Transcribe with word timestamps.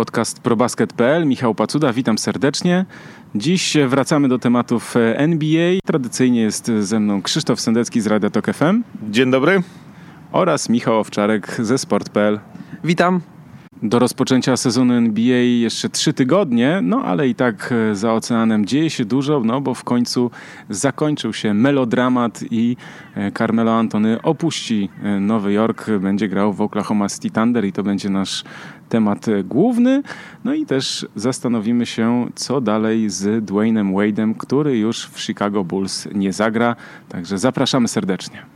podcast 0.00 0.40
probasket.pl. 0.40 1.26
Michał 1.26 1.54
Pacuda, 1.54 1.92
witam 1.92 2.18
serdecznie. 2.18 2.84
Dziś 3.34 3.76
wracamy 3.88 4.28
do 4.28 4.38
tematów 4.38 4.94
NBA. 5.14 5.78
Tradycyjnie 5.84 6.40
jest 6.40 6.72
ze 6.80 7.00
mną 7.00 7.22
Krzysztof 7.22 7.60
Sendecki 7.60 8.00
z 8.00 8.06
Radia 8.06 8.30
Tok 8.30 8.54
FM. 8.54 8.82
Dzień 9.10 9.30
dobry. 9.30 9.62
Oraz 10.32 10.68
Michał 10.68 11.00
Owczarek 11.00 11.56
ze 11.58 11.78
Sport.pl. 11.78 12.40
Witam. 12.84 13.20
Do 13.82 13.98
rozpoczęcia 13.98 14.56
sezonu 14.56 14.94
NBA 14.94 15.38
jeszcze 15.38 15.88
trzy 15.88 16.12
tygodnie, 16.12 16.80
no 16.82 17.02
ale 17.04 17.28
i 17.28 17.34
tak 17.34 17.72
e, 17.72 17.94
za 17.94 18.12
oceanem 18.12 18.66
dzieje 18.66 18.90
się 18.90 19.04
dużo, 19.04 19.40
no 19.44 19.60
bo 19.60 19.74
w 19.74 19.84
końcu 19.84 20.30
zakończył 20.70 21.32
się 21.32 21.54
melodramat 21.54 22.40
i 22.50 22.76
e, 23.14 23.32
Carmelo 23.32 23.74
Antony 23.74 24.22
opuści 24.22 24.88
e, 25.02 25.20
Nowy 25.20 25.52
Jork, 25.52 25.86
będzie 26.00 26.28
grał 26.28 26.52
w 26.52 26.60
Oklahoma 26.60 27.08
City 27.08 27.30
Thunder 27.30 27.64
i 27.64 27.72
to 27.72 27.82
będzie 27.82 28.10
nasz 28.10 28.44
temat 28.90 29.26
główny. 29.44 30.02
No 30.44 30.54
i 30.54 30.66
też 30.66 31.06
zastanowimy 31.16 31.86
się, 31.86 32.26
co 32.34 32.60
dalej 32.60 33.10
z 33.10 33.44
Dwaynem 33.44 33.92
Wade'em, 33.92 34.34
który 34.36 34.78
już 34.78 35.06
w 35.06 35.20
Chicago 35.20 35.64
Bulls 35.64 36.08
nie 36.14 36.32
zagra. 36.32 36.76
Także 37.08 37.38
zapraszamy 37.38 37.88
serdecznie. 37.88 38.46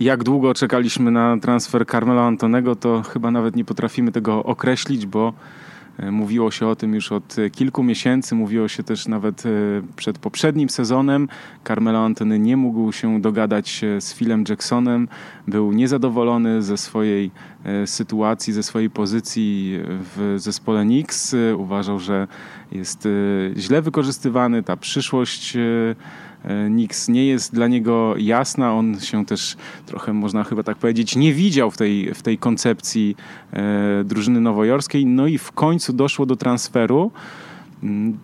Jak 0.00 0.24
długo 0.24 0.54
czekaliśmy 0.54 1.10
na 1.10 1.36
transfer 1.38 1.86
Carmela 1.86 2.22
Antonego, 2.22 2.76
to 2.76 3.02
chyba 3.02 3.30
nawet 3.30 3.56
nie 3.56 3.64
potrafimy 3.64 4.12
tego 4.12 4.44
określić, 4.44 5.06
bo 5.06 5.28
e, 5.28 5.63
mówiło 6.12 6.50
się 6.50 6.66
o 6.66 6.76
tym 6.76 6.94
już 6.94 7.12
od 7.12 7.36
kilku 7.52 7.82
miesięcy, 7.82 8.34
mówiło 8.34 8.68
się 8.68 8.82
też 8.82 9.08
nawet 9.08 9.46
e, 9.46 9.50
przed 9.96 10.18
poprzednim 10.18 10.68
sezonem. 10.68 11.28
Carmelo 11.66 11.98
Antony 11.98 12.38
nie 12.38 12.56
mógł 12.56 12.92
się 12.92 13.20
dogadać 13.20 13.80
z 14.00 14.14
Philem 14.14 14.44
Jacksonem, 14.48 15.08
był 15.48 15.72
niezadowolony 15.72 16.62
ze 16.62 16.76
swojej 16.76 17.30
e, 17.64 17.86
sytuacji, 17.86 18.52
ze 18.52 18.62
swojej 18.62 18.90
pozycji 18.90 19.78
w 19.84 20.34
zespole 20.36 20.82
Knicks. 20.82 21.36
Uważał, 21.56 21.98
że 21.98 22.28
jest 22.72 23.08
źle 23.56 23.82
wykorzystywany, 23.82 24.62
ta 24.62 24.76
przyszłość 24.76 25.56
E, 25.56 25.94
Nix 26.70 27.08
nie 27.08 27.26
jest 27.26 27.54
dla 27.54 27.68
niego 27.68 28.14
jasna. 28.18 28.74
On 28.74 29.00
się 29.00 29.26
też 29.26 29.56
trochę, 29.86 30.12
można 30.12 30.44
chyba 30.44 30.62
tak 30.62 30.76
powiedzieć, 30.76 31.16
nie 31.16 31.32
widział 31.32 31.70
w 31.70 31.76
tej, 31.76 32.14
w 32.14 32.22
tej 32.22 32.38
koncepcji 32.38 33.16
e, 33.52 34.04
drużyny 34.04 34.40
nowojorskiej. 34.40 35.06
No 35.06 35.26
i 35.26 35.38
w 35.38 35.52
końcu 35.52 35.92
doszło 35.92 36.26
do 36.26 36.36
transferu 36.36 37.10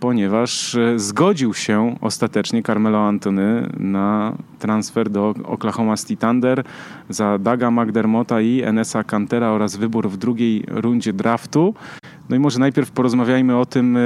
ponieważ 0.00 0.74
e, 0.74 0.98
zgodził 0.98 1.54
się 1.54 1.96
ostatecznie 2.00 2.62
Carmelo 2.62 2.98
Antony 2.98 3.70
na 3.76 4.36
transfer 4.58 5.10
do 5.10 5.34
Oklahoma 5.44 5.96
City 5.96 6.16
Thunder 6.16 6.64
za 7.08 7.38
Daga 7.38 7.70
McDermotta 7.70 8.40
i 8.40 8.62
Enesa 8.62 9.04
Cantera 9.04 9.48
oraz 9.50 9.76
wybór 9.76 10.08
w 10.08 10.16
drugiej 10.16 10.64
rundzie 10.68 11.12
draftu. 11.12 11.74
No 12.28 12.36
i 12.36 12.38
może 12.38 12.58
najpierw 12.58 12.90
porozmawiajmy 12.90 13.56
o 13.56 13.66
tym, 13.66 13.98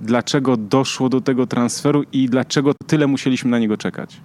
dlaczego 0.00 0.56
doszło 0.56 1.08
do 1.08 1.20
tego 1.20 1.46
transferu 1.46 2.02
i 2.12 2.28
dlaczego 2.28 2.72
tyle 2.86 3.06
musieliśmy 3.06 3.50
na 3.50 3.58
niego 3.58 3.76
czekać? 3.76 4.20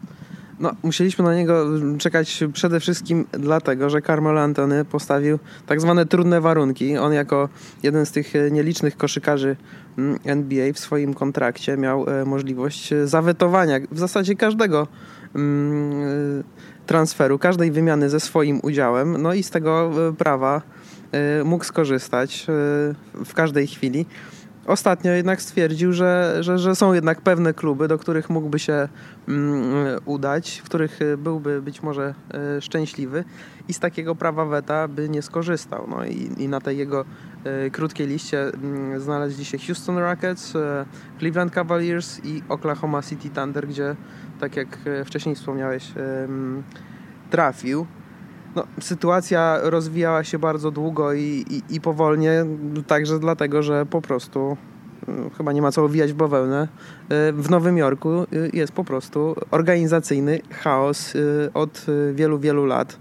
No, 0.60 0.72
musieliśmy 0.84 1.26
na 1.26 1.36
niego 1.36 1.66
czekać 1.98 2.44
przede 2.54 2.80
wszystkim 2.80 3.26
dlatego, 3.32 3.90
że 3.90 4.02
Carmelo 4.02 4.42
Antony 4.42 4.86
postawił 4.86 5.40
tak 5.66 5.82
zwane 5.82 6.06
trudne 6.06 6.42
warunki. 6.42 6.98
On 6.98 7.14
jako 7.14 7.50
jeden 7.84 8.06
z 8.06 8.12
tych 8.12 8.34
nielicznych 8.52 8.98
koszykarzy 8.98 9.56
mm, 9.98 10.20
NBA 10.26 10.74
w 10.74 10.80
swoim 10.80 11.14
kontrakcie 11.14 11.78
miał 11.78 12.10
e, 12.10 12.26
możliwość 12.26 12.94
zawetowania 13.06 13.80
w 13.92 14.00
zasadzie 14.00 14.36
każdego 14.36 14.88
mm, 15.36 15.92
e, 15.94 16.86
transferu, 16.86 17.40
każdej 17.40 17.72
wymiany 17.72 18.10
ze 18.10 18.20
swoim 18.20 18.60
udziałem. 18.64 19.22
No 19.22 19.34
i 19.34 19.44
z 19.44 19.50
tego 19.50 19.92
e, 20.10 20.14
prawa 20.14 20.62
mógł 21.46 21.64
skorzystać 21.64 22.46
w 23.26 23.34
każdej 23.34 23.68
chwili. 23.68 24.06
Ostatnio 24.70 25.12
jednak 25.12 25.42
stwierdził, 25.42 25.94
że, 25.94 26.38
że, 26.40 26.60
że 26.60 26.76
są 26.76 26.94
jednak 26.94 27.22
pewne 27.22 27.54
kluby, 27.54 27.88
do 27.88 27.98
których 27.98 28.30
mógłby 28.30 28.60
się 28.60 28.90
mm, 29.28 30.00
udać, 30.06 30.62
w 30.66 30.66
których 30.66 31.00
byłby 31.18 31.62
być 31.62 31.84
może 31.84 32.14
e, 32.34 32.62
szczęśliwy 32.62 33.24
i 33.68 33.74
z 33.74 33.80
takiego 33.80 34.16
prawa 34.16 34.46
weta 34.46 34.88
by 34.88 35.10
nie 35.10 35.22
skorzystał. 35.22 35.88
No 35.90 36.06
i, 36.06 36.32
i 36.38 36.48
na 36.48 36.62
tej 36.62 36.78
jego 36.78 37.06
e, 37.44 37.70
krótkiej 37.70 38.08
liście 38.08 38.54
mm, 38.54 39.00
znaleźli 39.00 39.46
się 39.46 39.58
Houston 39.58 39.98
Rockets, 39.98 40.54
Cleveland 41.20 41.54
Cavaliers 41.54 42.26
i 42.26 42.44
Oklahoma 42.50 43.02
City 43.02 43.30
Thunder, 43.30 43.68
gdzie 43.68 43.96
tak 44.40 44.56
jak 44.56 44.78
wcześniej 45.06 45.36
wspomniałeś 45.36 45.92
trafił 47.30 47.88
no, 48.56 48.64
sytuacja 48.82 49.60
rozwijała 49.62 50.24
się 50.24 50.40
bardzo 50.40 50.72
długo 50.72 51.14
i, 51.14 51.46
i, 51.50 51.76
i 51.76 51.82
powolnie, 51.82 52.46
także 52.88 53.20
dlatego, 53.20 53.64
że 53.64 53.86
po 53.86 54.02
prostu 54.02 54.58
mm, 55.08 55.30
chyba 55.30 55.52
nie 55.52 55.62
ma 55.62 55.72
co 55.72 55.84
owijać 55.84 56.14
w 56.14 56.16
bawełnę. 56.16 56.68
Y, 57.30 57.34
w 57.34 57.50
Nowym 57.50 57.78
Jorku 57.78 58.10
y, 58.10 58.50
jest 58.54 58.72
po 58.72 58.84
prostu 58.84 59.36
organizacyjny 59.52 60.40
chaos 60.52 61.16
y, 61.16 61.50
od 61.54 61.86
wielu, 62.14 62.40
wielu 62.40 62.66
lat. 62.66 63.00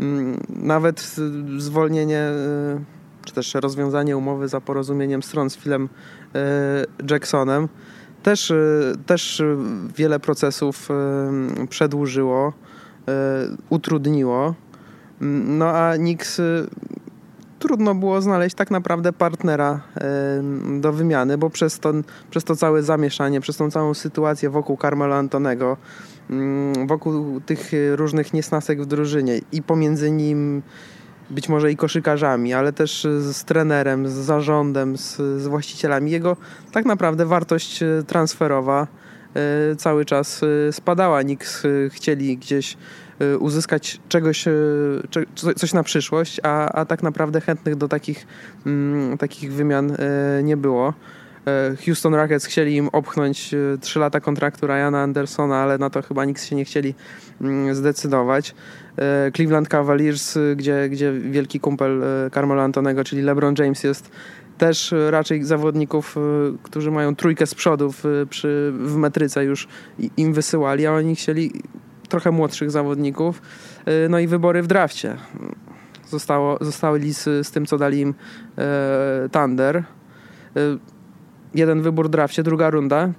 Mm, 0.00 0.40
nawet 0.48 1.16
zwolnienie 1.58 2.30
czy 3.24 3.34
też 3.34 3.54
rozwiązanie 3.54 4.16
umowy 4.16 4.48
za 4.48 4.60
porozumieniem 4.60 5.22
stron 5.22 5.50
z 5.50 5.56
Philem 5.56 5.88
Jacksonem 7.10 7.68
też, 8.22 8.52
też 9.06 9.42
wiele 9.96 10.20
procesów 10.20 10.88
przedłużyło, 11.68 12.52
utrudniło. 13.70 14.54
No 15.20 15.68
a 15.68 15.96
Nix 15.96 16.38
y, 16.38 16.66
trudno 17.58 17.94
było 17.94 18.22
znaleźć 18.22 18.56
tak 18.56 18.70
naprawdę 18.70 19.12
partnera 19.12 19.80
do 20.80 20.92
wymiany, 20.92 21.38
bo 21.38 21.50
przez 21.50 21.78
to, 21.78 21.92
przez 22.30 22.44
to 22.44 22.56
całe 22.56 22.82
zamieszanie, 22.82 23.40
przez 23.40 23.56
tą 23.56 23.70
całą 23.70 23.94
sytuację 23.94 24.50
wokół 24.50 24.76
Carmelo 24.82 25.16
Antonego, 25.16 25.76
mm, 26.30 26.86
wokół 26.86 27.40
tych 27.40 27.70
różnych 27.94 28.32
niesnasek 28.32 28.82
w 28.82 28.86
drużynie 28.86 29.40
i 29.52 29.62
pomiędzy 29.62 30.10
nim 30.10 30.62
być 31.30 31.48
może 31.48 31.72
i 31.72 31.76
koszykarzami, 31.76 32.54
ale 32.54 32.72
też 32.72 33.06
z 33.20 33.44
trenerem, 33.44 34.08
z 34.08 34.12
zarządem, 34.12 34.96
z, 34.96 35.16
z 35.16 35.46
właścicielami. 35.46 36.10
Jego 36.10 36.36
tak 36.72 36.84
naprawdę 36.84 37.26
wartość 37.26 37.82
y, 37.82 38.04
transferowa 38.06 38.86
y, 39.72 39.76
cały 39.76 40.04
czas 40.04 40.40
spadała. 40.70 41.22
Nikt 41.22 41.62
chcieli 41.90 42.38
gdzieś 42.38 42.76
Y, 42.76 43.05
uzyskać 43.38 44.00
czegoś, 44.08 44.48
y, 44.48 45.54
coś 45.56 45.72
na 45.72 45.82
przyszłość, 45.82 46.40
a, 46.42 46.68
a 46.68 46.84
tak 46.84 47.02
naprawdę 47.02 47.40
chętnych 47.40 47.76
do 47.76 47.88
takich, 47.88 48.26
mm, 48.66 49.18
takich 49.18 49.52
wymian 49.52 49.90
y, 49.90 49.96
nie 50.42 50.56
było. 50.56 50.94
Houston 51.86 52.14
Rockets 52.14 52.44
chcieli 52.44 52.76
im 52.76 52.88
opchnąć 52.88 53.54
3 53.80 53.98
lata 53.98 54.20
kontraktu 54.20 54.66
Ryana 54.66 55.02
Andersona, 55.02 55.56
ale 55.56 55.78
na 55.78 55.90
to 55.90 56.02
chyba 56.02 56.24
nikt 56.24 56.44
się 56.44 56.56
nie 56.56 56.64
chcieli 56.64 56.94
mm, 57.40 57.74
zdecydować. 57.74 58.54
Cleveland 59.32 59.68
Cavaliers, 59.68 60.38
gdzie, 60.56 60.88
gdzie 60.88 61.12
wielki 61.12 61.60
kumpel 61.60 62.02
Carmelo 62.34 62.62
Antonego, 62.62 63.04
czyli 63.04 63.22
LeBron 63.22 63.54
James 63.58 63.84
jest 63.84 64.10
też 64.58 64.94
raczej 65.10 65.44
zawodników, 65.44 66.16
którzy 66.62 66.90
mają 66.90 67.16
trójkę 67.16 67.46
z 67.46 67.54
przodu 67.54 67.92
w, 67.92 68.04
przy, 68.30 68.72
w 68.74 68.96
metryce 68.96 69.44
już 69.44 69.68
im 70.16 70.32
wysyłali, 70.32 70.86
a 70.86 70.92
oni 70.92 71.16
chcieli 71.16 71.52
trochę 72.08 72.30
młodszych 72.30 72.70
zawodników. 72.70 73.42
Y, 73.88 74.08
no 74.08 74.18
i 74.18 74.26
wybory 74.26 74.62
w 74.62 74.66
drafcie. 74.66 75.16
Zostało, 76.08 76.58
zostały 76.60 77.12
z, 77.12 77.46
z 77.46 77.50
tym, 77.50 77.66
co 77.66 77.78
dali 77.78 78.00
im 78.00 78.14
e, 78.58 79.28
Thunder. 79.32 79.76
E, 79.76 79.82
jeden 81.54 81.82
wybór 81.82 82.06
w 82.06 82.10
drafcie, 82.10 82.42
druga 82.42 82.70
runda. 82.70 83.12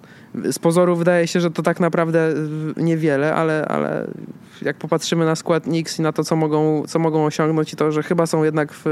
Z 0.52 0.60
pozoru 0.60 0.96
wydaje 0.96 1.28
się, 1.28 1.40
że 1.40 1.52
to 1.52 1.62
tak 1.62 1.80
naprawdę 1.80 2.34
niewiele, 2.78 3.36
ale, 3.36 3.66
ale 3.68 4.08
jak 4.62 4.78
popatrzymy 4.78 5.26
na 5.26 5.36
skład 5.36 5.64
Knicks 5.64 6.00
i 6.00 6.02
na 6.02 6.12
to, 6.12 6.24
co 6.24 6.36
mogą, 6.36 6.84
co 6.88 7.00
mogą 7.00 7.26
osiągnąć 7.26 7.74
i 7.74 7.76
to, 7.76 7.92
że 7.92 8.04
chyba 8.04 8.26
są 8.26 8.44
jednak 8.44 8.74
w, 8.74 8.86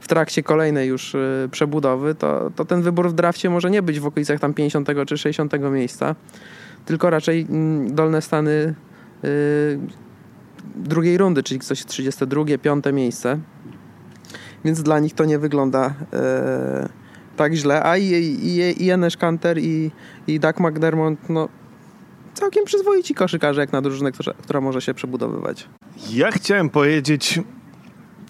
w 0.00 0.08
trakcie 0.08 0.42
kolejnej 0.42 0.88
już 0.88 1.16
przebudowy, 1.50 2.14
to, 2.14 2.50
to 2.56 2.64
ten 2.64 2.82
wybór 2.82 3.08
w 3.10 3.12
drafcie 3.12 3.50
może 3.50 3.70
nie 3.70 3.82
być 3.82 4.00
w 4.00 4.06
okolicach 4.06 4.40
tam 4.40 4.54
50 4.54 4.88
czy 5.06 5.18
60 5.18 5.52
miejsca, 5.70 6.14
tylko 6.84 7.10
raczej 7.10 7.46
mm, 7.50 7.94
dolne 7.94 8.22
Stany 8.22 8.74
drugiej 10.76 11.18
rundy, 11.18 11.42
czyli 11.42 11.60
coś 11.60 11.84
32, 11.84 12.44
5 12.62 12.84
miejsce. 12.92 13.38
Więc 14.64 14.82
dla 14.82 14.98
nich 14.98 15.14
to 15.14 15.24
nie 15.24 15.38
wygląda 15.38 15.94
e, 16.12 16.88
tak 17.36 17.54
źle. 17.54 17.82
A 17.82 17.96
i, 17.96 18.04
i, 18.04 18.84
i 18.84 18.90
Enes 18.90 19.16
Kanter 19.16 19.58
i, 19.58 19.90
i 20.26 20.40
Doug 20.40 20.60
McDermott, 20.60 21.28
no 21.28 21.48
całkiem 22.34 22.64
przyzwoici 22.64 23.14
koszykarze 23.14 23.60
jak 23.60 23.72
na 23.72 23.82
drużynę, 23.82 24.12
która, 24.12 24.32
która 24.32 24.60
może 24.60 24.80
się 24.80 24.94
przebudowywać. 24.94 25.68
Ja 26.10 26.30
chciałem 26.30 26.70
powiedzieć 26.70 27.40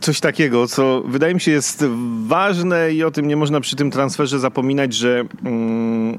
coś 0.01 0.21
takiego, 0.21 0.67
co 0.67 1.03
wydaje 1.07 1.35
mi 1.35 1.41
się 1.41 1.51
jest 1.51 1.85
ważne 2.27 2.93
i 2.93 3.05
o 3.05 3.11
tym 3.11 3.29
nie 3.29 3.37
można 3.37 3.61
przy 3.61 3.77
tym 3.77 3.91
transferze 3.91 4.39
zapominać, 4.39 4.95
że 4.95 5.25
mm, 5.45 6.19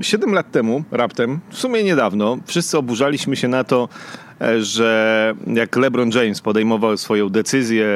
7 0.00 0.34
lat 0.34 0.50
temu, 0.50 0.84
raptem, 0.90 1.40
w 1.50 1.58
sumie 1.58 1.84
niedawno, 1.84 2.38
wszyscy 2.46 2.78
oburzaliśmy 2.78 3.36
się 3.36 3.48
na 3.48 3.64
to, 3.64 3.88
że 4.60 5.34
jak 5.54 5.76
LeBron 5.76 6.10
James 6.10 6.40
podejmował 6.40 6.96
swoją 6.96 7.28
decyzję 7.28 7.86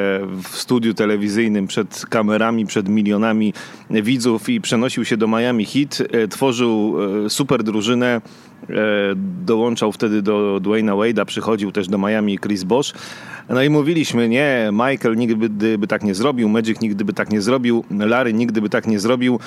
w 0.43 0.57
studiu 0.57 0.93
telewizyjnym 0.93 1.67
przed 1.67 2.05
kamerami, 2.09 2.65
przed 2.65 2.89
milionami 2.89 3.53
widzów 3.89 4.49
i 4.49 4.61
przenosił 4.61 5.05
się 5.05 5.17
do 5.17 5.27
Miami 5.27 5.65
Heat, 5.65 6.01
e, 6.11 6.27
tworzył 6.27 6.95
e, 7.25 7.29
super 7.29 7.63
drużynę, 7.63 8.21
dołączał 9.45 9.91
wtedy 9.91 10.21
do 10.21 10.59
Dwayna 10.59 10.93
Wade'a, 10.93 11.25
przychodził 11.25 11.71
też 11.71 11.87
do 11.87 11.97
Miami 11.97 12.39
Chris 12.39 12.63
Bosh. 12.63 12.93
No 13.49 13.63
i 13.63 13.69
mówiliśmy, 13.69 14.29
nie, 14.29 14.69
Michael 14.71 15.15
nigdy 15.17 15.77
by 15.77 15.87
tak 15.87 16.03
nie 16.03 16.15
zrobił, 16.15 16.49
Magic 16.49 16.81
nigdy 16.81 17.05
by 17.05 17.13
tak 17.13 17.31
nie 17.31 17.41
zrobił, 17.41 17.83
Larry 17.91 18.33
nigdy 18.33 18.61
by 18.61 18.69
tak 18.69 18.87
nie 18.87 18.99
zrobił. 18.99 19.39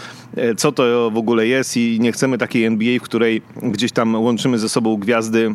Co 0.56 0.72
to 0.72 1.10
w 1.10 1.16
ogóle 1.16 1.46
jest 1.46 1.76
i 1.76 2.00
nie 2.00 2.12
chcemy 2.12 2.38
takiej 2.38 2.64
NBA, 2.64 2.98
w 2.98 3.02
której 3.02 3.42
gdzieś 3.62 3.92
tam 3.92 4.14
łączymy 4.14 4.58
ze 4.58 4.68
sobą 4.68 4.96
gwiazdy 4.96 5.54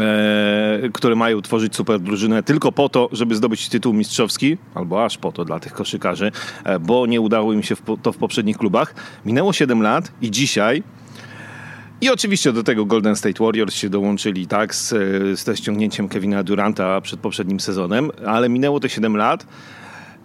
e, 0.00 0.88
które 0.92 1.14
mają 1.14 1.42
tworzyć 1.42 1.76
super 1.76 2.00
drużynę 2.00 2.42
tylko 2.42 2.72
po 2.72 2.88
to, 2.88 3.08
żeby 3.12 3.34
zdobyć 3.34 3.68
tytuł 3.68 3.92
mistrzowski, 3.92 4.56
albo 4.74 5.04
aż 5.04 5.18
po 5.18 5.32
to 5.32 5.44
dla 5.44 5.60
tych 5.60 5.72
koszykarzy, 5.72 6.32
e, 6.64 6.78
bo 6.78 7.06
nie 7.06 7.20
udało 7.20 7.52
im 7.52 7.62
się 7.62 7.76
w, 7.76 7.82
to 8.02 8.12
w 8.12 8.16
poprzednich 8.16 8.58
klubach. 8.58 8.94
Minęło 9.24 9.52
7 9.52 9.82
lat 9.82 10.12
i 10.22 10.30
dzisiaj 10.30 10.82
i 12.00 12.10
oczywiście 12.10 12.52
do 12.52 12.62
tego 12.62 12.84
Golden 12.84 13.16
State 13.16 13.44
Warriors 13.44 13.74
się 13.74 13.88
dołączyli, 13.88 14.46
tak, 14.46 14.74
z, 14.74 14.88
z 15.40 15.58
ściągnięciem 15.58 16.08
Kevina 16.08 16.42
Duranta 16.42 17.00
przed 17.00 17.20
poprzednim 17.20 17.60
sezonem, 17.60 18.10
ale 18.26 18.48
minęło 18.48 18.80
te 18.80 18.88
7 18.88 19.16
lat 19.16 19.46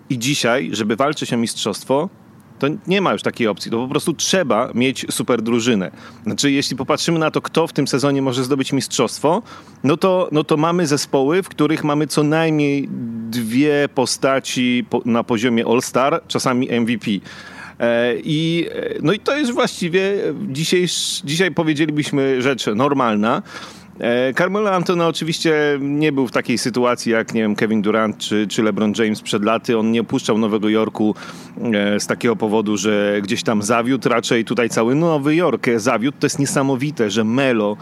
i 0.09 0.19
dzisiaj, 0.19 0.69
żeby 0.71 0.95
walczyć 0.95 1.33
o 1.33 1.37
mistrzostwo, 1.37 2.09
to 2.59 2.67
nie 2.87 3.01
ma 3.01 3.13
już 3.13 3.21
takiej 3.21 3.47
opcji. 3.47 3.71
To 3.71 3.77
po 3.77 3.87
prostu 3.87 4.13
trzeba 4.13 4.69
mieć 4.73 5.05
super 5.09 5.41
drużynę. 5.41 5.91
Znaczy, 6.23 6.51
jeśli 6.51 6.75
popatrzymy 6.75 7.19
na 7.19 7.31
to, 7.31 7.41
kto 7.41 7.67
w 7.67 7.73
tym 7.73 7.87
sezonie 7.87 8.21
może 8.21 8.43
zdobyć 8.43 8.73
mistrzostwo, 8.73 9.43
no 9.83 9.97
to, 9.97 10.29
no 10.31 10.43
to 10.43 10.57
mamy 10.57 10.87
zespoły, 10.87 11.43
w 11.43 11.49
których 11.49 11.83
mamy 11.83 12.07
co 12.07 12.23
najmniej 12.23 12.89
dwie 13.29 13.89
postaci 13.95 14.85
na 15.05 15.23
poziomie 15.23 15.65
All-Star, 15.65 16.21
czasami 16.27 16.67
MVP. 16.81 17.11
E, 17.79 18.13
I, 18.23 18.67
e, 18.71 18.93
no 19.01 19.13
i 19.13 19.19
to 19.19 19.37
jest 19.37 19.51
właściwie 19.51 20.01
dzisiaj, 20.47 20.85
dzisiaj 21.23 21.51
powiedzielibyśmy 21.51 22.41
rzecz 22.41 22.65
normalna. 22.75 23.41
E, 23.99 24.33
Carmelo 24.33 24.71
Antona 24.71 25.07
oczywiście 25.07 25.79
nie 25.81 26.11
był 26.11 26.27
w 26.27 26.31
takiej 26.31 26.57
sytuacji 26.57 27.11
jak, 27.11 27.33
nie 27.33 27.41
wiem, 27.41 27.55
Kevin 27.55 27.81
Durant 27.81 28.17
czy, 28.17 28.47
czy 28.47 28.63
LeBron 28.63 28.93
James 28.97 29.21
przed 29.21 29.43
laty. 29.43 29.77
On 29.77 29.91
nie 29.91 30.01
opuszczał 30.01 30.37
Nowego 30.37 30.69
Jorku 30.69 31.15
z 31.99 32.07
takiego 32.07 32.35
powodu, 32.35 32.77
że 32.77 33.19
gdzieś 33.23 33.43
tam 33.43 33.61
zawiódł. 33.61 34.09
Raczej 34.09 34.45
tutaj 34.45 34.69
cały 34.69 34.95
Nowy 34.95 35.35
Jork 35.35 35.67
zawiódł. 35.75 36.17
To 36.19 36.25
jest 36.25 36.39
niesamowite, 36.39 37.09
że 37.09 37.23
Melo 37.23 37.77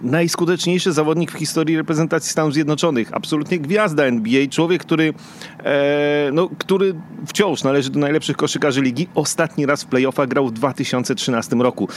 najskuteczniejszy 0.00 0.92
zawodnik 0.92 1.32
w 1.32 1.38
historii 1.38 1.76
reprezentacji 1.76 2.30
Stanów 2.30 2.54
Zjednoczonych. 2.54 3.08
Absolutnie 3.12 3.58
gwiazda 3.58 4.04
NBA, 4.04 4.46
człowiek, 4.46 4.82
który, 4.82 5.14
e, 5.64 6.30
no, 6.32 6.48
który 6.58 6.94
wciąż 7.26 7.62
należy 7.62 7.90
do 7.90 8.00
najlepszych 8.00 8.36
koszykarzy 8.36 8.82
ligi. 8.82 9.08
Ostatni 9.14 9.66
raz 9.66 9.82
w 9.82 9.86
playoffach 9.86 10.28
grał 10.28 10.46
w 10.46 10.52
2013 10.52 11.56
roku. 11.56 11.88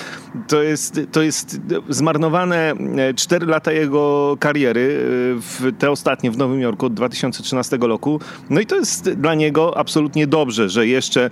To 0.48 0.64
jest, 0.64 1.02
to 1.12 1.22
jest 1.22 1.62
zmarnowane 1.90 2.74
4 3.16 3.46
e, 3.46 3.50
lata 3.50 3.72
jego 3.72 4.36
kariery, 4.40 4.82
e, 4.82 5.42
w 5.42 5.72
te 5.80 5.92
ostatnie 5.92 6.32
w 6.32 6.38
Nowym 6.38 6.62
Jorku 6.62 6.86
od 6.86 6.94
2013 6.94 7.78
roku. 7.82 8.20
No 8.50 8.60
i 8.62 8.66
to 8.66 8.76
jest 8.76 9.10
dla 9.12 9.36
niego 9.36 9.78
absolutnie 9.78 10.28
dobrze, 10.28 10.70
że 10.70 10.88
jeszcze 10.88 11.30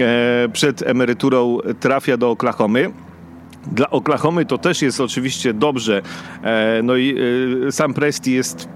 e, 0.00 0.48
przed 0.52 0.82
emeryturą 0.82 1.58
trafia 1.80 2.16
do 2.16 2.30
Oklahomy. 2.30 2.92
Dla 3.66 3.90
Oklahomy 3.90 4.44
to 4.44 4.58
też 4.58 4.82
jest 4.82 5.00
oczywiście 5.00 5.54
dobrze. 5.54 6.02
E, 6.42 6.80
no 6.82 6.96
i 6.96 7.16
e, 7.68 7.72
sam 7.72 7.94
Presti 7.94 8.32
jest 8.32 8.68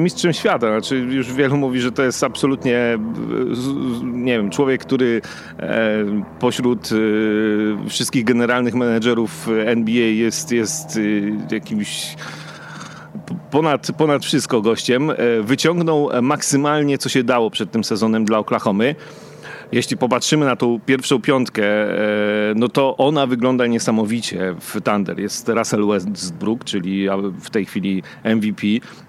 mistrzem 0.00 0.32
świata. 0.32 0.66
Znaczy 0.66 0.96
już 0.96 1.32
wielu 1.32 1.56
mówi, 1.56 1.80
że 1.80 1.92
to 1.92 2.02
jest 2.02 2.24
absolutnie 2.24 2.76
e, 2.76 2.98
nie 4.02 4.38
wiem, 4.38 4.50
człowiek, 4.50 4.80
który 4.80 5.22
pośród 6.40 6.90
wszystkich 7.88 8.24
generalnych 8.24 8.74
menedżerów 8.74 9.48
NBA 9.66 10.06
jest, 10.06 10.52
jest 10.52 11.00
jakimś 11.50 12.16
ponad, 13.50 13.88
ponad 13.98 14.24
wszystko 14.24 14.60
gościem. 14.60 15.12
Wyciągnął 15.42 16.10
maksymalnie, 16.22 16.98
co 16.98 17.08
się 17.08 17.24
dało 17.24 17.50
przed 17.50 17.70
tym 17.70 17.84
sezonem 17.84 18.24
dla 18.24 18.38
Oklahomy 18.38 18.94
jeśli 19.72 19.96
popatrzymy 19.96 20.46
na 20.46 20.56
tą 20.56 20.80
pierwszą 20.86 21.20
piątkę, 21.20 21.64
e, 21.64 22.54
no 22.56 22.68
to 22.68 22.96
ona 22.96 23.26
wygląda 23.26 23.66
niesamowicie 23.66 24.54
w 24.60 24.80
Thunder. 24.80 25.20
Jest 25.20 25.48
Russell 25.48 25.86
Westbrook, 25.86 26.64
czyli 26.64 27.06
w 27.40 27.50
tej 27.50 27.64
chwili 27.64 28.02
MVP, 28.24 28.66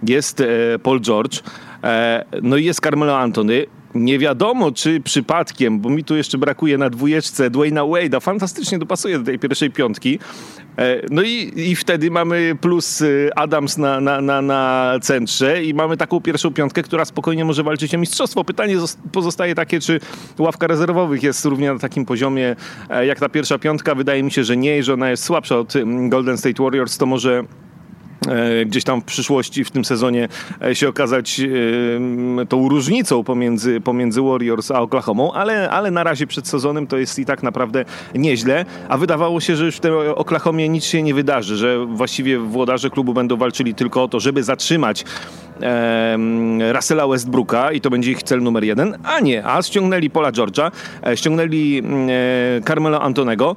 jest 0.07 0.41
e, 0.41 0.45
Paul 0.83 1.01
George, 1.01 1.39
e, 1.83 2.25
no 2.41 2.57
i 2.57 2.65
jest 2.65 2.79
Carmelo 2.79 3.17
Anthony. 3.17 3.65
Nie 3.95 4.19
wiadomo, 4.19 4.71
czy 4.71 4.99
przypadkiem, 4.99 5.79
bo 5.79 5.89
mi 5.89 6.03
tu 6.03 6.15
jeszcze 6.15 6.37
brakuje 6.37 6.77
na 6.77 6.89
dwójeczce 6.89 7.49
Dwayna 7.49 7.81
Wade'a, 7.81 8.21
fantastycznie 8.21 8.79
dopasuje 8.79 9.19
do 9.19 9.25
tej 9.25 9.39
pierwszej 9.39 9.71
piątki. 9.71 10.19
E, 10.77 11.01
no 11.11 11.21
i, 11.21 11.51
i 11.55 11.75
wtedy 11.75 12.11
mamy 12.11 12.55
plus 12.61 13.01
y, 13.01 13.29
Adams 13.35 13.77
na, 13.77 14.01
na, 14.01 14.21
na, 14.21 14.41
na 14.41 14.93
centrze 15.01 15.63
i 15.63 15.73
mamy 15.73 15.97
taką 15.97 16.21
pierwszą 16.21 16.53
piątkę, 16.53 16.83
która 16.83 17.05
spokojnie 17.05 17.45
może 17.45 17.63
walczyć 17.63 17.95
o 17.95 17.97
mistrzostwo. 17.97 18.43
Pytanie 18.43 18.75
pozostaje 19.11 19.55
takie, 19.55 19.79
czy 19.79 19.99
ławka 20.39 20.67
rezerwowych 20.67 21.23
jest 21.23 21.45
równie 21.45 21.73
na 21.73 21.79
takim 21.79 22.05
poziomie 22.05 22.55
e, 22.89 23.05
jak 23.05 23.19
ta 23.19 23.29
pierwsza 23.29 23.59
piątka. 23.59 23.95
Wydaje 23.95 24.23
mi 24.23 24.31
się, 24.31 24.43
że 24.43 24.57
nie, 24.57 24.83
że 24.83 24.93
ona 24.93 25.09
jest 25.09 25.23
słabsza 25.23 25.57
od 25.57 25.75
mm, 25.75 26.09
Golden 26.09 26.37
State 26.37 26.63
Warriors, 26.63 26.97
to 26.97 27.05
może 27.05 27.43
E, 27.43 27.64
gdzieś 28.65 28.83
tam 28.83 29.01
w 29.01 29.03
przyszłości 29.03 29.63
w 29.63 29.71
tym 29.71 29.85
sezonie 29.85 30.27
e, 30.61 30.75
się 30.75 30.89
okazać 30.89 31.39
e, 32.41 32.45
tą 32.45 32.69
różnicą 32.69 33.23
pomiędzy, 33.23 33.81
pomiędzy 33.81 34.21
Warriors 34.21 34.71
a 34.71 34.81
Oklahoma, 34.81 35.23
ale, 35.33 35.69
ale 35.69 35.91
na 35.91 36.03
razie 36.03 36.27
przed 36.27 36.47
sezonem 36.47 36.87
to 36.87 36.97
jest 36.97 37.19
i 37.19 37.25
tak 37.25 37.43
naprawdę 37.43 37.85
nieźle, 38.15 38.65
a 38.89 38.97
wydawało 38.97 39.39
się, 39.39 39.55
że 39.55 39.65
już 39.65 39.75
w 39.75 39.79
tej 39.79 39.91
Oklahomie 40.15 40.69
nic 40.69 40.83
się 40.83 41.03
nie 41.03 41.13
wydarzy, 41.13 41.57
że 41.57 41.85
właściwie 41.85 42.39
włodarze 42.39 42.89
klubu 42.89 43.13
będą 43.13 43.37
walczyli 43.37 43.75
tylko 43.75 44.03
o 44.03 44.07
to, 44.07 44.19
żeby 44.19 44.43
zatrzymać 44.43 45.05
Russella 46.73 47.07
Westbrooka 47.07 47.71
i 47.71 47.81
to 47.81 47.89
będzie 47.89 48.11
ich 48.11 48.23
cel 48.23 48.41
numer 48.41 48.63
jeden, 48.63 48.97
a 49.03 49.19
nie, 49.19 49.45
a 49.45 49.61
ściągnęli 49.61 50.09
Paula 50.09 50.31
George'a, 50.31 50.71
ściągnęli 51.15 51.83
Carmelo 52.65 53.01
Antonego. 53.01 53.55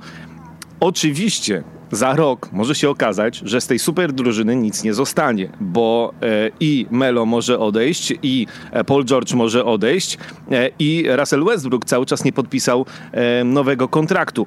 Oczywiście 0.81 1.63
za 1.91 2.15
rok 2.15 2.49
może 2.53 2.75
się 2.75 2.91
okazać, 2.91 3.41
że 3.45 3.61
z 3.61 3.67
tej 3.67 3.79
super 3.79 4.13
drużyny 4.13 4.57
nic 4.57 4.85
nie 4.85 4.95
zostanie, 4.95 5.49
bo 5.61 6.15
e, 6.23 6.51
i 6.61 6.87
Melo 6.91 7.27
może 7.27 7.59
odejść, 7.59 8.15
i 8.23 8.47
e, 8.73 8.85
Paul 8.85 9.05
George 9.05 9.35
może 9.35 9.65
odejść, 9.65 10.19
e, 10.51 10.71
i 10.79 11.05
Russell 11.09 11.45
Westbrook 11.45 11.85
cały 11.85 12.07
czas 12.07 12.25
nie 12.25 12.33
podpisał 12.33 12.87
e, 13.13 13.45
nowego 13.45 13.89
kontraktu. 13.89 14.47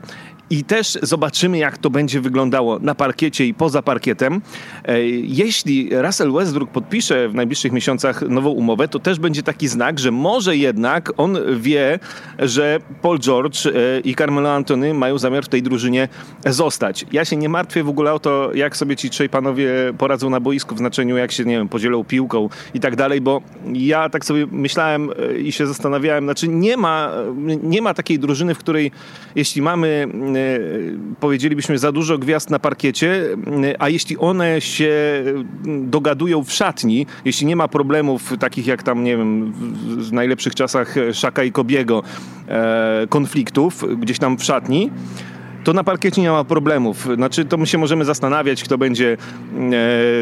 I 0.52 0.64
też 0.64 0.98
zobaczymy, 1.02 1.58
jak 1.58 1.78
to 1.78 1.90
będzie 1.90 2.22
wyglądało 2.22 2.80
na 2.80 2.96
parkiecie 2.96 3.46
i 3.46 3.54
poza 3.54 3.82
parkietem. 3.82 4.42
E, 4.86 5.02
jeśli 5.10 5.90
Russell 5.92 6.32
Westbrook 6.32 6.72
podpisze 6.72 7.30
w 7.30 7.36
najbliższych 7.36 7.72
miesiącach 7.72 8.22
nową 8.22 8.50
umowę, 8.50 8.88
to 8.88 9.00
też 9.00 9.20
będzie 9.20 9.44
taki 9.44 9.68
znak, 9.68 10.00
że 10.00 10.12
może 10.12 10.58
jednak 10.58 11.12
on 11.18 11.38
wie, 11.60 12.00
że 12.40 12.80
Paul 13.02 13.20
George 13.20 13.66
e, 13.66 13.72
i 14.04 14.16
Carmelo 14.16 14.54
Antony 14.54 14.94
mają 14.94 15.18
zamiar 15.18 15.44
w 15.44 15.50
tej 15.50 15.64
drużynie 15.64 16.08
zostać. 16.46 17.06
Ja 17.12 17.26
się 17.32 17.38
nie 17.38 17.50
martwię 17.50 17.84
w 17.84 17.90
ogóle 17.90 18.14
o 18.14 18.20
to, 18.20 18.52
jak 18.54 18.78
sobie 18.78 18.96
ci 18.96 19.10
trzej 19.10 19.30
panowie 19.30 19.70
poradzą 19.98 20.30
na 20.30 20.40
boisku, 20.40 20.76
w 20.76 20.78
znaczeniu 20.78 21.18
jak 21.18 21.32
się, 21.32 21.46
nie 21.46 21.58
wiem, 21.58 21.70
podzielą 21.70 22.04
piłką 22.04 22.50
i 22.74 22.80
tak 22.80 22.96
dalej, 22.96 23.22
bo 23.22 23.42
ja 23.74 24.10
tak 24.10 24.26
sobie 24.26 24.48
myślałem 24.52 25.10
e, 25.10 25.40
i 25.40 25.52
się 25.52 25.68
zastanawiałem, 25.68 26.24
znaczy 26.24 26.48
nie 26.48 26.78
ma, 26.78 27.12
nie 27.64 27.82
ma 27.82 27.94
takiej 27.94 28.20
drużyny, 28.20 28.56
w 28.56 28.58
której 28.58 28.92
jeśli 29.36 29.62
mamy 29.62 30.08
powiedzielibyśmy 31.20 31.78
za 31.78 31.92
dużo 31.92 32.18
gwiazd 32.18 32.50
na 32.50 32.60
parkiecie, 32.60 33.24
a 33.80 33.90
jeśli 33.90 34.18
one 34.18 34.62
się 34.62 35.24
dogadują 35.66 36.44
w 36.44 36.52
szatni, 36.52 37.06
jeśli 37.26 37.48
nie 37.48 37.56
ma 37.56 37.68
problemów 37.68 38.34
takich 38.40 38.68
jak 38.68 38.84
tam, 38.84 39.04
nie 39.04 39.18
wiem, 39.18 39.54
w 39.98 40.14
najlepszych 40.14 40.56
czasach 40.56 40.96
Szaka 41.14 41.44
i 41.44 41.52
Kobiego, 41.52 42.04
e, 42.48 43.08
konfliktów 43.10 43.84
gdzieś 44.00 44.20
tam 44.20 44.38
w 44.38 44.44
szatni, 44.44 44.90
to 45.64 45.74
na 45.74 45.84
parkiecie 45.84 46.22
nie 46.22 46.32
ma 46.32 46.44
problemów. 46.44 47.08
Znaczy, 47.16 47.46
to 47.46 47.58
my 47.58 47.68
się 47.68 47.78
możemy 47.78 48.06
zastanawiać, 48.06 48.64
kto 48.64 48.78
będzie 48.78 49.18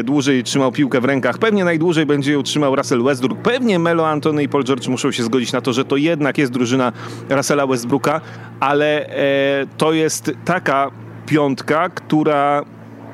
e, 0.00 0.02
dłużej 0.02 0.44
trzymał 0.44 0.72
piłkę 0.72 1.00
w 1.00 1.04
rękach. 1.04 1.38
Pewnie 1.38 1.64
najdłużej 1.64 2.06
będzie 2.06 2.32
ją 2.32 2.42
trzymał 2.42 2.76
Russell 2.76 3.02
Westbrook. 3.02 3.38
Pewnie 3.38 3.78
Melo 3.78 4.08
Antony 4.08 4.42
i 4.42 4.48
Paul 4.48 4.64
George 4.64 4.88
muszą 4.88 5.12
się 5.12 5.22
zgodzić 5.22 5.52
na 5.52 5.60
to, 5.60 5.72
że 5.72 5.84
to 5.84 5.96
jednak 5.96 6.38
jest 6.38 6.52
drużyna 6.52 6.92
Russella 7.28 7.66
Westbrooka, 7.66 8.20
ale 8.60 9.06
e, 9.06 9.66
to 9.76 9.92
jest 9.92 10.32
taka 10.44 10.90
piątka, 11.26 11.88
która 11.88 12.64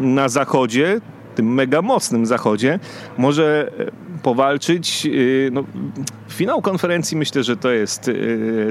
na 0.01 0.29
zachodzie, 0.29 1.01
tym 1.35 1.55
mega 1.55 1.83
mocnym 1.83 2.27
zachodzie, 2.27 2.79
może 3.19 3.73
e, 3.79 4.06
powalczyć. 4.27 5.09
No, 5.53 5.65
finał 6.29 6.63
konferencji 6.63 7.17
myślę, 7.17 7.45
że 7.45 7.57
to 7.57 7.71
jest 7.71 8.11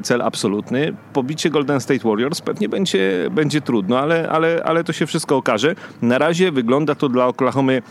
cel 0.03 0.21
absolutny. 0.21 0.93
Pobicie 1.13 1.49
Golden 1.49 1.79
State 1.79 2.09
Warriors 2.09 2.41
pewnie 2.41 2.69
będzie, 2.69 3.27
będzie 3.31 3.61
trudno, 3.61 3.99
ale, 3.99 4.29
ale, 4.29 4.61
ale 4.65 4.83
to 4.83 4.93
się 4.93 5.05
wszystko 5.05 5.37
okaże. 5.37 5.75
Na 6.01 6.17
razie 6.17 6.51
wygląda 6.51 6.95
to 6.95 7.09
dla 7.09 7.27
Oklahomy 7.27 7.81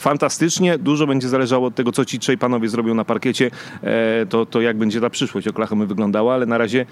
fantastycznie. 0.00 0.78
Dużo 0.78 1.06
będzie 1.06 1.28
zależało 1.28 1.66
od 1.66 1.74
tego, 1.74 1.92
co 1.92 2.04
ci 2.04 2.18
trzej 2.18 2.38
panowie 2.38 2.68
zrobią 2.68 2.94
na 2.94 3.04
parkiecie, 3.04 3.50
to, 4.28 4.46
to 4.46 4.60
jak 4.60 4.78
będzie 4.78 5.00
ta 5.00 5.10
przyszłość 5.10 5.48
Oklahomy 5.48 5.86
wyglądała, 5.86 6.34
ale 6.34 6.46
na 6.46 6.58
razie 6.58 6.86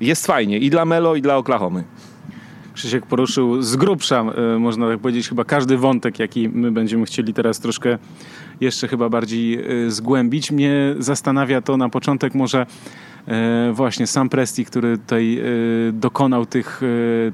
jest 0.00 0.26
fajnie 0.26 0.58
i 0.58 0.70
dla 0.70 0.84
Melo, 0.84 1.16
i 1.16 1.22
dla 1.22 1.36
Oklahomy. 1.36 1.84
Krzysiek 2.76 3.06
poruszył 3.06 3.62
z 3.62 3.76
grubsza, 3.76 4.24
e, 4.54 4.58
można 4.58 4.88
tak 4.88 4.98
powiedzieć, 4.98 5.28
chyba 5.28 5.44
każdy 5.44 5.76
wątek, 5.76 6.18
jaki 6.18 6.48
my 6.48 6.72
będziemy 6.72 7.06
chcieli 7.06 7.34
teraz 7.34 7.60
troszkę 7.60 7.98
jeszcze 8.60 8.88
chyba 8.88 9.08
bardziej 9.08 9.54
e, 9.54 9.90
zgłębić. 9.90 10.52
Mnie 10.52 10.94
zastanawia 10.98 11.62
to 11.62 11.76
na 11.76 11.88
początek 11.88 12.34
może 12.34 12.66
e, 13.28 13.72
właśnie 13.72 14.06
sam 14.06 14.28
Presti, 14.28 14.64
który 14.64 14.98
tutaj 14.98 15.42
dokonał 15.92 16.46
tych, 16.46 16.80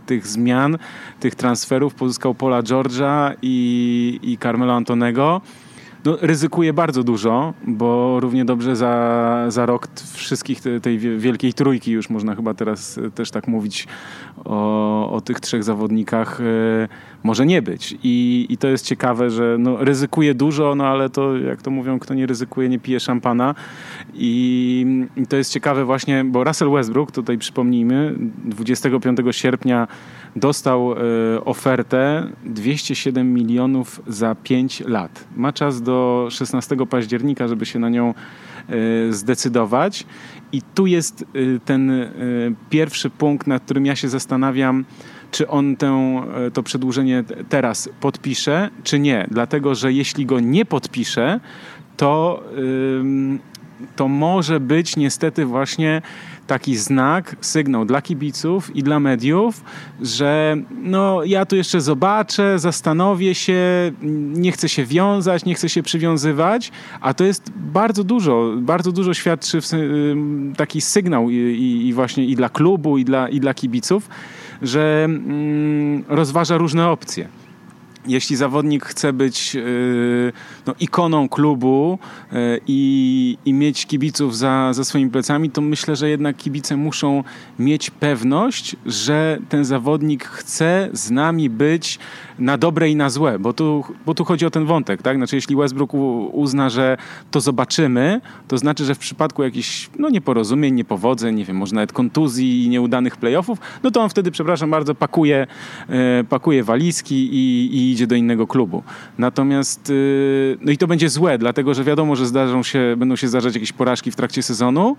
tych 0.07 0.27
zmian, 0.27 0.79
tych 1.21 1.35
transferów, 1.35 1.95
pozyskał 1.95 2.35
Paula 2.35 2.63
George'a 2.63 3.35
i, 3.43 4.21
i 4.23 4.39
Carmelo 4.39 4.73
Antonego 4.73 5.41
no, 6.05 6.17
ryzykuje 6.21 6.73
bardzo 6.73 7.03
dużo, 7.03 7.55
bo 7.67 8.21
równie 8.21 8.45
dobrze 8.45 8.77
za, 8.77 9.45
za 9.49 9.67
rok 9.67 9.89
wszystkich 10.15 10.61
te, 10.61 10.81
tej 10.81 10.99
wielkiej 10.99 11.53
trójki, 11.53 11.93
już 11.93 12.11
można 12.11 12.35
chyba 12.35 12.55
teraz 12.55 13.01
też 13.15 13.31
tak 13.31 13.49
mówić 13.49 13.87
o, 14.45 15.13
o 15.13 15.21
tych 15.21 15.41
trzech 15.41 15.65
zawodnikach, 15.65 16.41
e, 16.41 16.89
może 17.23 17.47
nie 17.47 17.63
być. 17.63 17.97
I, 18.03 18.47
I 18.49 18.57
to 18.57 18.69
jest 18.69 18.87
ciekawe, 18.87 19.31
że 19.31 19.57
no, 19.59 19.85
ryzykuje 19.85 20.35
dużo, 20.35 20.75
no 20.75 20.87
ale 20.87 21.11
to 21.11 21.37
jak 21.37 21.63
to 21.63 21.71
mówią, 21.71 21.99
kto 21.99 22.15
nie 22.15 22.27
ryzykuje, 22.27 22.69
nie 22.69 22.79
pije 22.79 23.01
szampana. 23.01 23.55
I, 24.15 25.07
I 25.17 25.27
to 25.27 25.37
jest 25.37 25.53
ciekawe 25.53 25.85
właśnie, 25.85 26.25
bo 26.25 26.45
Russell 26.45 26.71
Westbrook, 26.71 27.11
tutaj 27.11 27.39
przypomnijmy, 27.39 28.15
25 28.45 29.19
sierpnia 29.31 29.89
dostał 30.37 30.93
e, 30.93 30.97
ofertę 31.45 32.29
207 32.45 33.35
milionów 33.35 34.03
za 34.07 34.35
5 34.35 34.81
lat. 34.81 35.25
Ma 35.37 35.53
czas 35.53 35.83
do 35.83 36.29
16 36.31 36.77
października, 36.91 37.49
żeby 37.49 37.67
się 37.67 37.79
na 37.79 37.89
nią 37.89 38.15
e, 38.69 39.13
zdecydować. 39.13 40.07
I 40.53 40.63
tu 40.75 40.87
jest 40.87 41.23
e, 41.23 41.25
ten 41.65 41.93
pierwszy 42.71 43.11
punkt, 43.11 43.47
nad 43.47 43.63
którym 43.65 43.87
ja 43.87 43.97
się 43.97 44.09
zastanawiam, 44.09 44.85
czy 45.31 45.49
on 45.49 45.77
tę, 45.77 46.23
to 46.53 46.63
przedłużenie 46.63 47.25
teraz 47.49 47.89
podpisze, 48.01 48.71
czy 48.85 48.99
nie. 48.99 49.27
Dlatego, 49.31 49.75
że 49.75 49.93
jeśli 49.93 50.27
go 50.27 50.41
nie 50.41 50.65
podpisze, 50.65 51.41
to, 51.97 52.43
to 53.97 54.09
może 54.09 54.61
być 54.61 54.97
niestety 54.97 55.47
właśnie 55.47 56.03
taki 56.47 56.77
znak, 56.77 57.37
sygnał 57.41 57.85
dla 57.85 58.03
kibiców 58.03 58.77
i 58.77 58.83
dla 58.83 59.01
mediów, 59.01 59.65
że 60.01 60.57
no 60.83 61.25
ja 61.25 61.47
tu 61.47 61.57
jeszcze 61.57 61.81
zobaczę, 61.81 62.59
zastanowię 62.59 63.35
się, 63.35 63.93
nie 64.35 64.53
chcę 64.53 64.69
się 64.69 64.85
wiązać, 64.85 65.45
nie 65.45 65.55
chcę 65.55 65.69
się 65.69 65.83
przywiązywać, 65.83 66.73
a 67.01 67.15
to 67.15 67.25
jest 67.25 67.51
bardzo 67.57 68.05
dużo, 68.05 68.53
bardzo 68.59 68.93
dużo 68.93 69.15
świadczy 69.15 69.59
taki 70.57 70.81
sygnał 70.81 71.31
i, 71.31 71.87
i, 71.87 71.93
właśnie 71.93 72.25
i 72.25 72.37
dla 72.37 72.49
klubu, 72.49 72.99
i 72.99 73.05
dla, 73.05 73.29
i 73.29 73.41
dla 73.41 73.55
kibiców, 73.55 74.09
że 74.63 75.05
mm, 75.05 76.05
rozważa 76.09 76.57
różne 76.57 76.89
opcje 76.89 77.42
jeśli 78.07 78.37
zawodnik 78.37 78.85
chce 78.85 79.13
być 79.13 79.55
yy, 79.55 80.33
no, 80.67 80.75
ikoną 80.81 81.29
klubu 81.29 81.99
yy, 82.33 82.61
i, 82.67 83.39
i 83.45 83.53
mieć 83.53 83.87
kibiców 83.87 84.37
za, 84.37 84.73
za 84.73 84.85
swoimi 84.85 85.11
plecami, 85.11 85.51
to 85.51 85.61
myślę, 85.61 85.97
że 85.97 86.11
jednak 86.11 86.37
kibice 86.37 86.77
muszą 86.77 87.25
mieć 87.59 87.91
pewność, 87.91 88.77
że 88.87 89.39
ten 89.49 89.65
zawodnik 89.65 90.25
chce 90.25 90.89
z 90.93 91.11
nami 91.11 91.51
być 91.51 91.99
na 92.43 92.59
dobre 92.59 92.91
i 92.91 92.97
na 92.97 93.11
złe, 93.11 93.39
bo 93.39 93.53
tu, 93.53 93.85
bo 94.07 94.15
tu 94.15 94.25
chodzi 94.25 94.47
o 94.47 94.51
ten 94.51 94.65
wątek, 94.65 95.03
tak? 95.03 95.17
Znaczy, 95.17 95.37
jeśli 95.37 95.57
Westbrook 95.57 95.95
uzna, 96.33 96.71
że 96.71 96.97
to 97.31 97.41
zobaczymy, 97.41 98.21
to 98.49 98.59
znaczy, 98.59 98.85
że 98.85 98.95
w 98.95 98.99
przypadku 98.99 99.43
jakichś 99.43 99.91
no, 99.99 100.09
nieporozumień, 100.09 100.75
niepowodzeń, 100.75 101.37
nie 101.37 101.45
wiem, 101.45 101.57
może 101.57 101.75
nawet 101.75 101.93
kontuzji 101.93 102.65
i 102.65 102.69
nieudanych 102.69 103.17
playoffów, 103.17 103.59
no 103.83 103.91
to 103.91 104.03
on 104.03 104.09
wtedy, 104.09 104.31
przepraszam 104.31 104.71
bardzo, 104.71 104.95
pakuje, 104.95 105.47
yy, 105.89 105.95
pakuje 106.29 106.65
walizki 106.65 107.35
i, 107.35 107.77
i 107.77 107.93
idzie 107.93 108.07
do 108.07 108.15
innego 108.15 108.47
klubu. 108.47 108.83
Natomiast, 109.19 109.91
y, 109.91 110.59
no 110.61 110.73
i 110.73 110.77
to 110.79 110.87
będzie 110.87 111.09
złe, 111.09 111.39
dlatego 111.39 111.75
że 111.75 111.85
wiadomo, 111.85 112.17
że 112.17 112.27
zdarzą 112.27 112.63
się, 112.63 112.95
będą 112.97 113.17
się 113.17 113.29
zdarzać 113.29 113.55
jakieś 113.55 113.73
porażki 113.73 114.11
w 114.11 114.17
trakcie 114.17 114.43
sezonu 114.43 114.97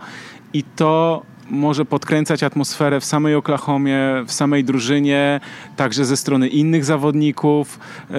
i 0.54 0.64
to 0.64 1.22
może 1.50 1.86
podkręcać 1.86 2.44
atmosferę 2.44 3.00
w 3.00 3.06
samej 3.06 3.36
Oklahomie, 3.36 4.00
w 4.28 4.32
samej 4.32 4.64
drużynie, 4.64 5.40
także 5.76 6.06
ze 6.06 6.18
strony 6.18 6.48
innych 6.48 6.86
zawodników, 6.86 7.80
yy, 8.10 8.16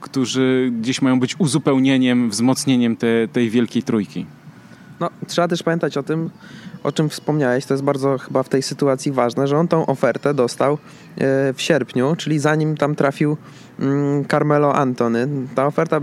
którzy 0.00 0.72
gdzieś 0.80 1.02
mają 1.02 1.20
być 1.20 1.40
uzupełnieniem, 1.40 2.30
wzmocnieniem 2.30 2.96
te, 2.96 3.06
tej 3.32 3.50
wielkiej 3.50 3.82
trójki. 3.82 4.26
No, 5.00 5.10
trzeba 5.26 5.48
też 5.48 5.62
pamiętać 5.62 5.96
o 5.96 6.02
tym, 6.02 6.30
o 6.84 6.92
czym 6.92 7.08
wspomniałeś, 7.08 7.66
to 7.66 7.74
jest 7.74 7.84
bardzo 7.84 8.18
chyba 8.18 8.42
w 8.42 8.48
tej 8.48 8.62
sytuacji 8.62 9.12
ważne, 9.12 9.46
że 9.46 9.58
on 9.58 9.68
tą 9.68 9.86
ofertę 9.86 10.34
dostał 10.34 10.72
e, 10.72 10.78
w 11.52 11.62
sierpniu, 11.62 12.16
czyli 12.16 12.38
zanim 12.38 12.76
tam 12.76 12.94
trafił 12.94 13.36
mm, 13.80 14.24
Carmelo 14.24 14.74
Antony. 14.74 15.28
Ta 15.54 15.66
oferta 15.66 16.00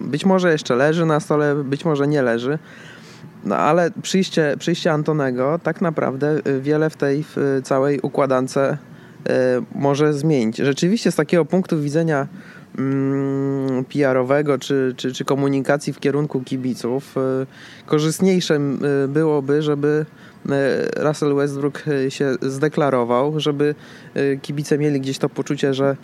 być 0.00 0.24
może 0.24 0.52
jeszcze 0.52 0.74
leży 0.74 1.06
na 1.06 1.20
stole, 1.20 1.54
być 1.54 1.84
może 1.84 2.08
nie 2.08 2.22
leży. 2.22 2.58
No 3.44 3.56
ale 3.56 3.90
przyjście, 4.02 4.54
przyjście 4.58 4.92
Antonego 4.92 5.60
tak 5.62 5.80
naprawdę 5.80 6.40
wiele 6.60 6.90
w 6.90 6.96
tej 6.96 7.24
w 7.28 7.60
całej 7.64 8.00
układance 8.00 8.56
e, 8.56 8.76
może 9.74 10.12
zmienić. 10.12 10.56
Rzeczywiście 10.56 11.10
z 11.12 11.16
takiego 11.16 11.44
punktu 11.44 11.80
widzenia 11.80 12.28
mm, 12.78 13.84
PR-owego 13.84 14.58
czy, 14.58 14.94
czy, 14.96 15.12
czy 15.12 15.24
komunikacji 15.24 15.92
w 15.92 16.00
kierunku 16.00 16.40
kibiców, 16.40 17.14
e, 17.16 17.46
korzystniejsze 17.86 18.60
byłoby, 19.08 19.62
żeby 19.62 20.06
Russell 20.96 21.34
Westbrook 21.34 21.82
e, 21.88 22.10
się 22.10 22.34
zdeklarował, 22.42 23.40
żeby 23.40 23.74
e, 24.14 24.36
kibice 24.36 24.78
mieli 24.78 25.00
gdzieś 25.00 25.18
to 25.18 25.28
poczucie, 25.28 25.74
że 25.74 25.96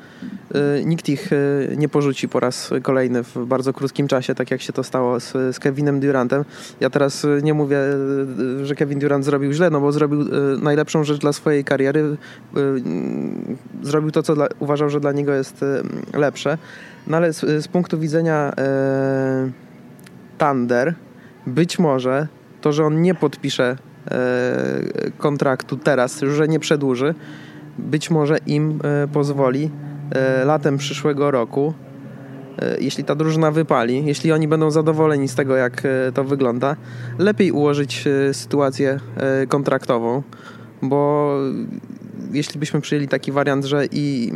nikt 0.85 1.09
ich 1.09 1.31
nie 1.77 1.89
porzuci 1.89 2.29
po 2.29 2.41
raz 2.41 2.71
kolejny 2.83 3.23
w 3.23 3.37
bardzo 3.47 3.73
krótkim 3.73 4.09
czasie, 4.09 4.35
tak 4.35 4.51
jak 4.51 4.63
się 4.63 4.73
to 4.73 4.85
stało 4.85 5.21
z, 5.21 5.33
z 5.33 5.59
Kevinem 5.59 6.01
Durantem. 6.01 6.45
Ja 6.81 6.91
teraz 6.91 7.27
nie 7.43 7.55
mówię, 7.55 7.79
że 8.63 8.75
Kevin 8.75 8.99
Durant 8.99 9.25
zrobił 9.25 9.53
źle, 9.53 9.71
no 9.71 9.81
bo 9.81 9.93
zrobił 9.93 10.25
najlepszą 10.63 11.05
rzecz 11.05 11.19
dla 11.19 11.33
swojej 11.33 11.65
kariery. 11.65 12.17
Zrobił 13.83 14.11
to, 14.11 14.23
co 14.23 14.35
dla, 14.35 14.49
uważał, 14.59 14.91
że 14.91 15.01
dla 15.01 15.13
niego 15.13 15.35
jest 15.35 15.65
lepsze. 16.15 16.59
No 17.07 17.17
ale 17.17 17.33
z, 17.33 17.41
z 17.41 17.69
punktu 17.69 17.99
widzenia 17.99 18.53
e, 18.59 19.51
Thunder, 20.39 20.95
być 21.47 21.79
może 21.79 22.29
to, 22.61 22.73
że 22.73 22.85
on 22.85 23.03
nie 23.03 23.15
podpisze 23.15 23.77
E, 23.90 23.90
kontraktu 25.19 25.77
teraz, 25.77 26.21
że 26.21 26.49
nie 26.49 26.61
przedłuży, 26.61 27.15
być 27.79 28.11
może 28.11 28.39
im 28.47 28.81
e, 28.85 29.09
pozwoli 29.09 29.71
e, 30.11 30.45
latem 30.45 30.79
przyszłego 30.79 31.31
roku, 31.31 31.75
jeśli 32.81 33.05
ta 33.05 33.15
drużyna 33.15 33.51
wypali, 33.51 34.07
jeśli 34.07 34.33
oni 34.33 34.49
będą 34.49 34.71
zadowoleni 34.71 35.29
z 35.29 35.35
tego, 35.35 35.57
jak 35.57 35.83
to 36.15 36.25
wygląda, 36.25 36.77
lepiej 37.19 37.53
ułożyć 37.53 38.05
sytuację 38.33 39.01
kontraktową, 39.49 40.23
bo 40.83 41.35
jeśli 42.33 42.61
byśmy 42.61 42.81
przyjęli 42.81 43.09
taki 43.09 43.33
wariant, 43.33 43.65
że 43.65 43.87
i, 43.93 44.33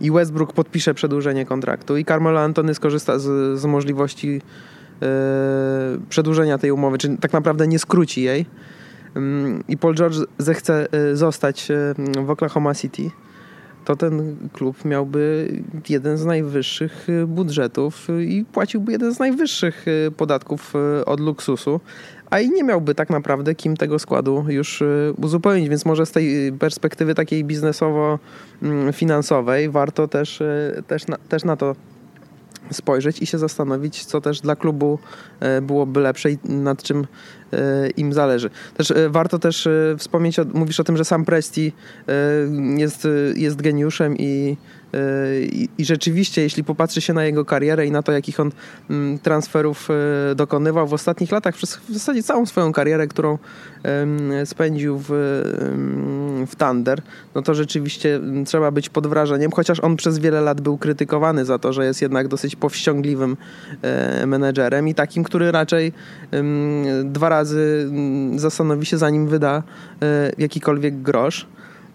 i 0.00 0.10
Westbrook 0.10 0.52
podpisze 0.52 0.94
przedłużenie 0.94 1.46
kontraktu 1.46 1.96
i 1.96 2.04
Carmelo 2.04 2.40
Antony 2.40 2.74
skorzysta 2.74 3.18
z, 3.18 3.58
z 3.58 3.64
możliwości 3.64 4.40
E, 4.40 4.73
przedłużenia 6.08 6.58
tej 6.58 6.70
umowy, 6.70 6.98
czy 6.98 7.16
tak 7.16 7.32
naprawdę 7.32 7.68
nie 7.68 7.78
skróci 7.78 8.22
jej. 8.22 8.46
Mm, 9.14 9.64
i 9.68 9.76
Paul 9.76 9.94
George 9.94 10.16
zechce 10.38 10.86
e, 10.92 11.16
zostać 11.16 11.70
e, 11.70 11.94
w 12.24 12.30
Oklahoma 12.30 12.74
City, 12.74 13.10
to 13.84 13.96
ten 13.96 14.36
klub 14.52 14.84
miałby 14.84 15.52
jeden 15.88 16.16
z 16.16 16.24
najwyższych 16.24 17.06
budżetów 17.26 18.08
i 18.20 18.44
płaciłby 18.52 18.92
jeden 18.92 19.14
z 19.14 19.18
najwyższych 19.18 19.84
podatków 20.16 20.74
od 21.06 21.20
luksusu, 21.20 21.80
a 22.30 22.40
i 22.40 22.50
nie 22.50 22.64
miałby 22.64 22.94
tak 22.94 23.10
naprawdę 23.10 23.54
kim 23.54 23.76
tego 23.76 23.98
składu 23.98 24.44
już 24.48 24.82
uzupełnić, 25.22 25.68
więc 25.68 25.84
może 25.84 26.06
z 26.06 26.12
tej 26.12 26.52
perspektywy 26.52 27.14
takiej 27.14 27.44
biznesowo-finansowej 27.44 29.62
mm, 29.62 29.72
warto 29.72 30.08
też, 30.08 30.42
też, 30.86 31.06
na, 31.06 31.16
też 31.16 31.44
na 31.44 31.56
to 31.56 31.74
spojrzeć 32.70 33.22
i 33.22 33.26
się 33.26 33.38
zastanowić, 33.38 34.04
co 34.04 34.20
też 34.20 34.40
dla 34.40 34.56
klubu 34.56 34.98
e, 35.40 35.60
byłoby 35.60 36.00
lepsze 36.00 36.30
i 36.30 36.38
nad 36.44 36.82
czym 36.82 37.06
e, 37.52 37.90
im 37.90 38.12
zależy. 38.12 38.50
Też 38.76 38.90
e, 38.90 39.10
warto 39.10 39.38
też 39.38 39.68
wspomnieć, 39.98 40.36
mówisz 40.54 40.80
o 40.80 40.84
tym, 40.84 40.96
że 40.96 41.04
sam 41.04 41.24
Presti 41.24 41.72
jest, 42.76 43.08
jest 43.34 43.62
geniuszem 43.62 44.16
i 44.18 44.56
I, 45.78 45.84
rzeczywiście, 45.84 46.42
jeśli 46.42 46.64
popatrzy 46.64 47.00
się 47.00 47.12
na 47.12 47.24
jego 47.24 47.44
karierę 47.44 47.86
i 47.86 47.90
na 47.90 48.02
to, 48.02 48.12
jakich 48.12 48.40
on 48.40 48.52
mm, 48.90 49.18
transferów 49.18 49.88
dokonywał 50.36 50.88
w 50.88 50.92
ostatnich 50.92 51.32
latach, 51.32 51.54
przez 51.54 51.76
w 51.76 51.92
zasadzie 51.92 52.22
całą 52.22 52.46
swoją 52.46 52.72
karierę, 52.72 53.06
którą 53.06 53.38
spędził 54.44 54.98
w, 54.98 55.06
w 56.46 56.56
Thunder, 56.56 57.02
no 57.34 57.42
to 57.42 57.54
rzeczywiście 57.54 58.16
mm, 58.16 58.44
trzeba 58.44 58.70
być 58.70 58.88
pod 58.88 59.06
wrażeniem, 59.06 59.50
chociaż 59.50 59.80
on 59.80 59.96
przez 59.96 60.18
wiele 60.18 60.40
lat 60.40 60.60
był 60.60 60.78
krytykowany 60.78 61.44
za 61.44 61.58
to, 61.58 61.72
że 61.72 61.84
jest 61.84 62.02
jednak 62.02 62.28
dosyć 62.28 62.56
powściągliwym 62.56 63.36
e, 63.82 64.26
menedżerem 64.26 64.88
i 64.88 64.94
takim, 64.94 65.24
który 65.24 65.52
raczej 65.52 65.92
dwa 67.04 67.28
razy 67.28 67.86
mm, 67.88 68.38
zastanowi 68.38 68.86
się, 68.86 68.98
zanim 68.98 69.28
wyda 69.28 69.62
e, 70.02 70.32
jakikolwiek 70.38 71.02
grosz. 71.02 71.46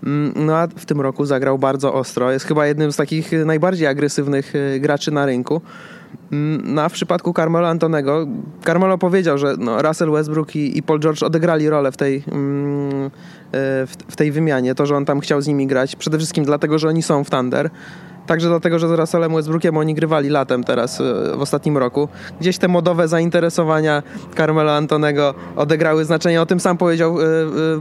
Mm, 0.03 0.33
no 0.35 0.57
a 0.57 0.67
w 0.67 0.85
tym 0.85 1.01
roku 1.01 1.25
zagrał 1.25 1.57
bardzo 1.57 1.93
ostro. 1.93 2.31
Jest 2.31 2.45
chyba 2.45 2.67
jednym 2.67 2.91
z 2.91 2.95
takich 2.95 3.31
najbardziej 3.45 3.87
agresywnych 3.87 4.53
e, 4.55 4.79
graczy 4.79 5.11
na 5.11 5.25
rynku. 5.25 5.61
Mm, 6.31 6.61
no 6.73 6.81
a 6.81 6.89
w 6.89 6.93
przypadku 6.93 7.33
Carmelo 7.33 7.67
Antonego, 7.67 8.27
Carmelo 8.65 8.97
powiedział, 8.97 9.37
że 9.37 9.55
no, 9.57 9.81
Russell 9.81 10.11
Westbrook 10.11 10.55
i, 10.55 10.77
i, 10.77 10.83
Paul 10.83 10.99
George 10.99 11.23
odegrali 11.23 11.69
rolę 11.69 11.91
w 11.91 11.97
tej, 11.97 12.23
mm, 12.31 13.09
w, 13.51 13.93
w 14.09 14.15
tej 14.15 14.31
wymianie. 14.31 14.75
To, 14.75 14.85
że 14.85 14.95
on 14.95 15.05
tam 15.05 15.19
chciał 15.19 15.41
z 15.41 15.47
nimi 15.47 15.67
grać, 15.67 15.95
przede 15.95 16.17
wszystkim 16.17 16.45
dlatego, 16.45 16.79
że 16.79 16.87
oni 16.87 17.03
są 17.03 17.23
w 17.23 17.29
Thunder. 17.29 17.69
Także 18.29 18.47
dlatego, 18.47 18.79
że 18.79 18.87
z 18.87 18.91
Russellem 18.91 19.35
Westbrookiem 19.35 19.77
oni 19.77 19.95
grywali 19.95 20.29
latem 20.29 20.63
teraz 20.63 21.01
e, 21.01 21.03
w 21.37 21.41
ostatnim 21.41 21.77
roku. 21.77 22.07
Gdzieś 22.39 22.57
te 22.57 22.67
modowe 22.67 23.07
zainteresowania 23.07 24.03
Carmelo 24.37 24.75
Antonego 24.75 25.33
odegrały 25.55 26.05
znaczenie. 26.05 26.41
O 26.41 26.45
tym 26.45 26.59
sam 26.59 26.77
powiedział 26.77 27.21
e, 27.21 27.23
e, 27.23 27.27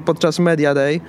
podczas 0.05 0.39
Media 0.39 0.75
Day, 0.75 1.01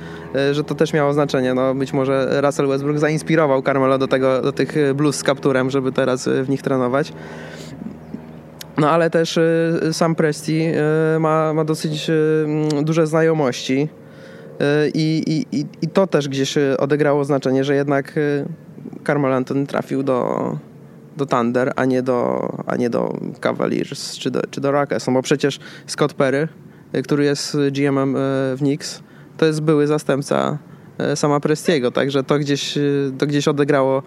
że 0.51 0.63
to 0.63 0.75
też 0.75 0.93
miało 0.93 1.13
znaczenie. 1.13 1.53
No, 1.53 1.75
być 1.75 1.93
może 1.93 2.41
Russell 2.41 2.67
Westbrook 2.67 2.99
zainspirował 2.99 3.61
Carmelo 3.61 3.97
do, 3.97 4.07
tego, 4.07 4.41
do 4.41 4.51
tych 4.51 4.75
blues 4.95 5.15
z 5.15 5.23
kapturem, 5.23 5.69
żeby 5.69 5.91
teraz 5.91 6.29
w 6.43 6.49
nich 6.49 6.61
trenować. 6.61 7.13
No 8.77 8.89
ale 8.89 9.09
też 9.09 9.39
sam 9.91 10.15
Presti 10.15 10.65
ma, 11.19 11.53
ma 11.53 11.65
dosyć 11.65 12.11
duże 12.81 13.07
znajomości. 13.07 13.89
I, 14.93 15.45
i, 15.51 15.65
I 15.81 15.87
to 15.87 16.07
też 16.07 16.29
gdzieś 16.29 16.55
odegrało 16.77 17.25
znaczenie, 17.25 17.63
że 17.63 17.75
jednak 17.75 18.13
Carmel 19.07 19.33
Anthony 19.33 19.67
trafił 19.67 20.03
do, 20.03 20.57
do 21.17 21.25
Thunder, 21.25 21.73
a 21.75 21.85
nie 21.85 22.03
do, 22.03 22.49
a 22.67 22.75
nie 22.75 22.89
do 22.89 23.17
Cavaliers 23.39 24.17
czy 24.17 24.31
do, 24.31 24.41
czy 24.51 24.61
do 24.61 24.71
Rockets. 24.71 25.07
No 25.07 25.13
bo 25.13 25.21
przecież 25.21 25.59
Scott 25.87 26.13
Perry, 26.13 26.47
który 27.03 27.23
jest 27.23 27.57
GM-em 27.71 28.15
e, 28.15 28.19
w 28.55 28.57
Knicks, 28.59 29.03
to 29.37 29.45
jest 29.45 29.61
były 29.61 29.87
zastępca 29.87 30.57
e, 30.97 31.15
sama 31.15 31.39
Prestiego, 31.39 31.91
także 31.91 32.23
to 32.23 32.39
gdzieś, 32.39 32.77
to 33.17 33.27
gdzieś 33.27 33.47
odegrało 33.47 34.03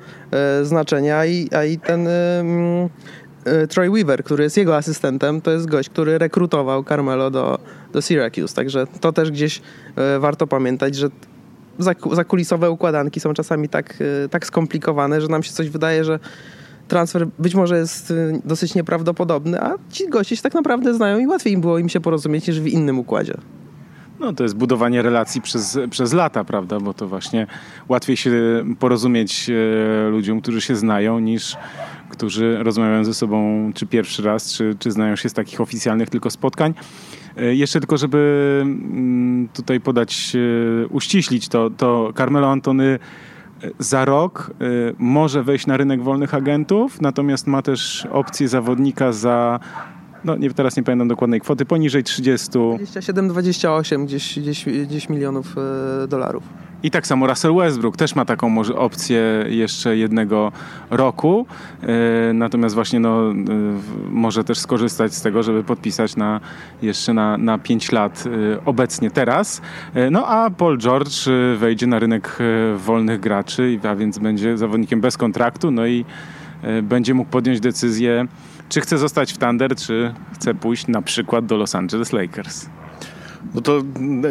znaczenie, 0.63 1.17
a 1.17 1.27
i, 1.27 1.49
a 1.53 1.65
i 1.65 1.79
ten 1.79 2.07
um, 2.07 2.89
Troy 3.69 3.91
Weaver, 3.91 4.25
który 4.25 4.45
jest 4.45 4.57
jego 4.57 4.77
asystentem, 4.77 5.41
to 5.41 5.51
jest 5.51 5.67
gość, 5.67 5.89
który 5.89 6.19
rekrutował 6.19 6.85
Carmelo 6.85 7.31
do, 7.31 7.59
do 7.93 8.03
Syracuse, 8.03 8.55
także 8.55 8.87
to 9.01 9.13
też 9.13 9.31
gdzieś 9.31 9.63
warto 10.21 10.47
pamiętać, 10.47 10.95
że 10.95 11.09
zakulisowe 12.13 12.71
układanki 12.71 13.21
są 13.21 13.35
czasami 13.35 13.69
tak, 13.69 14.01
y, 14.25 14.29
tak 14.29 14.47
skomplikowane, 14.47 15.21
że 15.21 15.29
nam 15.29 15.43
się 15.43 15.53
coś 15.53 15.69
wydaje, 15.69 16.05
że 16.05 16.19
transfer 16.89 17.27
być 17.39 17.55
może 17.55 17.79
jest 17.79 18.11
y, 18.11 18.41
dosyć 18.45 18.75
nieprawdopodobny, 18.75 19.61
a 19.61 19.75
ci 19.91 20.09
goście 20.09 20.37
się 20.37 20.43
tak 20.43 20.55
naprawdę 20.55 20.95
znają 20.95 21.19
i 21.19 21.27
łatwiej 21.27 21.53
im 21.53 21.61
było 21.61 21.79
im 21.79 21.89
się 21.89 22.01
porozumieć 22.01 22.47
niż 22.47 22.61
w 22.61 22.67
innym 22.67 22.99
układzie. 22.99 23.35
No 24.21 24.33
to 24.33 24.43
jest 24.43 24.57
budowanie 24.57 25.03
relacji 25.03 25.41
przez, 25.41 25.79
przez 25.91 26.13
lata, 26.13 26.45
prawda? 26.45 26.81
Bo 26.81 26.95
to 26.95 27.09
właśnie 27.09 27.47
łatwiej 27.89 28.17
się 28.17 28.33
porozumieć 28.79 29.51
e, 29.51 30.11
ludziom, 30.11 30.41
którzy 30.41 30.61
się 30.61 30.77
znają, 30.77 31.19
niż 31.19 31.57
którzy 32.09 32.63
rozmawiają 32.63 33.05
ze 33.05 33.15
sobą 33.15 33.71
czy 33.75 33.87
pierwszy 33.87 34.23
raz, 34.23 34.53
czy, 34.53 34.77
czy 34.79 34.91
znają 34.91 35.17
się 35.17 35.29
z 35.29 35.33
takich 35.33 35.61
oficjalnych 35.61 36.11
tylko 36.11 36.31
spotkań. 36.31 36.75
E, 37.37 37.55
jeszcze 37.55 37.81
tylko, 37.81 37.97
żeby 37.97 38.61
mm, 38.63 39.49
tutaj 39.49 39.81
podać, 39.81 40.33
e, 40.85 40.87
uściślić 40.87 41.49
to, 41.49 41.71
to 41.71 42.13
Carmelo 42.17 42.51
Antony 42.51 42.85
e, 43.63 43.71
za 43.79 44.05
rok 44.05 44.51
może 44.99 45.43
wejść 45.43 45.67
na 45.67 45.77
rynek 45.77 46.03
wolnych 46.03 46.35
agentów, 46.35 47.01
natomiast 47.01 47.47
ma 47.47 47.63
też 47.63 48.07
opcję 48.11 48.49
zawodnika 48.49 49.13
za 49.13 49.61
no 50.25 50.37
nie, 50.37 50.51
teraz 50.51 50.77
nie 50.77 50.83
pamiętam 50.83 51.09
dokładnej 51.09 51.41
kwoty, 51.41 51.65
poniżej 51.65 52.05
30. 52.05 52.51
27-28 52.51 54.05
gdzieś, 54.05 54.39
gdzieś, 54.39 54.65
gdzieś 54.65 55.09
milionów 55.09 55.57
dolarów. 56.09 56.45
I 56.83 56.91
tak 56.91 57.07
samo 57.07 57.27
Russell 57.27 57.55
Westbrook 57.55 57.97
też 57.97 58.15
ma 58.15 58.25
taką 58.25 58.59
opcję 58.77 59.45
jeszcze 59.49 59.97
jednego 59.97 60.53
roku, 60.91 61.47
e, 61.83 62.33
natomiast 62.33 62.75
właśnie 62.75 63.01
no, 63.01 63.31
e, 63.31 63.35
może 64.11 64.45
też 64.45 64.59
skorzystać 64.59 65.15
z 65.15 65.23
tego, 65.23 65.43
żeby 65.43 65.65
podpisać 65.65 66.17
na, 66.17 66.41
jeszcze 66.83 67.15
na, 67.15 67.39
na 67.39 67.59
5 67.59 67.93
lat 67.93 68.25
e, 68.27 68.65
obecnie 68.65 69.11
teraz. 69.11 69.63
No 70.11 70.27
a 70.27 70.51
Paul 70.51 70.79
George 70.79 71.29
wejdzie 71.57 71.87
na 71.87 71.99
rynek 71.99 72.39
wolnych 72.77 73.21
graczy, 73.21 73.81
a 73.83 73.95
więc 73.95 74.19
będzie 74.19 74.59
zawodnikiem 74.59 75.01
bez 75.01 75.17
kontraktu, 75.17 75.71
no 75.71 75.87
i 75.87 76.05
będzie 76.83 77.15
mógł 77.15 77.31
podjąć 77.31 77.61
decyzję, 77.61 78.27
czy 78.69 78.81
chce 78.81 78.99
zostać 78.99 79.33
w 79.33 79.39
Thunder, 79.39 79.77
czy 79.77 80.15
chce 80.35 80.55
pójść 80.55 80.87
na 80.87 81.03
przykład 81.03 81.47
do 81.47 81.57
Los 81.57 81.75
Angeles 81.75 82.13
Lakers. 82.13 82.67
No 83.55 83.61
to 83.61 83.83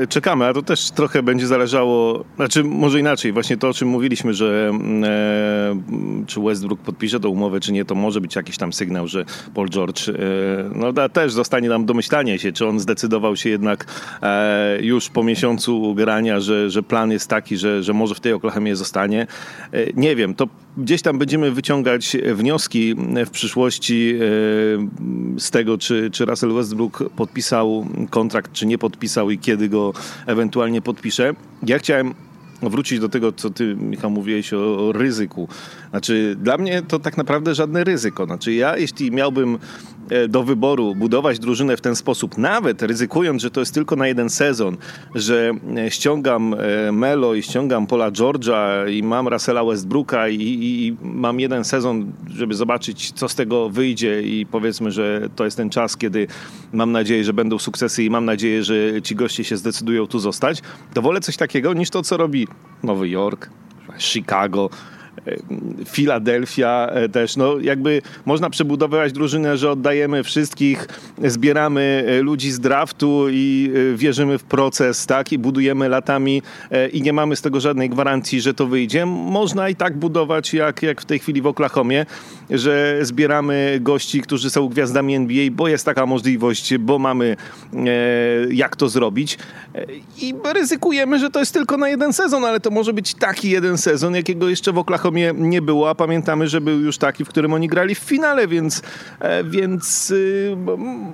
e, 0.01 0.07
czekamy, 0.07 0.45
a 0.45 0.53
to 0.53 0.61
też 0.61 0.91
trochę 0.91 1.23
będzie 1.23 1.47
zależało, 1.47 2.23
znaczy 2.35 2.63
może 2.63 2.99
inaczej, 2.99 3.31
właśnie 3.31 3.57
to 3.57 3.69
o 3.69 3.73
czym 3.73 3.87
mówiliśmy, 3.87 4.33
że 4.33 4.71
e, 5.03 6.25
czy 6.27 6.41
Westbrook 6.41 6.79
podpisze 6.79 7.19
tę 7.19 7.27
umowę, 7.27 7.59
czy 7.59 7.71
nie, 7.71 7.85
to 7.85 7.95
może 7.95 8.21
być 8.21 8.35
jakiś 8.35 8.57
tam 8.57 8.73
sygnał, 8.73 9.07
że 9.07 9.25
Paul 9.53 9.69
George 9.69 10.09
e, 10.09 10.13
no 10.75 11.09
też 11.09 11.33
zostanie 11.33 11.69
nam 11.69 11.85
domyślanie 11.85 12.39
się, 12.39 12.51
czy 12.51 12.67
on 12.67 12.79
zdecydował 12.79 13.35
się 13.35 13.49
jednak 13.49 13.85
e, 14.21 14.77
już 14.81 15.09
po 15.09 15.23
miesiącu 15.23 15.95
grania, 15.95 16.39
że, 16.39 16.69
że 16.69 16.83
plan 16.83 17.11
jest 17.11 17.29
taki, 17.29 17.57
że, 17.57 17.83
że 17.83 17.93
może 17.93 18.15
w 18.15 18.19
tej 18.19 18.33
Oklahomie 18.33 18.75
zostanie. 18.75 19.27
E, 19.71 19.93
nie 19.93 20.15
wiem, 20.15 20.35
to 20.35 20.47
gdzieś 20.77 21.01
tam 21.01 21.19
będziemy 21.19 21.51
wyciągać 21.51 22.17
wnioski 22.35 22.95
w 23.25 23.29
przyszłości 23.29 24.13
e, 24.15 25.39
z 25.39 25.51
tego, 25.51 25.77
czy, 25.77 26.09
czy 26.11 26.25
Russell 26.25 26.53
Westbrook 26.53 27.03
podpisał 27.15 27.87
kontrakt, 28.09 28.51
czy 28.51 28.65
nie 28.65 28.77
podpisał 28.77 29.31
i 29.31 29.37
kiedy 29.37 29.69
go 29.69 29.93
ewentualnie 30.25 30.81
podpisze. 30.81 31.33
Ja 31.67 31.79
chciałem 31.79 32.13
wrócić 32.61 32.99
do 32.99 33.09
tego, 33.09 33.31
co 33.31 33.49
ty, 33.49 33.75
Michał, 33.75 34.11
mówiłeś 34.11 34.53
o, 34.53 34.87
o, 34.87 34.91
ryzyku. 34.91 35.47
Znaczy, 35.89 36.35
dla 36.39 36.57
mnie 36.57 36.81
to 36.81 36.99
tak 36.99 37.17
naprawdę 37.17 37.55
żadne 37.55 37.83
ryzyko. 37.83 38.25
Znaczy, 38.25 38.53
ja 38.53 38.77
jeśli 38.77 39.11
miałbym 39.11 39.59
do 40.29 40.43
wyboru 40.43 40.95
budować 40.95 41.39
drużynę 41.39 41.77
w 41.77 41.81
ten 41.81 41.95
sposób, 41.95 42.37
nawet 42.37 42.81
ryzykując, 42.81 43.41
że 43.41 43.51
to 43.51 43.59
jest 43.59 43.73
tylko 43.73 43.95
na 43.95 44.07
jeden 44.07 44.29
sezon, 44.29 44.77
że 45.15 45.51
e, 45.77 45.91
ściągam 45.91 46.53
e, 46.53 46.91
Melo 46.91 47.33
i 47.33 47.43
ściągam 47.43 47.87
Paula 47.87 48.11
George'a 48.11 48.89
i 48.91 49.03
mam 49.03 49.27
Russella 49.27 49.63
Westbrooka 49.63 50.27
i, 50.27 50.35
i, 50.35 50.87
i 50.87 50.97
mam 51.01 51.39
jeden 51.39 51.63
sezon, 51.63 52.11
żeby 52.29 52.53
zobaczyć, 52.53 53.11
co 53.11 53.29
z 53.29 53.35
tego 53.35 53.69
wyjdzie 53.69 54.21
i 54.21 54.45
powiedzmy, 54.45 54.91
że 54.91 55.29
to 55.35 55.45
jest 55.45 55.57
ten 55.57 55.69
czas, 55.69 55.97
kiedy 55.97 56.27
mam 56.73 56.91
nadzieję, 56.91 57.23
że 57.23 57.33
będą 57.33 57.59
sukcesy 57.59 58.03
i 58.03 58.09
mam 58.09 58.25
nadzieję, 58.25 58.63
że 58.63 59.01
ci 59.03 59.15
goście 59.15 59.43
się 59.43 59.57
zdecydują 59.57 60.07
tu 60.07 60.19
zostać, 60.19 60.61
to 60.93 61.01
wolę 61.01 61.21
coś 61.21 61.37
takiego 61.37 61.73
niż 61.73 61.89
to, 61.89 62.01
co 62.01 62.17
robi 62.17 62.47
Nowy 62.83 63.09
Jork, 63.09 63.49
Chicago, 63.99 64.69
Filadelfia 65.85 66.87
e, 66.91 67.09
też, 67.09 67.37
no 67.37 67.59
jakby 67.59 68.01
można 68.25 68.49
przebudowywać 68.49 69.13
drużynę, 69.13 69.57
że 69.57 69.71
oddajemy 69.71 70.23
wszystkich, 70.23 70.87
zbieramy 71.23 72.05
e, 72.07 72.21
ludzi 72.21 72.51
z 72.51 72.59
draftu 72.59 73.25
i 73.29 73.71
e, 73.93 73.97
wierzymy 73.97 74.37
w 74.37 74.43
proces, 74.43 75.05
tak, 75.05 75.31
i 75.31 75.37
budujemy 75.37 75.89
latami 75.89 76.41
i 76.93 77.01
nie 77.01 77.13
mamy 77.13 77.35
z 77.35 77.41
tego 77.41 77.59
żadnej 77.59 77.89
gwarancji, 77.89 78.41
że 78.41 78.53
to 78.53 78.67
wyjdzie. 78.67 79.05
Można 79.05 79.69
i 79.69 79.75
tak 79.75 79.97
budować, 79.97 80.53
jak, 80.53 80.83
jak 80.83 81.01
w 81.01 81.05
tej 81.05 81.19
chwili 81.19 81.41
w 81.41 81.47
Oklahomie, 81.47 82.05
że 82.49 82.99
zbieramy 83.01 83.79
gości, 83.81 84.21
którzy 84.21 84.49
są 84.49 84.67
gwiazdami 84.67 85.15
NBA, 85.15 85.51
bo 85.51 85.67
jest 85.67 85.85
taka 85.85 86.05
możliwość, 86.05 86.77
bo 86.77 86.99
mamy 86.99 87.35
jak 88.51 88.75
to 88.75 88.89
zrobić. 88.89 89.37
I 90.21 90.33
ryzykujemy, 90.53 91.19
że 91.19 91.29
to 91.29 91.39
jest 91.39 91.53
tylko 91.53 91.77
na 91.77 91.89
jeden 91.89 92.13
sezon, 92.13 92.45
ale 92.45 92.59
to 92.59 92.71
może 92.71 92.93
być 92.93 93.13
taki 93.13 93.49
jeden 93.49 93.77
sezon, 93.77 94.15
jakiego 94.15 94.49
jeszcze 94.49 94.71
w 94.71 94.77
Oklahomie 94.77 95.10
Nie 95.35 95.61
było, 95.61 95.89
a 95.89 95.95
pamiętamy, 95.95 96.47
że 96.47 96.61
był 96.61 96.79
już 96.79 96.97
taki, 96.97 97.25
w 97.25 97.29
którym 97.29 97.53
oni 97.53 97.67
grali 97.67 97.95
w 97.95 97.99
finale, 97.99 98.47
więc, 98.47 98.81
e, 99.19 99.43
więc 99.43 100.11
y, 100.11 100.57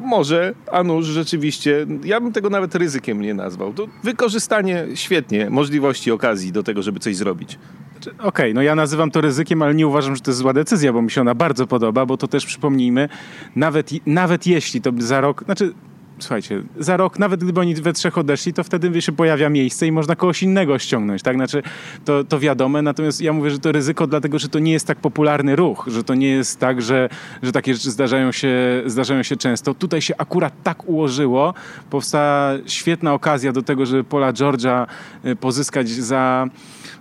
może, 0.02 0.54
a 0.72 0.84
nuż 0.84 1.06
rzeczywiście, 1.06 1.86
ja 2.04 2.22
bym 2.22 2.34
tego 2.34 2.50
nawet 2.50 2.76
ryzykiem 2.76 3.22
nie 3.22 3.34
nazwał. 3.34 3.74
To 3.74 3.88
wykorzystanie 4.04 4.86
świetnie 4.96 5.50
możliwości, 5.50 6.12
okazji 6.12 6.52
do 6.52 6.64
tego, 6.64 6.82
żeby 6.82 7.00
coś 7.00 7.16
zrobić. 7.16 7.60
Znaczy, 7.92 8.10
okej, 8.12 8.28
okay, 8.28 8.54
no 8.54 8.62
ja 8.62 8.76
nazywam 8.76 9.12
to 9.12 9.22
ryzykiem, 9.22 9.62
ale 9.62 9.76
nie 9.76 9.88
uważam, 9.88 10.16
że 10.16 10.22
to 10.22 10.32
jest 10.32 10.40
zła 10.40 10.54
decyzja, 10.54 10.94
bo 10.94 11.02
mi 11.02 11.12
się 11.12 11.22
ona 11.22 11.36
bardzo 11.36 11.68
podoba, 11.68 12.06
bo 12.06 12.18
to 12.18 12.28
też 12.28 12.46
przypomnijmy, 12.46 13.10
nawet, 13.56 14.08
nawet 14.08 14.48
jeśli 14.48 14.82
to 14.82 14.92
za 14.98 15.22
rok, 15.22 15.44
znaczy 15.46 15.74
słuchajcie, 16.19 16.63
za 16.80 16.97
rok, 16.97 17.19
nawet 17.19 17.43
gdyby 17.43 17.60
oni 17.60 17.75
we 17.75 17.93
trzech 17.93 18.17
odeszli, 18.17 18.53
to 18.53 18.63
wtedy 18.63 19.01
się 19.01 19.12
pojawia 19.12 19.49
miejsce 19.49 19.88
i 19.88 19.91
można 19.91 20.15
kogoś 20.15 20.43
innego 20.43 20.80
ściągnąć, 20.80 21.23
tak? 21.23 21.36
Znaczy, 21.36 21.63
to, 22.06 22.23
to 22.23 22.39
wiadome, 22.39 22.82
natomiast 22.82 23.21
ja 23.21 23.34
mówię, 23.34 23.49
że 23.49 23.60
to 23.60 23.71
ryzyko 23.71 24.08
dlatego, 24.08 24.39
że 24.39 24.49
to 24.49 24.60
nie 24.60 24.71
jest 24.71 24.88
tak 24.88 24.97
popularny 24.97 25.56
ruch, 25.56 25.86
że 25.91 26.03
to 26.03 26.15
nie 26.15 26.30
jest 26.30 26.60
tak, 26.60 26.82
że, 26.82 27.10
że 27.43 27.51
takie 27.51 27.73
rzeczy 27.73 27.91
zdarzają 27.91 28.32
się, 28.32 28.49
zdarzają 28.86 29.23
się 29.23 29.36
często. 29.36 29.73
Tutaj 29.73 30.01
się 30.01 30.13
akurat 30.17 30.53
tak 30.63 30.89
ułożyło, 30.89 31.53
powstała 31.89 32.53
świetna 32.65 33.13
okazja 33.13 33.51
do 33.51 33.62
tego, 33.62 33.86
żeby 33.86 34.03
Pola 34.03 34.34
Georgia 34.34 34.88
y, 35.25 35.36
pozyskać 35.36 35.89
za 35.89 36.47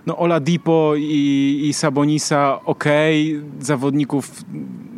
no 0.07 0.17
Oladipo 0.17 0.93
i, 0.97 1.61
i 1.63 1.73
Sabonisa 1.73 2.59
ok, 2.65 2.83
zawodników 3.59 4.31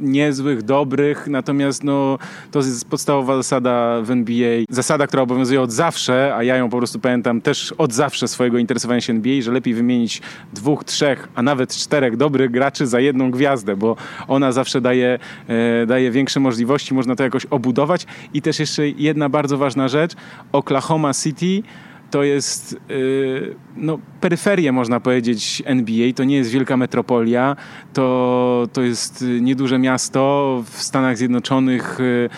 niezłych, 0.02 0.64
dobrych, 0.64 1.28
natomiast 1.28 1.84
no, 1.84 2.18
to 2.52 2.60
jest 2.60 2.90
podstawowa 2.90 3.36
zasada 3.36 4.02
w 4.02 4.12
NBA, 4.12 4.64
zasada, 4.70 5.08
która 5.08 5.24
obowiązuje 5.24 5.62
od 5.62 5.72
zawsze, 5.72 6.36
a 6.36 6.44
ja 6.44 6.56
ją 6.56 6.70
po 6.70 6.78
prostu 6.78 7.00
pamiętam 7.00 7.42
też 7.42 7.72
od 7.72 7.94
zawsze 7.94 8.28
swojego 8.28 8.58
interesowania 8.58 9.02
się 9.02 9.14
NBA, 9.14 9.42
że 9.42 9.52
lepiej 9.52 9.74
wymienić 9.74 10.22
dwóch, 10.54 10.84
trzech, 10.84 11.28
a 11.36 11.42
nawet 11.42 11.76
czterech 11.76 12.18
dobrych 12.18 12.52
graczy 12.52 12.88
za 12.88 13.00
jedną 13.00 13.32
gwiazdę, 13.32 13.76
bo 13.76 13.96
ona 14.28 14.52
zawsze 14.52 14.82
daje, 14.82 15.20
e, 15.48 15.86
daje 15.86 16.12
większe 16.12 16.40
możliwości, 16.40 16.94
można 16.94 17.16
to 17.16 17.24
jakoś 17.24 17.46
obudować. 17.46 18.06
I 18.34 18.42
też 18.42 18.60
jeszcze 18.60 18.90
jedna 18.90 19.30
bardzo 19.30 19.58
ważna 19.58 19.88
rzecz, 19.88 20.14
Oklahoma 20.52 21.14
City 21.14 21.64
to 22.12 22.24
jest 22.24 22.78
yy, 22.90 23.56
no, 23.76 24.00
peryferia, 24.22 24.72
można 24.72 25.00
powiedzieć, 25.00 25.64
NBA. 25.66 26.14
To 26.16 26.24
nie 26.24 26.36
jest 26.36 26.52
wielka 26.52 26.78
metropolia, 26.78 27.56
to, 27.94 28.68
to 28.74 28.82
jest 28.82 29.26
nieduże 29.42 29.80
miasto 29.80 30.64
w 30.72 30.84
Stanach 30.84 31.18
Zjednoczonych, 31.18 31.98
yy, 32.00 32.30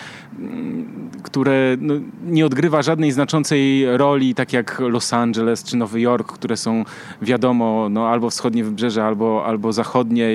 które 1.22 1.76
no, 1.80 1.94
nie 2.24 2.46
odgrywa 2.46 2.82
żadnej 2.82 3.12
znaczącej 3.12 3.84
roli, 3.96 4.34
tak 4.34 4.52
jak 4.52 4.80
Los 4.80 5.12
Angeles 5.12 5.64
czy 5.64 5.76
Nowy 5.76 6.00
Jork, 6.00 6.32
które 6.32 6.56
są 6.56 6.84
wiadomo 7.22 7.88
no, 7.90 8.08
albo 8.08 8.30
wschodnie 8.30 8.64
wybrzeże, 8.64 9.04
albo, 9.04 9.46
albo 9.46 9.72
zachodnie, 9.72 10.28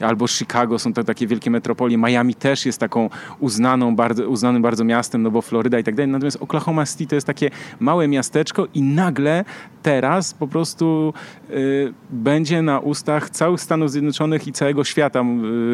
albo 0.00 0.28
Chicago 0.28 0.78
są 0.78 0.92
to 0.92 1.04
takie 1.04 1.26
wielkie 1.26 1.50
metropolie. 1.50 1.98
Miami 1.98 2.34
też 2.34 2.66
jest 2.66 2.80
taką 2.80 3.10
uznaną, 3.40 3.96
bardzo, 3.96 4.28
uznanym 4.28 4.62
bardzo 4.62 4.84
miastem, 4.84 5.22
no 5.22 5.30
bo 5.30 5.42
Floryda 5.42 5.78
i 5.78 5.84
tak 5.84 5.94
dalej. 5.94 6.12
Natomiast 6.12 6.36
Oklahoma 6.40 6.86
City 6.86 7.06
to 7.06 7.14
jest 7.14 7.26
takie 7.26 7.50
małe 7.80 8.08
miasteczko 8.08 8.66
i 8.74 8.82
nagle 8.82 9.44
teraz 9.82 10.34
po 10.34 10.48
prostu 10.48 11.14
y, 11.50 11.92
będzie 12.10 12.62
na 12.62 12.78
ustach 12.78 13.30
całych 13.30 13.60
Stanów 13.60 13.90
Zjednoczonych 13.90 14.46
i 14.48 14.52
całego 14.52 14.84
świata 14.84 15.24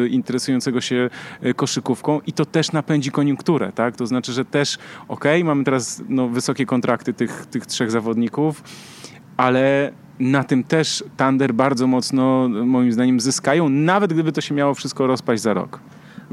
y, 0.05 0.07
interesującego 0.07 0.81
się 0.81 1.09
y, 1.45 1.53
koszykówką 1.53 2.21
i 2.27 2.33
to 2.33 2.45
też 2.45 2.71
napędzi 2.71 3.11
koniunkturę, 3.11 3.62
tak? 3.71 3.95
To 3.95 4.07
znaczy, 4.07 4.33
że 4.33 4.45
też 4.45 4.77
ok, 5.07 5.25
mamy 5.43 5.63
teraz 5.63 6.03
no, 6.09 6.29
wysokie 6.29 6.65
kontrakty 6.65 7.13
tych, 7.13 7.45
tych 7.45 7.65
trzech 7.65 7.91
zawodników, 7.91 8.63
ale 9.37 9.91
na 10.19 10.43
tym 10.43 10.63
też 10.63 11.03
Thunder 11.17 11.53
bardzo 11.53 11.87
mocno 11.87 12.49
moim 12.49 12.91
zdaniem 12.91 13.19
zyskają, 13.19 13.69
nawet 13.69 14.13
gdyby 14.13 14.31
to 14.31 14.41
się 14.41 14.55
miało 14.55 14.73
wszystko 14.73 15.07
rozpaść 15.07 15.41
za 15.41 15.53
rok. 15.53 15.79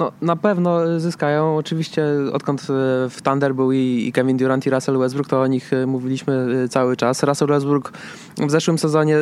No, 0.00 0.12
na 0.22 0.36
pewno 0.36 1.00
zyskają. 1.00 1.56
Oczywiście 1.56 2.04
odkąd 2.32 2.60
e, 2.60 2.64
w 3.10 3.16
Thunder 3.22 3.54
był 3.54 3.72
i 3.72 4.10
Kevin 4.14 4.36
Durant 4.36 4.66
i 4.66 4.70
Russell 4.70 4.98
Westbrook, 4.98 5.28
to 5.28 5.40
o 5.40 5.46
nich 5.46 5.72
e, 5.72 5.86
mówiliśmy 5.86 6.46
e, 6.64 6.68
cały 6.68 6.96
czas. 6.96 7.22
Russell 7.22 7.48
Westbrook 7.48 7.92
w 8.38 8.50
zeszłym 8.50 8.78
sezonie 8.78 9.16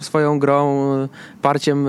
swoją 0.00 0.38
grą, 0.38 0.88
parciem 1.42 1.86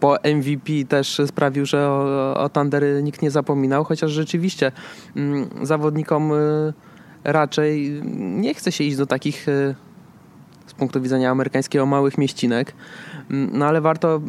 po 0.00 0.16
MVP 0.36 0.72
też 0.88 1.20
sprawił, 1.26 1.66
że 1.66 1.88
o, 1.88 2.34
o 2.36 2.48
Thunder 2.48 2.84
nikt 3.02 3.22
nie 3.22 3.30
zapominał, 3.30 3.84
chociaż 3.84 4.10
rzeczywiście 4.10 4.72
mm, 5.16 5.48
zawodnikom 5.62 6.32
raczej 7.24 8.02
nie 8.16 8.54
chce 8.54 8.72
się 8.72 8.84
iść 8.84 8.96
do 8.96 9.06
takich 9.06 9.46
z 10.66 10.74
punktu 10.74 11.00
widzenia 11.00 11.30
amerykańskiego 11.30 11.86
małych 11.86 12.18
mieścinek. 12.18 12.72
Mm, 13.30 13.50
no 13.52 13.66
ale 13.66 13.80
warto 13.80 14.20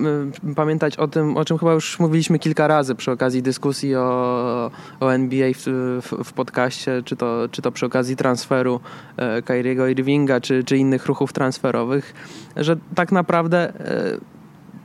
y, 0.47 0.55
pamiętać 0.55 0.97
o 0.97 1.07
tym, 1.07 1.37
o 1.37 1.45
czym 1.45 1.57
chyba 1.57 1.73
już 1.73 1.99
mówiliśmy 1.99 2.39
kilka 2.39 2.67
razy 2.67 2.95
przy 2.95 3.11
okazji 3.11 3.41
dyskusji 3.41 3.95
o, 3.95 4.71
o 4.99 5.13
NBA 5.13 5.47
w, 5.53 5.65
w, 6.01 6.23
w 6.23 6.33
podcaście, 6.33 7.03
czy 7.05 7.15
to, 7.15 7.49
czy 7.51 7.61
to 7.61 7.71
przy 7.71 7.85
okazji 7.85 8.15
transferu 8.15 8.79
e, 9.17 9.41
Kyriego 9.41 9.87
Irvinga, 9.87 10.41
czy, 10.41 10.63
czy 10.63 10.77
innych 10.77 11.05
ruchów 11.05 11.33
transferowych, 11.33 12.13
że 12.55 12.77
tak 12.95 13.11
naprawdę 13.11 13.73
e, 13.79 14.35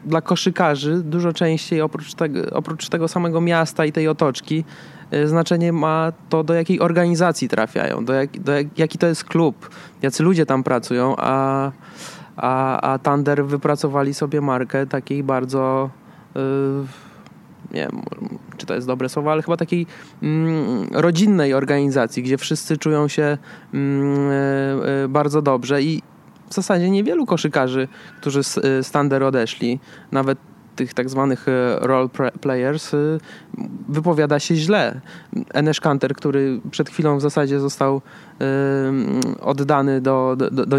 dla 0.05 0.21
koszykarzy 0.21 1.03
dużo 1.05 1.33
częściej 1.33 1.81
oprócz 1.81 2.15
tego, 2.15 2.41
oprócz 2.53 2.89
tego 2.89 3.09
samego 3.09 3.41
miasta 3.41 3.85
i 3.85 3.93
tej 3.93 4.09
otoczki 4.09 4.65
znaczenie 5.25 5.73
ma 5.73 6.13
to, 6.29 6.45
do 6.45 6.55
jakiej 6.55 6.81
organizacji 6.81 7.49
trafiają, 7.49 8.05
do, 8.05 8.13
jak, 8.13 8.41
do 8.41 8.53
jak, 8.53 8.79
jaki 8.79 8.99
to 8.99 9.07
jest 9.07 9.25
klub, 9.25 9.71
jacy 10.03 10.23
ludzie 10.23 10.47
tam 10.47 10.63
pracują, 10.63 11.15
a 11.19 11.71
a, 12.37 12.81
a 12.93 12.99
Thunder 12.99 13.45
wypracowali 13.45 14.15
sobie 14.15 14.41
markę 14.41 14.87
takiej 14.87 15.23
bardzo 15.23 15.91
yy, 16.35 16.43
nie 17.75 17.81
wiem, 17.81 18.03
czy 18.57 18.67
to 18.67 18.75
jest 18.75 18.87
dobre 18.87 19.09
słowo, 19.09 19.33
ale 19.33 19.43
chyba 19.43 19.57
takiej 19.57 19.87
mm, 20.23 20.89
rodzinnej 20.93 21.55
organizacji, 21.55 22.23
gdzie 22.23 22.39
wszyscy 22.39 22.77
czują 22.77 23.09
się 23.09 23.39
mm, 23.75 24.31
yy, 25.03 25.09
bardzo 25.09 25.43
dobrze 25.43 25.83
i 25.83 26.03
w 26.49 26.55
zasadzie 26.55 26.91
niewielu 26.91 27.27
koszykarzy, 27.27 27.89
którzy 28.21 28.43
z, 28.45 28.55
z 28.87 28.91
Thunder 28.91 29.23
odeszli, 29.23 29.81
nawet 30.13 30.39
tych 30.81 30.95
tak 30.95 31.11
zwanych 31.11 31.49
e, 31.49 31.79
role 31.81 32.09
players 32.41 32.95
y, 32.95 33.21
wypowiada 33.89 34.39
się 34.39 34.57
źle. 34.57 35.01
Enes 35.53 35.81
Kanter, 35.81 36.15
który 36.15 36.61
przed 36.71 36.91
chwilą 36.91 37.19
w 37.19 37.21
zasadzie 37.21 37.61
został 37.61 38.01
oddany 39.41 40.01
do, 40.01 40.37
do, 40.39 40.51
do 40.51 40.77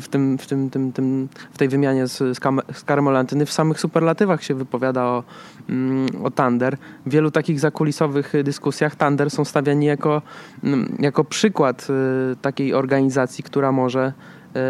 w, 0.00 0.08
tym, 0.08 0.38
w, 0.38 0.46
tym, 0.46 0.70
tym, 0.70 0.92
tym, 0.92 1.28
w 1.52 1.58
tej 1.58 1.68
wymianie 1.68 2.06
z, 2.06 2.18
z, 2.18 2.84
Carmelantyny, 2.86 3.46
w 3.46 3.52
samych 3.52 3.80
superlatywach 3.80 4.42
się 4.42 4.54
wypowiada 4.54 5.04
o, 5.04 5.24
mm, 5.68 6.06
o 6.22 6.30
Thunder. 6.30 6.76
W 7.06 7.10
wielu 7.10 7.30
takich 7.30 7.60
zakulisowych 7.60 8.32
dyskusjach 8.44 8.96
Thunder 8.96 9.30
są 9.30 9.44
stawiani 9.44 9.86
jako, 9.86 10.22
mm, 10.64 10.96
jako 10.98 11.24
przykład 11.24 11.86
y, 11.90 12.36
takiej 12.36 12.74
organizacji, 12.74 13.44
która 13.44 13.72
może 13.72 14.12
y, 14.56 14.60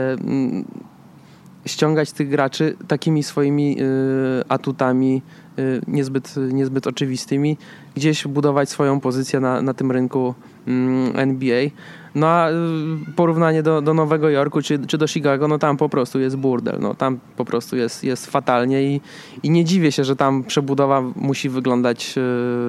ściągać 1.66 2.12
tych 2.12 2.29
graczy 2.29 2.77
takimi 2.88 3.23
swoimi 3.23 3.77
y, 3.81 3.85
atutami 4.49 5.23
y, 5.59 5.81
niezbyt, 5.87 6.35
niezbyt 6.53 6.87
oczywistymi, 6.87 7.57
gdzieś 7.96 8.27
budować 8.27 8.68
swoją 8.68 9.01
pozycję 9.01 9.40
na, 9.40 9.62
na 9.62 9.75
tym 9.75 9.92
rynku 9.92 10.35
mm, 10.66 11.16
NBA. 11.16 11.62
No 12.14 12.27
a 12.27 12.51
y, 12.51 12.55
porównanie 13.16 13.62
do, 13.62 13.83
do 13.83 13.94
Nowego 13.94 14.31
Jorku 14.31 14.62
czy, 14.62 14.79
czy 14.87 14.99
do 14.99 15.07
Chicago, 15.07 15.49
no 15.49 15.59
tam 15.59 15.77
po 15.77 15.88
prostu 15.88 16.20
jest 16.20 16.37
burdel. 16.37 16.77
No, 16.81 16.94
tam 16.94 17.18
po 17.37 17.44
prostu 17.44 17.77
jest, 17.77 18.05
jest 18.05 18.27
fatalnie 18.27 18.83
i, 18.83 19.01
i 19.42 19.51
nie 19.51 19.64
dziwię 19.64 19.92
się, 19.92 20.05
że 20.05 20.16
tam 20.16 20.44
przebudowa 20.44 21.03
musi 21.16 21.49
wyglądać 21.49 22.14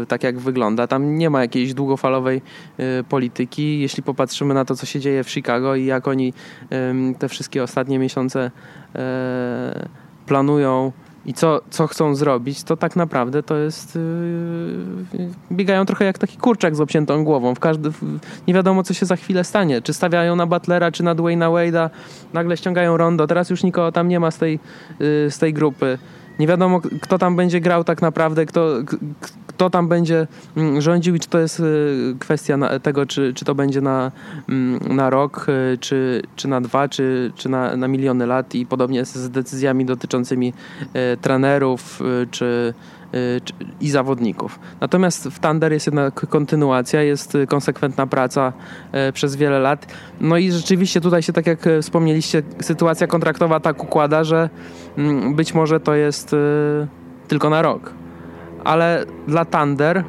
y, 0.04 0.06
tak, 0.06 0.24
jak 0.24 0.40
wygląda. 0.40 0.88
Tam 0.88 1.16
nie 1.16 1.30
ma 1.30 1.42
jakiejś 1.42 1.74
długofalowej 1.74 2.42
y, 2.80 3.04
polityki. 3.04 3.80
Jeśli 3.80 4.04
popatrzymy 4.04 4.54
na 4.54 4.66
to, 4.66 4.76
co 4.76 4.86
się 4.86 5.00
dzieje 5.00 5.24
w 5.24 5.30
Chicago 5.30 5.76
i 5.76 5.86
jak 5.86 6.08
oni 6.08 6.34
te 7.20 7.30
wszystkie 7.30 7.64
ostatnie 7.64 8.00
miesiące 8.00 8.52
y, 8.96 9.00
planują 10.26 10.92
i 11.26 11.34
co, 11.34 11.62
co 11.70 11.88
chcą 11.88 12.16
zrobić, 12.16 12.64
to 12.64 12.78
tak 12.78 12.96
naprawdę 12.96 13.44
to 13.44 13.58
jest. 13.58 13.96
Yy, 15.14 15.30
biegają 15.52 15.86
trochę 15.86 16.06
jak 16.06 16.18
taki 16.18 16.38
kurczak 16.38 16.76
z 16.76 16.82
obciętą 16.82 17.24
głową. 17.24 17.56
W 17.56 17.60
każdy, 17.60 17.92
w, 17.92 18.20
nie 18.48 18.54
wiadomo, 18.54 18.84
co 18.84 18.94
się 18.94 19.06
za 19.06 19.16
chwilę 19.16 19.44
stanie. 19.44 19.82
Czy 19.82 19.94
stawiają 19.94 20.36
na 20.36 20.46
Butlera, 20.46 20.92
czy 20.92 21.04
na 21.04 21.16
Dwayna 21.16 21.48
Wade'a, 21.48 21.90
nagle 22.34 22.58
ściągają 22.58 22.98
rondo. 22.98 23.28
Teraz 23.28 23.50
już 23.50 23.64
nikogo 23.64 23.92
tam 23.92 24.08
nie 24.08 24.20
ma 24.20 24.32
z 24.32 24.38
tej, 24.38 24.60
yy, 25.00 25.32
z 25.32 25.38
tej 25.38 25.54
grupy. 25.54 25.98
Nie 26.40 26.48
wiadomo, 26.48 26.82
kto 27.02 27.18
tam 27.18 27.36
będzie 27.36 27.62
grał 27.62 27.84
tak 27.84 28.02
naprawdę, 28.02 28.46
kto, 28.46 28.68
kto 29.62 29.70
tam 29.70 29.88
będzie 29.88 30.28
mm, 30.58 30.82
rządził 30.82 31.16
i 31.16 31.20
czy 31.20 31.30
to 31.30 31.40
jest 31.40 31.60
y, 31.60 32.16
kwestia 32.20 32.80
tego, 32.80 33.06
czy, 33.06 33.34
czy 33.34 33.46
to 33.46 33.56
będzie 33.56 33.82
na, 33.82 34.12
mm, 34.50 34.96
na 34.96 35.10
rok, 35.10 35.46
y, 35.50 35.78
czy, 35.78 36.22
czy 36.36 36.48
na 36.48 36.62
dwa, 36.62 36.90
czy, 36.90 37.32
czy 37.36 37.50
na, 37.50 37.78
na 37.78 37.88
miliony 37.88 38.26
lat 38.26 38.56
i 38.56 38.66
podobnie 38.66 39.06
z 39.06 39.30
decyzjami 39.30 39.86
dotyczącymi 39.86 40.54
y, 40.84 41.18
trenerów, 41.18 42.02
czy 42.32 42.74
i 43.82 43.90
zawodników. 43.90 44.60
Natomiast 44.82 45.28
w 45.28 45.40
Thunder 45.40 45.74
jest 45.74 45.88
jednak 45.88 46.28
kontynuacja, 46.30 47.02
jest 47.02 47.38
konsekwentna 47.48 48.08
praca 48.08 48.54
przez 49.14 49.36
wiele 49.36 49.60
lat. 49.60 49.94
No 50.22 50.38
i 50.38 50.52
rzeczywiście 50.52 51.02
tutaj 51.02 51.24
się, 51.24 51.34
tak 51.34 51.48
jak 51.48 51.60
wspomnieliście, 51.82 52.44
sytuacja 52.62 53.08
kontraktowa 53.08 53.60
tak 53.60 53.84
układa, 53.84 54.24
że 54.24 54.50
mm, 54.98 55.36
być 55.36 55.54
może 55.54 55.80
to 55.80 55.96
jest 55.96 56.36
tylko 57.28 57.50
na 57.50 57.62
rok 57.62 58.01
ale 58.64 59.06
dla 59.28 59.46
Thunder, 59.46 60.04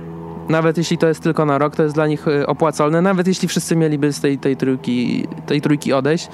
nawet 0.49 0.79
jeśli 0.79 0.99
to 0.99 1.09
jest 1.09 1.23
tylko 1.23 1.45
na 1.47 1.59
rok, 1.59 1.77
to 1.77 1.83
jest 1.83 1.95
dla 1.95 2.07
nich 2.07 2.29
y, 2.29 2.47
opłacalne, 2.47 3.03
nawet 3.03 3.27
jeśli 3.27 3.49
wszyscy 3.49 3.77
mieliby 3.77 4.13
z 4.13 4.21
tej, 4.21 4.39
tej, 4.39 4.57
trójki, 4.57 5.27
tej 5.47 5.61
trójki 5.61 5.93
odejść, 5.93 6.29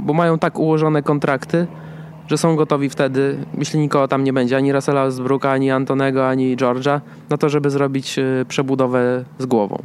bo 0.00 0.14
mają 0.14 0.38
tak 0.38 0.58
ułożone 0.58 1.02
kontrakty, 1.02 1.66
że 2.28 2.38
są 2.38 2.56
gotowi 2.56 2.88
wtedy, 2.88 3.36
jeśli 3.58 3.80
nikogo 3.80 4.08
tam 4.08 4.24
nie 4.24 4.32
będzie, 4.32 4.56
ani 4.56 4.72
Russella 4.72 5.04
Westbrooka, 5.04 5.50
ani 5.50 5.70
Antonego, 5.70 6.28
ani 6.28 6.56
Georgia, 6.56 7.00
na 7.30 7.36
to, 7.36 7.48
żeby 7.48 7.70
zrobić 7.70 8.18
y, 8.18 8.44
przebudowę 8.48 9.24
z 9.38 9.46
głową. 9.46 9.82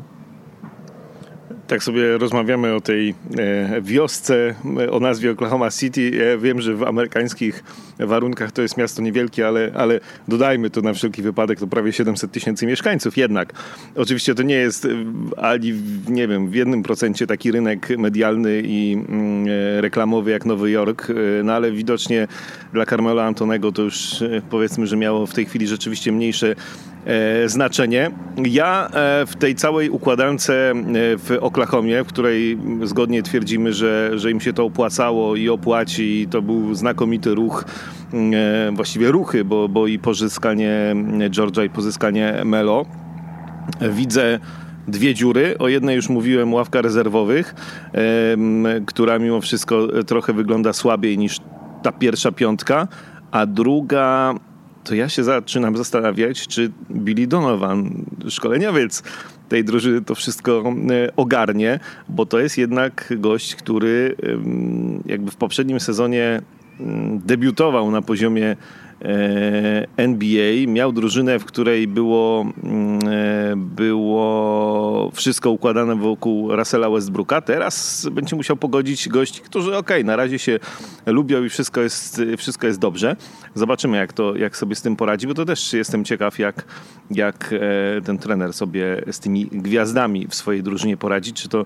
tak 1.67 1.83
sobie 1.83 2.17
rozmawiamy 2.17 2.75
o 2.75 2.81
tej 2.81 3.15
e, 3.37 3.81
wiosce 3.81 4.55
o 4.91 4.99
nazwie 4.99 5.31
Oklahoma 5.31 5.71
City. 5.71 6.09
Ja 6.09 6.37
wiem, 6.37 6.61
że 6.61 6.75
w 6.75 6.83
amerykańskich 6.83 7.63
warunkach 7.99 8.51
to 8.51 8.61
jest 8.61 8.77
miasto 8.77 9.01
niewielkie, 9.01 9.47
ale, 9.47 9.71
ale 9.75 9.99
dodajmy 10.27 10.69
to 10.69 10.81
na 10.81 10.93
wszelki 10.93 11.21
wypadek, 11.21 11.59
to 11.59 11.67
prawie 11.67 11.93
700 11.93 12.31
tysięcy 12.31 12.65
mieszkańców 12.65 13.17
jednak. 13.17 13.53
Oczywiście 13.95 14.35
to 14.35 14.43
nie 14.43 14.55
jest 14.55 14.87
ani, 15.37 15.73
nie 16.09 16.27
wiem, 16.27 16.49
w 16.49 16.55
jednym 16.55 16.83
procencie 16.83 17.27
taki 17.27 17.51
rynek 17.51 17.89
medialny 17.97 18.61
i 18.65 18.93
mm, 18.93 19.45
e, 19.47 19.81
reklamowy 19.81 20.31
jak 20.31 20.45
Nowy 20.45 20.71
Jork, 20.71 21.09
e, 21.09 21.13
no 21.43 21.53
ale 21.53 21.71
widocznie 21.71 22.27
dla 22.73 22.85
Carmela 22.85 23.25
Antonego 23.25 23.71
to 23.71 23.81
już 23.81 24.23
powiedzmy, 24.49 24.87
że 24.87 24.97
miało 24.97 25.25
w 25.25 25.33
tej 25.33 25.45
chwili 25.45 25.67
rzeczywiście 25.67 26.11
mniejsze 26.11 26.55
E, 27.05 27.49
znaczenie. 27.49 28.11
Ja 28.45 28.87
e, 28.93 29.25
w 29.25 29.35
tej 29.35 29.55
całej 29.55 29.89
układance 29.89 30.49
e, 30.49 30.53
w 31.17 31.37
Oklahomie, 31.41 32.03
w 32.03 32.07
której 32.07 32.57
zgodnie 32.83 33.23
twierdzimy, 33.23 33.73
że, 33.73 34.11
że 34.15 34.31
im 34.31 34.41
się 34.41 34.53
to 34.53 34.63
opłacało 34.63 35.35
i 35.35 35.49
opłaci, 35.49 36.21
i 36.21 36.27
to 36.27 36.41
był 36.41 36.75
znakomity 36.75 37.35
ruch, 37.35 37.65
właściwie 38.73 39.11
ruchy, 39.11 39.45
bo, 39.45 39.69
bo 39.69 39.87
i 39.87 39.99
pozyskanie 39.99 40.95
Georgia 41.29 41.63
i 41.63 41.69
pozyskanie 41.69 42.41
Melo, 42.45 42.85
widzę 43.81 44.39
dwie 44.87 45.13
dziury. 45.13 45.57
O 45.57 45.67
jednej 45.67 45.95
już 45.95 46.09
mówiłem, 46.09 46.53
ławka 46.53 46.81
rezerwowych, 46.81 47.55
która 48.85 49.19
mimo 49.19 49.41
wszystko 49.41 49.87
trochę 50.03 50.33
wygląda 50.33 50.73
słabiej 50.73 51.17
niż 51.17 51.39
ta 51.83 51.91
pierwsza 51.91 52.31
piątka, 52.31 52.87
a 53.31 53.45
druga 53.45 54.35
to 54.83 54.95
ja 54.95 55.09
się 55.09 55.23
zaczynam 55.23 55.77
zastanawiać, 55.77 56.47
czy 56.47 56.71
Billy 56.91 57.27
Donovan, 57.27 58.05
szkoleniowiec 58.29 59.03
tej 59.49 59.63
drużyny, 59.63 60.01
to 60.01 60.15
wszystko 60.15 60.63
e, 60.91 61.15
ogarnie, 61.15 61.79
bo 62.09 62.25
to 62.25 62.39
jest 62.39 62.57
jednak 62.57 63.13
gość, 63.17 63.55
który 63.55 64.15
jakby 65.05 65.31
w 65.31 65.35
poprzednim 65.35 65.79
sezonie 65.79 66.41
debiutował 67.25 67.91
na 67.91 68.01
poziomie 68.01 68.55
E, 69.01 69.87
NBA. 69.97 70.67
Miał 70.67 70.91
drużynę, 70.91 71.39
w 71.39 71.45
której 71.45 71.87
było, 71.87 72.45
mm, 72.63 72.99
e, 73.07 73.55
było 73.55 75.11
wszystko 75.13 75.51
układane 75.51 75.95
wokół 75.95 76.55
Russella 76.55 76.89
Westbrooka. 76.89 77.41
Teraz 77.41 78.07
będzie 78.11 78.35
musiał 78.35 78.57
pogodzić 78.57 79.09
gości, 79.09 79.41
którzy 79.41 79.77
ok, 79.77 79.89
na 80.03 80.15
razie 80.15 80.39
się 80.39 80.59
lubią 81.05 81.43
i 81.43 81.49
wszystko 81.49 81.81
jest, 81.81 82.21
wszystko 82.37 82.67
jest 82.67 82.79
dobrze. 82.79 83.15
Zobaczymy, 83.55 83.97
jak, 83.97 84.13
to, 84.13 84.35
jak 84.35 84.57
sobie 84.57 84.75
z 84.75 84.81
tym 84.81 84.95
poradzi, 84.95 85.27
bo 85.27 85.33
to 85.33 85.45
też 85.45 85.73
jestem 85.73 86.05
ciekaw, 86.05 86.39
jak, 86.39 86.65
jak 87.11 87.53
e, 87.53 88.01
ten 88.01 88.17
trener 88.17 88.53
sobie 88.53 89.01
z 89.11 89.19
tymi 89.19 89.45
gwiazdami 89.45 90.27
w 90.27 90.35
swojej 90.35 90.63
drużynie 90.63 90.97
poradzi. 90.97 91.33
Czy 91.33 91.49
to 91.49 91.65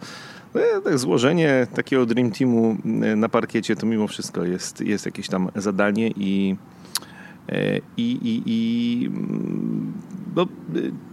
tak 0.83 0.97
złożenie 0.97 1.67
takiego 1.75 2.05
Dream 2.05 2.31
Teamu 2.31 2.77
na 3.15 3.29
parkiecie 3.29 3.75
to 3.75 3.85
mimo 3.85 4.07
wszystko 4.07 4.43
jest, 4.43 4.81
jest 4.81 5.05
jakieś 5.05 5.27
tam 5.27 5.49
zadanie 5.55 6.07
i 6.07 6.55
E, 7.51 7.81
I, 7.97 8.11
i, 8.11 8.43
i 8.45 9.05
mm, 9.07 9.93
no, 10.35 10.47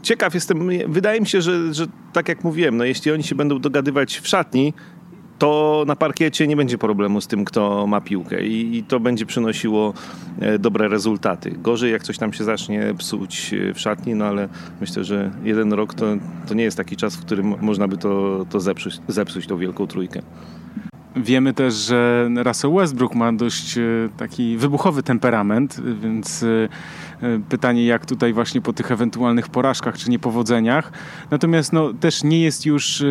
ciekaw 0.03 0.35
jestem, 0.35 0.69
wydaje 0.89 1.21
mi 1.21 1.27
się, 1.27 1.43
że, 1.43 1.75
że 1.75 1.87
tak 2.13 2.29
jak 2.29 2.45
mówiłem, 2.45 2.77
no, 2.77 2.85
jeśli 2.85 3.13
oni 3.13 3.23
się 3.23 3.35
będą 3.35 3.59
dogadywać 3.59 4.19
w 4.19 4.29
szatni, 4.29 4.75
to 5.39 5.85
na 5.87 5.97
parkiecie 5.97 6.47
nie 6.47 6.57
będzie 6.57 6.79
problemu 6.79 7.21
z 7.21 7.27
tym, 7.27 7.45
kto 7.45 7.87
ma 7.87 8.01
piłkę 8.01 8.47
i, 8.47 8.77
i, 8.77 8.83
to 8.83 9.01
będzie 9.01 9.27
przynosiło 9.27 9.95
e, 10.41 10.59
dobre 10.59 10.89
rezultaty. 10.89 11.51
Gorzej, 11.51 11.93
jak 11.93 12.03
coś 12.03 12.19
tam 12.19 12.33
się 12.33 12.45
zacznie 12.45 12.95
psuć 12.99 13.55
e, 13.55 13.75
w 13.75 13.81
szatni, 13.81 14.15
no 14.15 14.25
ale 14.25 14.49
myślę, 14.81 15.05
że 15.05 15.31
jeden 15.45 15.73
rok 15.73 15.95
to, 15.95 16.07
to 16.49 16.55
nie 16.55 16.65
jest 16.65 16.77
taki 16.77 16.97
czas, 16.97 17.17
w 17.17 17.21
którym 17.21 17.55
można 17.61 17.89
by 17.89 17.97
to, 17.97 18.47
to 18.51 18.61
zepsuć, 18.61 19.01
zepsuć 19.09 19.47
tą 19.47 19.59
wielką 19.59 19.87
trójkę. 19.87 20.23
Wiemy 21.17 21.55
też, 21.55 21.75
że 21.75 22.29
Russell 22.45 22.73
Westbrook 22.75 23.15
ma 23.15 23.33
dość 23.33 23.79
e, 23.79 23.83
taki 24.17 24.57
wybuchowy 24.57 25.03
temperament, 25.03 25.81
więc 26.03 26.45
pytanie 27.49 27.87
jak 27.87 28.07
tutaj 28.07 28.33
właśnie 28.33 28.61
po 28.61 28.73
tych 28.73 28.91
ewentualnych 28.93 29.49
porażkach 29.49 29.99
czy 29.99 30.11
niepowodzeniach. 30.11 30.93
Natomiast 31.31 31.73
no, 31.73 31.93
też 31.93 32.25
nie 32.25 32.41
jest 32.41 32.67
już 32.67 33.05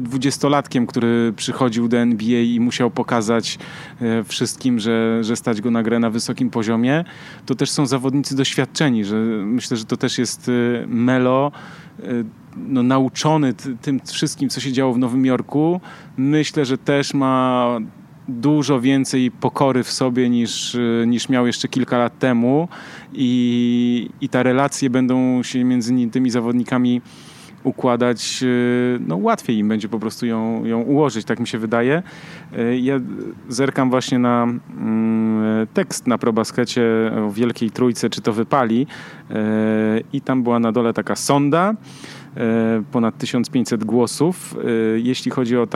dwudziestolatkiem, 0.00 0.86
który 0.86 1.32
przychodził 1.36 1.88
do 1.88 1.98
NBA 1.98 2.40
i 2.40 2.60
musiał 2.60 2.90
pokazać 2.90 3.58
wszystkim, 4.24 4.78
że, 4.78 5.24
że 5.24 5.36
stać 5.36 5.60
go 5.60 5.70
na 5.70 5.82
grę 5.82 5.98
na 5.98 6.10
wysokim 6.10 6.50
poziomie. 6.50 7.04
To 7.46 7.54
też 7.54 7.70
są 7.70 7.86
zawodnicy 7.86 8.36
doświadczeni, 8.36 9.04
że 9.04 9.16
myślę, 9.44 9.76
że 9.76 9.84
to 9.84 9.96
też 9.96 10.18
jest 10.18 10.50
Melo 10.86 11.52
no, 12.56 12.82
nauczony 12.82 13.54
tym 13.82 14.00
wszystkim, 14.06 14.48
co 14.48 14.60
się 14.60 14.72
działo 14.72 14.92
w 14.92 14.98
Nowym 14.98 15.26
Jorku, 15.26 15.80
myślę, 16.16 16.64
że 16.64 16.78
też 16.78 17.14
ma 17.14 17.78
dużo 18.28 18.80
więcej 18.80 19.30
pokory 19.30 19.82
w 19.82 19.90
sobie 19.90 20.30
niż, 20.30 20.76
niż 21.06 21.28
miał 21.28 21.46
jeszcze 21.46 21.68
kilka 21.68 21.98
lat 21.98 22.18
temu 22.18 22.68
i, 23.12 24.08
i 24.20 24.28
te 24.28 24.42
relacje 24.42 24.90
będą 24.90 25.42
się 25.42 25.64
między 25.64 25.92
tymi 26.12 26.30
zawodnikami 26.30 27.00
układać, 27.64 28.44
no 29.00 29.16
łatwiej 29.16 29.58
im 29.58 29.68
będzie 29.68 29.88
po 29.88 29.98
prostu 29.98 30.26
ją, 30.26 30.64
ją 30.64 30.80
ułożyć, 30.80 31.26
tak 31.26 31.40
mi 31.40 31.46
się 31.46 31.58
wydaje. 31.58 32.02
Ja 32.80 33.00
zerkam 33.48 33.90
właśnie 33.90 34.18
na 34.18 34.42
mm, 34.42 35.66
tekst 35.74 36.06
na 36.06 36.18
probaskecie 36.18 36.82
o 37.26 37.30
Wielkiej 37.30 37.70
Trójce, 37.70 38.10
czy 38.10 38.20
to 38.20 38.32
wypali 38.32 38.86
i 40.12 40.20
tam 40.20 40.42
była 40.42 40.58
na 40.58 40.72
dole 40.72 40.92
taka 40.92 41.16
sonda, 41.16 41.74
ponad 42.92 43.18
1500 43.18 43.84
głosów. 43.84 44.56
E, 44.64 44.68
jeśli 44.98 45.30
chodzi 45.30 45.56
o, 45.56 45.66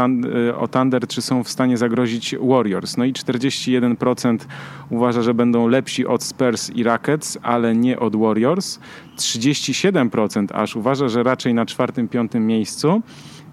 e, 0.49 0.57
o 0.57 0.69
Thunder, 0.69 1.07
czy 1.07 1.23
są 1.23 1.45
w 1.45 1.49
stanie 1.49 1.77
zagrozić 1.77 2.37
Warriors? 2.41 2.97
No 2.97 3.05
i 3.05 3.13
41% 3.13 4.39
uważa, 4.91 5.23
że 5.23 5.35
będą 5.35 5.69
lepsi 5.69 6.07
od 6.07 6.23
Spurs 6.23 6.71
i 6.71 6.83
Rockets, 6.83 7.39
ale 7.43 7.75
nie 7.75 8.01
od 8.01 8.17
Warriors. 8.17 8.79
37% 9.17 10.47
aż 10.55 10.77
uważa, 10.77 11.09
że 11.09 11.23
raczej 11.23 11.55
na 11.55 11.67
czwartym, 11.67 12.09
piątym 12.09 12.47
miejscu 12.47 13.03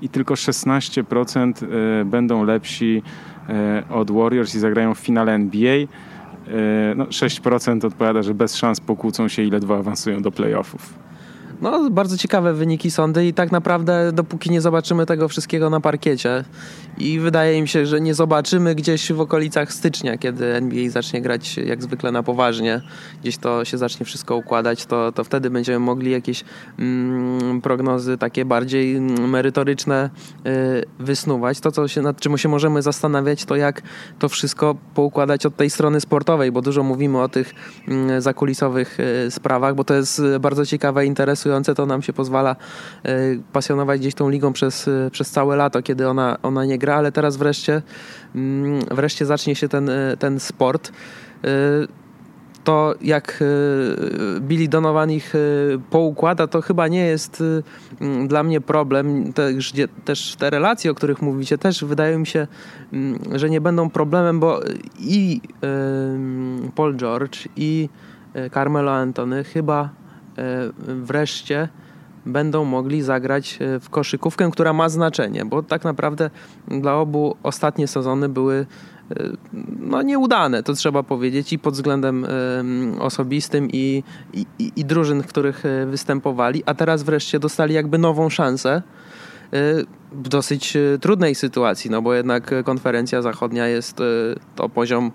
i 0.02 0.10
tylko 0.10 0.34
16% 0.34 1.54
będą 2.06 2.44
lepsi 2.44 3.02
od 3.90 4.12
Warriors 4.12 4.56
i 4.56 4.60
zagrają 4.60 4.94
w 4.94 5.00
finale 5.00 5.34
NBA. 5.34 5.76
No, 6.96 7.06
6% 7.06 7.86
odpowiada, 7.86 8.24
że 8.24 8.34
bez 8.34 8.56
szans 8.56 8.80
pokłócą 8.80 9.28
się 9.28 9.42
i 9.42 9.50
ledwo 9.50 9.78
awansują 9.78 10.22
do 10.22 10.32
playoffów. 10.32 11.03
No, 11.64 11.90
bardzo 11.90 12.18
ciekawe 12.18 12.54
wyniki 12.54 12.92
sądy 12.92 13.28
i 13.28 13.34
tak 13.34 13.52
naprawdę 13.52 14.12
dopóki 14.14 14.52
nie 14.52 14.62
zobaczymy 14.62 15.06
tego 15.06 15.28
wszystkiego 15.28 15.70
na 15.70 15.80
parkiecie 15.80 16.44
i 16.98 17.20
wydaje 17.20 17.62
mi 17.62 17.68
się, 17.68 17.86
że 17.86 18.02
nie 18.02 18.14
zobaczymy 18.14 18.76
gdzieś 18.76 19.12
w 19.12 19.20
okolicach 19.22 19.74
stycznia, 19.74 20.18
kiedy 20.18 20.56
NBA 20.56 20.90
zacznie 20.90 21.22
grać 21.22 21.58
jak 21.58 21.84
zwykle 21.84 22.12
na 22.12 22.24
poważnie, 22.24 22.82
gdzieś 23.22 23.38
to 23.38 23.66
się 23.66 23.78
zacznie 23.78 24.06
wszystko 24.06 24.36
układać, 24.36 24.86
to, 24.86 25.12
to 25.12 25.24
wtedy 25.24 25.50
będziemy 25.50 25.80
mogli 25.80 26.12
jakieś 26.12 26.44
mm, 26.80 27.62
prognozy 27.62 28.18
takie 28.18 28.46
bardziej 28.46 29.02
merytoryczne 29.02 30.10
y, 30.48 30.84
wysnuwać. 31.00 31.60
To, 31.60 31.72
co 31.72 31.88
się, 31.88 32.02
nad 32.02 32.20
czym 32.20 32.38
się 32.38 32.50
możemy 32.50 32.82
zastanawiać, 32.82 33.46
to 33.46 33.56
jak 33.56 33.82
to 34.20 34.30
wszystko 34.30 34.76
poukładać 34.94 35.46
od 35.46 35.56
tej 35.56 35.70
strony 35.70 36.02
sportowej, 36.02 36.52
bo 36.52 36.62
dużo 36.62 36.84
mówimy 36.84 37.22
o 37.22 37.30
tych 37.30 37.54
y, 38.18 38.22
zakulisowych 38.22 38.98
y, 39.00 39.32
sprawach, 39.32 39.76
bo 39.76 39.84
to 39.84 39.94
jest 39.94 40.22
bardzo 40.40 40.66
ciekawe, 40.66 41.06
interesujące, 41.06 41.53
to 41.76 41.86
nam 41.86 42.02
się 42.02 42.14
pozwala 42.14 42.56
y, 43.06 43.42
pasjonować 43.54 44.00
gdzieś 44.00 44.14
tą 44.14 44.30
ligą 44.30 44.54
przez, 44.54 44.88
y, 44.88 45.10
przez 45.12 45.32
całe 45.32 45.56
lato, 45.56 45.82
kiedy 45.82 46.10
ona, 46.10 46.38
ona 46.44 46.66
nie 46.66 46.78
gra, 46.78 46.96
ale 46.96 47.12
teraz 47.12 47.38
wreszcie, 47.38 47.82
mm, 48.36 48.80
wreszcie 48.92 49.26
zacznie 49.26 49.56
się 49.56 49.70
ten, 49.70 49.90
e, 49.90 50.18
ten 50.18 50.40
sport. 50.40 50.92
E, 51.44 51.50
to 52.64 52.96
jak 53.02 53.40
e, 53.42 54.40
Billy 54.40 54.68
Donovan 54.68 55.12
ich 55.12 55.34
poukłada, 55.90 56.48
to 56.48 56.62
chyba 56.62 56.88
nie 56.88 57.06
jest 57.06 57.44
dla 58.28 58.44
mnie 58.44 58.62
problem. 58.62 59.34
Też, 59.34 59.74
też 60.06 60.36
te 60.36 60.50
relacje, 60.50 60.92
o 60.92 60.96
których 60.96 61.22
mówicie, 61.22 61.58
też 61.58 61.84
wydaje 61.84 62.18
mi 62.18 62.28
się, 62.28 62.48
że 63.36 63.50
nie 63.50 63.62
będą 63.62 63.90
problemem, 63.90 64.40
bo 64.40 64.60
i 65.00 65.42
Paul 66.76 66.96
George, 66.96 67.48
i 67.56 67.90
Carmelo 68.54 68.92
Antony 68.92 69.44
chyba 69.44 69.90
wreszcie 70.78 71.70
będą 72.26 72.66
mogli 72.66 73.02
zagrać 73.02 73.60
e, 73.62 73.80
w 73.80 73.90
koszykówkę, 73.90 74.52
która 74.52 74.74
ma 74.74 74.90
znaczenie, 74.90 75.46
bo 75.46 75.64
tak 75.64 75.84
naprawdę 75.84 76.30
dla 76.68 76.96
obu 76.96 77.36
ostatnie 77.44 77.88
sezony 77.88 78.30
były 78.30 78.66
e, 79.12 79.16
no, 79.80 80.02
nieudane, 80.02 80.64
to 80.64 80.74
trzeba 80.74 81.04
powiedzieć, 81.04 81.54
i 81.54 81.60
pod 81.60 81.74
względem 81.74 82.26
osobistym, 83.00 83.68
i, 83.74 84.04
i, 84.34 84.46
i 84.76 84.86
drużyn, 84.86 85.24
w 85.24 85.28
których 85.28 85.66
e, 85.66 85.86
występowali, 85.86 86.64
a 86.66 86.74
teraz 86.74 87.04
wreszcie 87.04 87.40
dostali 87.40 87.74
jakby 87.74 87.98
nową 87.98 88.30
szansę 88.30 88.82
w 90.12 90.30
dosyć 90.30 90.78
trudnej 91.02 91.36
sytuacji, 91.36 91.92
no 91.92 92.02
bo 92.02 92.14
jednak 92.14 92.64
konferencja 92.64 93.22
zachodnia 93.22 93.68
jest 93.68 93.98
to 94.56 94.70
poziom 94.70 95.12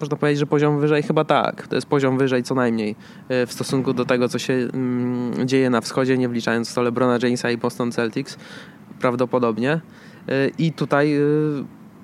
można 0.00 0.16
powiedzieć, 0.16 0.40
że 0.40 0.46
poziom 0.46 0.80
wyżej 0.80 1.02
chyba 1.02 1.24
tak. 1.24 1.68
To 1.68 1.74
jest 1.74 1.86
poziom 1.86 2.18
wyżej 2.18 2.42
co 2.42 2.54
najmniej 2.54 2.96
e, 3.28 3.46
w 3.46 3.52
stosunku 3.52 3.92
do 3.92 4.04
tego, 4.04 4.28
co 4.28 4.38
się 4.38 4.52
mm, 4.52 5.48
dzieje 5.48 5.70
na 5.70 5.80
wschodzie, 5.80 6.18
nie 6.18 6.28
wliczając 6.28 6.74
to 6.74 6.82
LeBrona 6.82 7.18
Jamesa 7.22 7.50
i 7.50 7.56
Boston 7.56 7.92
Celtics. 7.92 8.38
prawdopodobnie. 9.00 9.80
I 10.58 10.72
tutaj 10.72 11.18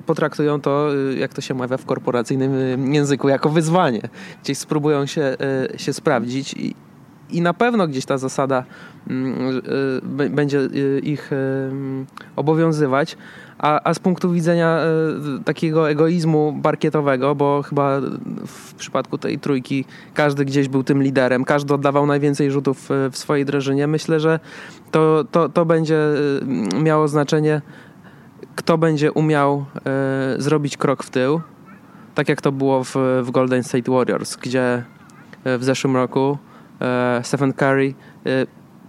potraktują 0.07 0.61
to, 0.61 0.89
jak 1.19 1.35
to 1.35 1.41
się 1.41 1.55
mawia 1.55 1.77
w 1.77 1.85
korporacyjnym 1.85 2.95
języku, 2.95 3.29
jako 3.29 3.49
wyzwanie. 3.49 4.01
Gdzieś 4.43 4.59
spróbują 4.59 5.07
się, 5.07 5.37
się 5.77 5.93
sprawdzić 5.93 6.55
i, 6.55 6.75
i 7.31 7.41
na 7.41 7.55
pewno 7.55 7.89
gdzieś 7.89 8.05
ta 8.05 8.19
zasada 8.19 8.65
mm, 9.11 9.61
będzie 10.31 10.61
ich 11.03 11.31
obowiązywać, 12.37 13.17
a, 13.61 13.81
a 13.85 13.95
z 13.95 13.99
punktu 13.99 14.31
widzenia 14.31 14.79
e, 14.79 15.45
takiego 15.45 15.91
egoizmu 15.91 16.61
parkietowego, 16.63 17.35
bo 17.35 17.63
chyba 17.63 18.01
w 18.47 18.75
przypadku 18.75 19.19
tej 19.19 19.39
trójki 19.39 19.85
każdy 20.15 20.45
gdzieś 20.45 20.69
był 20.69 20.83
tym 20.83 21.03
liderem, 21.03 21.45
każdy 21.45 21.75
oddawał 21.75 22.07
najwięcej 22.07 22.51
rzutów 22.51 22.91
e, 22.91 23.11
w 23.11 23.19
swojej 23.19 23.45
drużynie, 23.45 23.87
myślę, 23.87 24.21
że 24.21 24.41
to, 24.91 25.25
to, 25.31 25.49
to 25.49 25.65
będzie 25.65 25.99
e, 26.77 26.83
miało 26.83 27.09
znaczenie, 27.09 27.63
kto 28.55 28.79
będzie 28.79 29.13
umiał 29.13 29.65
zrobić 30.39 30.77
krok 30.77 31.03
w 31.03 31.11
tył, 31.11 31.41
tak 32.15 32.29
jak 32.29 32.41
to 32.41 32.53
było 32.53 32.85
w, 32.85 32.97
w 33.23 33.31
Golden 33.31 33.63
State 33.63 33.93
Warriors, 33.93 34.37
gdzie 34.37 34.85
w 35.45 35.65
zeszłym 35.65 35.97
roku 35.97 36.39
Stephen 37.23 37.53
Curry 37.53 37.95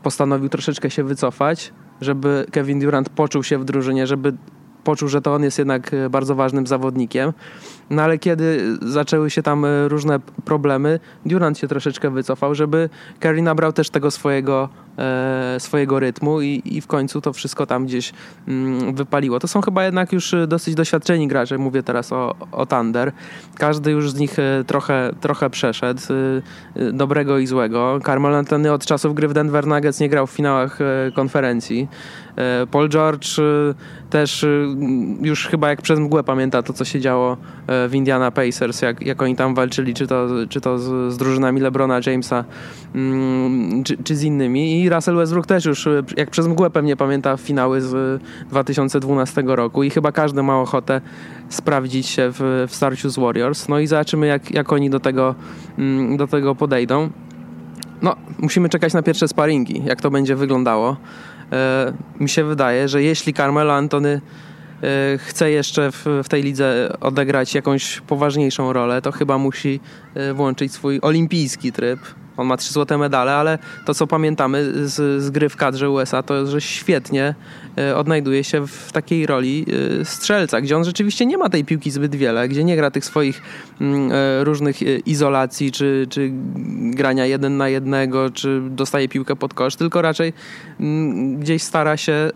postanowił 0.04 0.50
troszeczkę 0.50 0.90
się 0.90 1.04
wycofać, 1.04 1.74
żeby 2.02 2.46
Kevin 2.52 2.80
Durant 2.80 3.10
poczuł 3.10 3.44
się 3.44 3.58
w 3.58 3.66
drużynie, 3.66 4.08
żeby 4.08 4.34
poczuł, 4.84 5.10
że 5.10 5.22
to 5.22 5.34
on 5.34 5.44
jest 5.44 5.60
jednak 5.60 5.94
e, 5.94 6.10
bardzo 6.10 6.36
ważnym 6.36 6.68
zawodnikiem. 6.68 7.34
No 7.90 8.02
ale 8.02 8.18
kiedy 8.18 8.78
zaczęły 8.82 9.30
się 9.30 9.44
tam 9.44 9.66
e, 9.66 9.88
różne 9.88 10.20
problemy, 10.46 11.00
Durant 11.26 11.58
się 11.58 11.68
troszeczkę 11.68 12.10
wycofał, 12.10 12.56
żeby 12.56 12.90
Kerry 13.20 13.42
nabrał 13.42 13.74
też 13.74 13.90
tego 13.90 14.12
swojego 14.12 14.70
e, 14.98 15.56
swojego 15.60 16.00
rytmu 16.00 16.42
i, 16.42 16.62
i 16.66 16.82
w 16.82 16.88
końcu 16.88 17.22
to 17.22 17.34
wszystko 17.34 17.66
tam 17.66 17.86
gdzieś 17.86 18.14
mm, 18.48 18.96
wypaliło. 18.96 19.40
To 19.40 19.48
są 19.48 19.62
chyba 19.62 19.86
jednak 19.86 20.14
już 20.14 20.34
e, 20.34 20.48
dosyć 20.48 20.76
doświadczeni 20.76 21.28
gracze, 21.28 21.58
mówię 21.58 21.84
teraz 21.84 22.12
o, 22.12 22.36
o 22.52 22.66
Thunder. 22.66 23.12
Każdy 23.58 23.92
już 23.92 24.12
z 24.12 24.16
nich 24.16 24.40
e, 24.40 24.64
trochę, 24.68 25.12
trochę 25.22 25.50
przeszedł, 25.50 26.02
e, 26.76 26.92
dobrego 26.94 27.38
i 27.38 27.48
złego. 27.48 28.00
Carmel 28.06 28.36
Anthony 28.36 28.72
od 28.72 28.86
czasów 28.86 29.16
gry 29.16 29.28
w 29.28 29.34
Denver 29.34 29.68
Nuggets 29.68 30.00
nie 30.00 30.10
grał 30.10 30.28
w 30.28 30.32
finałach 30.32 30.80
konferencji. 31.16 31.88
Paul 32.72 32.90
George 32.90 33.38
też 34.10 34.46
już 35.22 35.48
chyba 35.48 35.70
jak 35.70 35.82
przez 35.82 36.00
mgłę 36.00 36.24
pamięta 36.24 36.64
to, 36.64 36.74
co 36.74 36.86
się 36.86 37.00
działo 37.00 37.38
w 37.68 37.92
Indiana 37.94 38.32
Pacers, 38.32 38.82
jak, 38.82 39.06
jak 39.06 39.22
oni 39.22 39.36
tam 39.36 39.56
walczyli, 39.56 39.94
czy 39.94 40.08
to, 40.08 40.28
czy 40.50 40.62
to 40.62 40.80
z, 40.80 41.14
z 41.14 41.18
drużynami 41.18 41.62
LeBrona 41.62 42.00
Jamesa, 42.06 42.46
mm, 42.96 43.84
czy, 43.84 43.98
czy 44.04 44.16
z 44.16 44.24
innymi. 44.24 44.82
I 44.82 44.90
Russell 44.90 45.16
Westbrook 45.16 45.48
też 45.48 45.66
już, 45.66 45.88
jak 46.18 46.30
przez 46.30 46.48
mgłę 46.48 46.70
pewnie 46.70 46.96
pamięta 46.96 47.38
finały 47.38 47.82
z 47.82 48.22
2012 48.50 49.44
roku 49.46 49.84
i 49.84 49.90
chyba 49.90 50.12
każdy 50.12 50.44
ma 50.44 50.60
ochotę 50.60 51.02
sprawdzić 51.50 52.08
się 52.08 52.32
w, 52.32 52.66
w 52.68 52.76
starciu 52.76 53.10
z 53.10 53.20
Warriors. 53.20 53.70
No 53.70 53.80
i 53.80 53.88
zobaczymy, 53.88 54.28
jak, 54.28 54.52
jak 54.52 54.74
oni 54.74 54.90
do 54.90 55.00
tego, 55.00 55.36
mm, 55.78 56.18
do 56.18 56.28
tego 56.28 56.56
podejdą. 56.56 57.10
No, 58.02 58.16
musimy 58.40 58.70
czekać 58.70 58.94
na 58.94 59.02
pierwsze 59.02 59.28
sparingi, 59.28 59.82
jak 59.86 60.02
to 60.02 60.12
będzie 60.12 60.36
wyglądało. 60.36 60.98
E, 61.52 61.94
mi 62.20 62.30
się 62.30 62.44
wydaje, 62.44 62.88
że 62.88 63.04
jeśli 63.04 63.34
Carmelo 63.34 63.74
Antony 63.74 64.22
e, 64.84 65.18
chce 65.18 65.52
jeszcze 65.52 65.92
w, 65.92 66.06
w, 66.24 66.30
tej 66.30 66.44
lidze 66.44 66.94
odegrać 67.02 67.56
jakąś 67.56 68.02
poważniejszą 68.02 68.74
rolę, 68.74 69.02
to 69.02 69.12
chyba 69.12 69.38
musi 69.38 69.80
e, 70.16 70.34
włączyć 70.34 70.74
swój 70.74 71.00
olimpijski 71.02 71.72
tryb, 71.72 72.00
on 72.38 72.48
ma 72.48 72.58
trzy 72.58 72.74
złote 72.74 72.98
medale, 72.98 73.34
ale 73.34 73.60
to, 73.86 73.94
co 73.94 74.08
pamiętamy 74.08 74.88
z, 74.88 75.24
z 75.24 75.30
gry 75.30 75.50
w 75.50 75.56
kadrze 75.56 75.90
USA, 75.90 76.24
to 76.24 76.48
że 76.48 76.62
świetnie 76.62 77.36
e, 77.78 77.96
odnajduje 77.96 78.44
się 78.44 78.68
w 78.68 78.92
takiej 78.92 79.26
roli 79.26 79.66
e, 80.02 80.06
strzelca, 80.06 80.62
gdzie 80.62 80.78
on 80.78 80.84
rzeczywiście 80.84 81.26
nie 81.26 81.38
ma 81.38 81.50
tej 81.50 81.66
piłki 81.66 81.92
zbyt 81.92 82.16
wiele, 82.16 82.48
gdzie 82.48 82.64
nie 82.64 82.76
gra 82.76 82.92
tych 82.92 83.06
swoich 83.06 83.42
mm, 83.82 84.12
e, 84.12 84.44
różnych 84.44 85.08
izolacji, 85.08 85.72
czy, 85.72 86.08
czy 86.10 86.32
grania 86.92 87.26
jeden 87.26 87.58
na 87.58 87.70
jednego, 87.70 88.30
czy 88.30 88.62
dostaje 88.70 89.10
piłkę 89.10 89.36
pod 89.36 89.54
kosz, 89.54 89.76
tylko 89.76 90.02
raczej 90.02 90.34
mm, 90.80 91.40
gdzieś 91.40 91.64
stara 91.64 91.98
się 91.98 92.30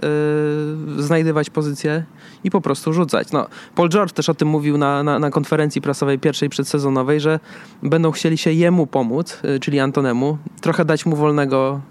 znajdywać 0.97 1.49
pozycję 1.49 2.03
i 2.45 2.51
po 2.51 2.61
prostu 2.61 2.93
rzucać. 2.93 3.31
No, 3.31 3.47
Paul 3.75 3.89
George 3.89 4.13
też 4.13 4.29
o 4.29 4.33
tym 4.33 4.47
mówił 4.47 4.77
na, 4.77 5.03
na, 5.03 5.19
na 5.19 5.29
konferencji 5.29 5.81
prasowej 5.81 6.19
pierwszej 6.19 6.49
przedsezonowej, 6.49 7.19
że 7.19 7.39
będą 7.83 8.11
chcieli 8.11 8.37
się 8.37 8.51
jemu 8.51 8.87
pomóc, 8.87 9.41
czyli 9.61 9.79
Antonemu, 9.79 10.37
trochę 10.61 10.85
dać 10.85 11.05
mu 11.05 11.15
wolnego 11.15 11.81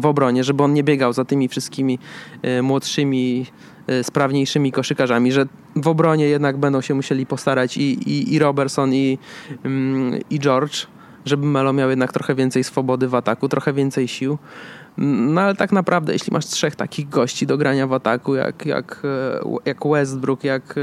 w 0.00 0.06
obronie, 0.06 0.44
żeby 0.44 0.62
on 0.62 0.72
nie 0.72 0.84
biegał 0.84 1.12
za 1.12 1.24
tymi 1.24 1.48
wszystkimi 1.48 1.98
e, 2.42 2.62
młodszymi, 2.62 3.46
e, 3.86 4.04
sprawniejszymi 4.04 4.72
koszykarzami, 4.72 5.32
że 5.32 5.46
w 5.76 5.88
obronie 5.88 6.24
jednak 6.24 6.56
będą 6.56 6.80
się 6.80 6.94
musieli 6.94 7.26
postarać 7.26 7.76
i, 7.76 7.82
i, 7.82 8.34
i 8.34 8.38
Robertson, 8.38 8.94
i, 8.94 9.18
i 10.30 10.38
George, 10.38 10.86
żeby 11.24 11.46
Melo 11.46 11.72
miał 11.72 11.90
jednak 11.90 12.12
trochę 12.12 12.34
więcej 12.34 12.64
swobody 12.64 13.08
w 13.08 13.14
ataku, 13.14 13.48
trochę 13.48 13.72
więcej 13.72 14.08
sił. 14.08 14.38
No 14.98 15.40
ale 15.40 15.54
tak 15.54 15.72
naprawdę, 15.72 16.12
jeśli 16.12 16.32
masz 16.32 16.46
trzech 16.46 16.76
takich 16.76 17.08
gości 17.08 17.46
do 17.46 17.58
grania 17.58 17.86
w 17.86 17.92
ataku, 17.92 18.34
jak, 18.34 18.66
jak, 18.66 19.02
e, 19.04 19.40
jak 19.64 19.86
Westbrook, 19.86 20.44
jak 20.44 20.74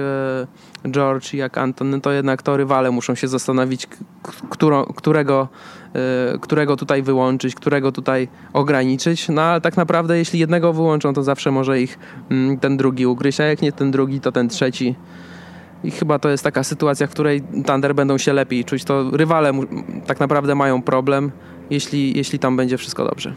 e, 0.85 0.89
George, 0.89 1.33
jak 1.33 1.57
Anton, 1.57 2.01
to 2.01 2.11
jednak 2.11 2.41
to 2.41 2.57
rywale 2.57 2.91
muszą 2.91 3.15
się 3.15 3.27
zastanowić, 3.27 3.87
którą, 4.49 4.85
którego, 4.85 5.47
e, 5.93 6.37
którego 6.41 6.75
tutaj 6.75 7.03
wyłączyć, 7.03 7.55
którego 7.55 7.91
tutaj 7.91 8.27
ograniczyć. 8.53 9.29
No 9.29 9.41
ale 9.41 9.61
tak 9.61 9.77
naprawdę, 9.77 10.17
jeśli 10.17 10.39
jednego 10.39 10.73
wyłączą, 10.73 11.13
to 11.13 11.23
zawsze 11.23 11.51
może 11.51 11.81
ich 11.81 11.99
mm, 12.29 12.57
ten 12.57 12.77
drugi 12.77 13.05
ugryźć, 13.05 13.39
a 13.39 13.43
jak 13.43 13.61
nie 13.61 13.71
ten 13.71 13.91
drugi, 13.91 14.19
to 14.19 14.31
ten 14.31 14.49
trzeci. 14.49 14.95
I 15.83 15.91
chyba 15.91 16.19
to 16.19 16.29
jest 16.29 16.43
taka 16.43 16.63
sytuacja, 16.63 17.07
w 17.07 17.09
której 17.09 17.41
Thunder 17.65 17.95
będą 17.95 18.17
się 18.17 18.33
lepiej 18.33 18.65
czuć. 18.65 18.83
To 18.83 19.11
rywale 19.11 19.51
tak 20.05 20.19
naprawdę 20.19 20.55
mają 20.55 20.81
problem, 20.81 21.31
jeśli, 21.69 22.17
jeśli 22.17 22.39
tam 22.39 22.57
będzie 22.57 22.77
wszystko 22.77 23.05
dobrze. 23.05 23.33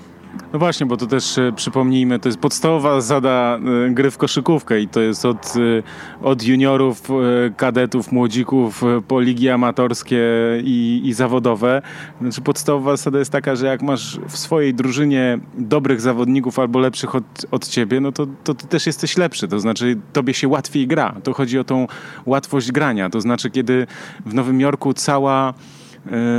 No 0.52 0.58
właśnie, 0.58 0.86
bo 0.86 0.96
to 0.96 1.06
też 1.06 1.38
e, 1.38 1.52
przypomnijmy, 1.56 2.18
to 2.18 2.28
jest 2.28 2.38
podstawowa 2.38 3.00
zasada 3.00 3.58
e, 3.86 3.90
gry 3.90 4.10
w 4.10 4.18
koszykówkę 4.18 4.80
i 4.80 4.88
to 4.88 5.00
jest 5.00 5.24
od, 5.24 5.54
e, 5.56 6.26
od 6.26 6.42
juniorów, 6.42 7.08
kadetów, 7.56 8.12
młodzików 8.12 8.82
po 9.08 9.20
ligi 9.20 9.48
amatorskie 9.48 10.22
i, 10.64 11.00
i 11.04 11.12
zawodowe. 11.12 11.82
Znaczy 12.20 12.40
podstawowa 12.40 12.90
zasada 12.90 13.18
jest 13.18 13.32
taka, 13.32 13.56
że 13.56 13.66
jak 13.66 13.82
masz 13.82 14.20
w 14.28 14.38
swojej 14.38 14.74
drużynie 14.74 15.38
dobrych 15.58 16.00
zawodników 16.00 16.58
albo 16.58 16.78
lepszych 16.78 17.14
od, 17.14 17.46
od 17.50 17.68
ciebie, 17.68 18.00
no 18.00 18.12
to, 18.12 18.26
to 18.44 18.54
ty 18.54 18.66
też 18.66 18.86
jesteś 18.86 19.16
lepszy. 19.16 19.48
To 19.48 19.60
znaczy 19.60 19.98
tobie 20.12 20.34
się 20.34 20.48
łatwiej 20.48 20.86
gra. 20.86 21.14
To 21.22 21.32
chodzi 21.32 21.58
o 21.58 21.64
tą 21.64 21.86
łatwość 22.26 22.72
grania. 22.72 23.10
To 23.10 23.20
znaczy 23.20 23.50
kiedy 23.50 23.86
w 24.26 24.34
Nowym 24.34 24.60
Jorku 24.60 24.94
cała 24.94 25.54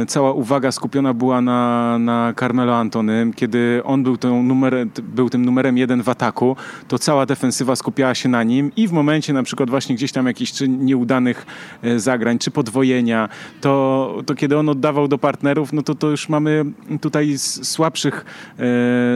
cała 0.07 0.33
uwaga 0.33 0.71
skupiona 0.71 1.13
była 1.13 1.41
na, 1.41 1.97
na 1.99 2.33
Carmelo 2.39 2.75
Antonym. 2.75 3.33
Kiedy 3.33 3.81
on 3.83 4.03
był, 4.03 4.17
tą 4.17 4.43
numer, 4.43 4.87
był 5.03 5.29
tym 5.29 5.45
numerem 5.45 5.77
jeden 5.77 6.03
w 6.03 6.09
ataku, 6.09 6.55
to 6.87 6.99
cała 6.99 7.25
defensywa 7.25 7.75
skupiała 7.75 8.15
się 8.15 8.29
na 8.29 8.43
nim 8.43 8.71
i 8.75 8.87
w 8.87 8.91
momencie 8.91 9.33
na 9.33 9.43
przykład 9.43 9.69
właśnie 9.69 9.95
gdzieś 9.95 10.11
tam 10.11 10.27
jakichś 10.27 10.51
czy 10.51 10.67
nieudanych 10.67 11.45
e, 11.81 11.99
zagrań, 11.99 12.39
czy 12.39 12.51
podwojenia, 12.51 13.29
to, 13.61 14.21
to 14.25 14.35
kiedy 14.35 14.57
on 14.57 14.69
oddawał 14.69 15.07
do 15.07 15.17
partnerów, 15.17 15.73
no 15.73 15.81
to, 15.83 15.95
to 15.95 16.09
już 16.09 16.29
mamy 16.29 16.65
tutaj 17.01 17.37
słabszych, 17.37 18.25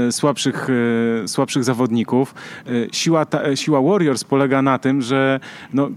e, 0.08 0.12
słabszych, 0.12 0.68
e, 1.24 1.28
słabszych 1.28 1.64
zawodników. 1.64 2.36
E, 2.66 2.70
siła, 2.92 3.26
ta, 3.26 3.56
siła 3.56 3.82
Warriors 3.82 4.24
polega 4.24 4.62
na 4.62 4.80
tym, 4.80 5.02
że 5.02 5.40
no, 5.74 5.90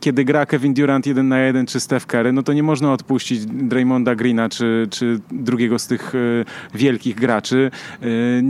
kiedy 0.00 0.24
gra 0.24 0.46
Kevin 0.46 0.74
Durant 0.74 1.06
jeden 1.06 1.28
na 1.28 1.38
jeden 1.38 1.66
czy 1.66 1.80
Steph 1.80 2.06
Curry, 2.06 2.32
no 2.32 2.42
to 2.42 2.52
nie 2.52 2.62
można 2.62 2.92
odpuścić 2.92 3.46
Draymonda 3.46 4.14
Greena 4.14 4.48
czy, 4.48 4.86
czy 4.90 5.20
drugiego 5.30 5.78
z 5.78 5.86
tych 5.86 6.14
y, 6.14 6.44
wielkich 6.74 7.16
graczy. 7.16 7.70
Y, 8.02 8.42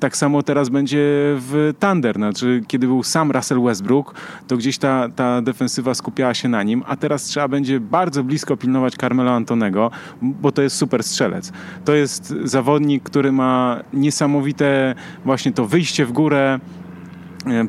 tak 0.00 0.16
samo 0.16 0.42
teraz 0.42 0.68
będzie 0.68 0.98
w 1.38 1.72
Thunder. 1.80 2.16
Znaczy, 2.16 2.62
kiedy 2.66 2.86
był 2.86 3.02
sam 3.02 3.30
Russell 3.30 3.62
Westbrook, 3.62 4.14
to 4.46 4.56
gdzieś 4.56 4.78
ta, 4.78 5.08
ta 5.16 5.42
defensywa 5.42 5.94
skupiała 5.94 6.34
się 6.34 6.48
na 6.48 6.62
nim, 6.62 6.82
a 6.86 6.96
teraz 6.96 7.22
trzeba 7.22 7.48
będzie 7.48 7.80
bardzo 7.80 8.24
blisko 8.24 8.56
pilnować 8.56 8.94
Carmelo 8.94 9.30
Antonego, 9.30 9.90
bo 10.22 10.52
to 10.52 10.62
jest 10.62 10.76
super 10.76 11.02
strzelec. 11.02 11.52
To 11.84 11.94
jest 11.94 12.34
zawodnik, 12.44 13.02
który 13.02 13.32
ma 13.32 13.80
niesamowite 13.92 14.94
właśnie 15.24 15.52
to 15.52 15.66
wyjście 15.66 16.06
w 16.06 16.12
górę, 16.12 16.60
E, 16.60 16.83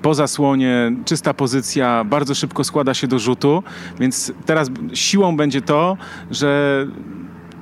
po 0.01 0.13
zasłonie, 0.13 0.91
czysta 1.05 1.33
pozycja, 1.33 2.03
bardzo 2.03 2.35
szybko 2.35 2.63
składa 2.63 2.93
się 2.93 3.07
do 3.07 3.19
rzutu, 3.19 3.63
więc 3.99 4.33
teraz 4.45 4.71
siłą 4.93 5.37
będzie 5.37 5.61
to, 5.61 5.97
że 6.31 6.87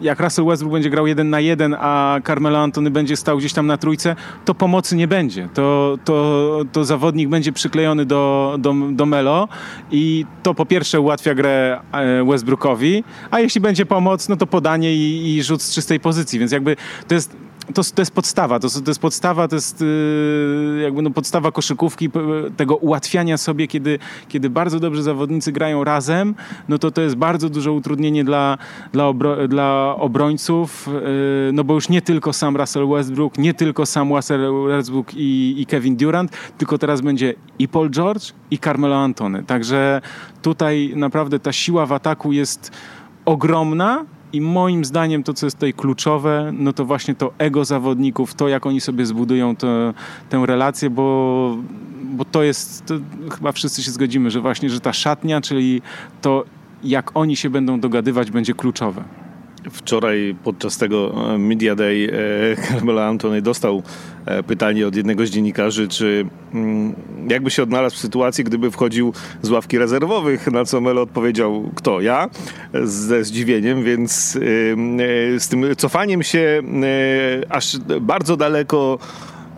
jak 0.02 0.20
Russell 0.20 0.46
Westbrook 0.46 0.74
będzie 0.74 0.90
grał 0.90 1.08
jeden 1.08 1.30
na 1.30 1.40
jeden, 1.40 1.76
a 1.80 2.20
Carmelo 2.28 2.60
Antony 2.60 2.92
będzie 2.92 3.18
stał 3.18 3.38
gdzieś 3.38 3.54
tam 3.54 3.68
na 3.68 3.78
trójce, 3.78 4.16
to 4.46 4.56
pomocy 4.56 4.96
nie 4.96 5.08
będzie. 5.08 5.50
To, 5.54 5.98
to, 6.06 6.60
to 6.72 6.86
zawodnik 6.86 7.30
będzie 7.30 7.52
przyklejony 7.52 8.06
do, 8.06 8.56
do, 8.60 8.74
do 8.92 9.06
Melo 9.06 9.48
i 9.92 10.26
to 10.44 10.54
po 10.54 10.66
pierwsze 10.66 11.00
ułatwia 11.00 11.36
grę 11.36 11.82
e, 11.92 12.24
Westbrookowi, 12.24 13.04
a 13.32 13.40
jeśli 13.40 13.62
będzie 13.62 13.86
pomoc, 13.86 14.30
no 14.30 14.36
to 14.36 14.48
podanie 14.48 14.96
i, 14.96 15.36
i 15.36 15.44
rzut 15.44 15.62
z 15.62 15.76
czystej 15.76 16.00
pozycji, 16.00 16.40
więc 16.40 16.52
jakby 16.52 16.76
to 17.08 17.16
jest 17.16 17.43
to, 17.74 17.82
to 17.96 18.02
jest 18.02 18.12
podstawa, 18.12 18.60
to, 18.60 18.70
to 18.70 18.90
jest 18.92 19.00
podstawa, 19.00 19.48
to 19.48 19.56
jest 19.56 19.82
yy, 19.82 20.80
jakby 20.84 21.02
no 21.02 21.10
podstawa 21.10 21.52
koszykówki, 21.52 22.10
tego 22.58 22.76
ułatwiania 22.76 23.38
sobie, 23.38 23.68
kiedy, 23.68 24.00
kiedy 24.28 24.50
bardzo 24.50 24.80
dobrze 24.80 25.04
zawodnicy 25.04 25.52
grają 25.52 25.84
razem, 25.84 26.36
no 26.70 26.78
to 26.78 26.92
to 26.92 27.02
jest 27.02 27.16
bardzo 27.16 27.50
duże 27.50 27.72
utrudnienie 27.72 28.24
dla, 28.24 28.58
dla, 28.92 29.08
obro, 29.08 29.48
dla 29.48 29.96
obrońców, 29.98 30.88
yy, 30.88 31.54
no 31.54 31.64
bo 31.64 31.74
już 31.74 31.90
nie 31.90 32.02
tylko 32.02 32.34
sam 32.34 32.58
Russell 32.58 32.88
Westbrook, 32.88 33.38
nie 33.38 33.54
tylko 33.54 33.86
sam 33.86 34.14
Russell 34.14 34.54
Westbrook 34.68 35.14
i, 35.16 35.56
i 35.58 35.66
Kevin 35.66 35.96
Durant, 35.96 36.32
tylko 36.58 36.78
teraz 36.78 37.02
będzie 37.02 37.34
i 37.60 37.68
Paul 37.68 37.90
George 37.90 38.34
i 38.52 38.60
Carmelo 38.60 38.96
Antony, 38.96 39.44
także 39.44 40.02
tutaj 40.42 40.94
naprawdę 40.96 41.40
ta 41.40 41.54
siła 41.54 41.86
w 41.86 41.92
ataku 41.92 42.32
jest 42.32 42.72
ogromna, 43.26 44.06
i 44.34 44.42
moim 44.42 44.86
zdaniem 44.86 45.24
to, 45.24 45.34
co 45.34 45.46
jest 45.46 45.56
tutaj 45.56 45.74
kluczowe, 45.74 46.54
no 46.58 46.74
to 46.74 46.86
właśnie 46.86 47.16
to 47.16 47.34
ego 47.38 47.66
zawodników, 47.66 48.34
to 48.34 48.48
jak 48.48 48.66
oni 48.66 48.82
sobie 48.82 49.06
zbudują 49.06 49.56
tę 50.30 50.46
relację, 50.46 50.90
bo, 50.90 51.58
bo 52.04 52.26
to 52.26 52.44
jest, 52.44 52.86
to 52.86 52.94
chyba 53.32 53.52
wszyscy 53.52 53.84
się 53.84 53.92
zgodzimy, 53.92 54.32
że 54.32 54.42
właśnie, 54.42 54.70
że 54.70 54.80
ta 54.80 54.94
szatnia, 54.94 55.42
czyli 55.42 55.82
to 56.22 56.46
jak 56.84 57.12
oni 57.14 57.36
się 57.36 57.50
będą 57.50 57.80
dogadywać, 57.80 58.32
będzie 58.32 58.54
kluczowe. 58.54 59.04
Wczoraj 59.72 60.36
podczas 60.44 60.78
tego 60.78 61.14
e, 61.34 61.38
Media 61.38 61.76
Day 61.76 62.10
e, 62.14 62.62
Carmelo 62.68 63.06
Antony 63.06 63.42
dostał 63.42 63.84
pytanie 64.48 64.88
od 64.88 64.96
jednego 64.96 65.26
z 65.26 65.30
dziennikarzy, 65.30 65.88
czy 65.88 66.26
mm, 66.54 66.94
jakby 67.30 67.52
się 67.52 67.64
odnalazł 67.64 67.96
w 67.96 68.00
sytuacji, 68.00 68.44
gdyby 68.44 68.72
wchodził 68.72 69.14
z 69.42 69.50
ławki 69.50 69.78
rezerwowych, 69.78 70.52
na 70.52 70.66
co 70.66 70.82
Melo 70.82 71.02
odpowiedział, 71.02 71.72
kto? 71.76 72.02
Ja? 72.02 72.30
Ze 72.84 73.24
zdziwieniem, 73.24 73.84
więc 73.84 74.32
z 75.38 75.48
tym 75.48 75.66
cofaniem 75.78 76.24
się 76.24 76.62
aż 77.50 77.78
bardzo 78.02 78.38
daleko 78.38 79.00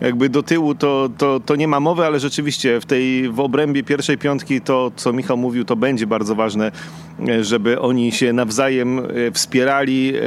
jakby 0.00 0.28
do 0.28 0.42
tyłu 0.42 0.74
to, 0.74 1.08
to, 1.18 1.40
to 1.40 1.56
nie 1.56 1.68
ma 1.68 1.80
mowy, 1.80 2.04
ale 2.04 2.20
rzeczywiście 2.20 2.80
w 2.80 2.86
tej 2.86 3.28
w 3.28 3.40
obrębie 3.40 3.82
pierwszej 3.82 4.18
piątki 4.18 4.60
to, 4.60 4.92
co 4.96 5.12
Michał 5.12 5.36
mówił, 5.36 5.64
to 5.64 5.76
będzie 5.76 6.06
bardzo 6.06 6.34
ważne, 6.34 6.72
żeby 7.40 7.80
oni 7.80 8.12
się 8.12 8.32
nawzajem 8.32 8.98
e, 8.98 9.02
wspierali, 9.32 10.12
e, 10.16 10.20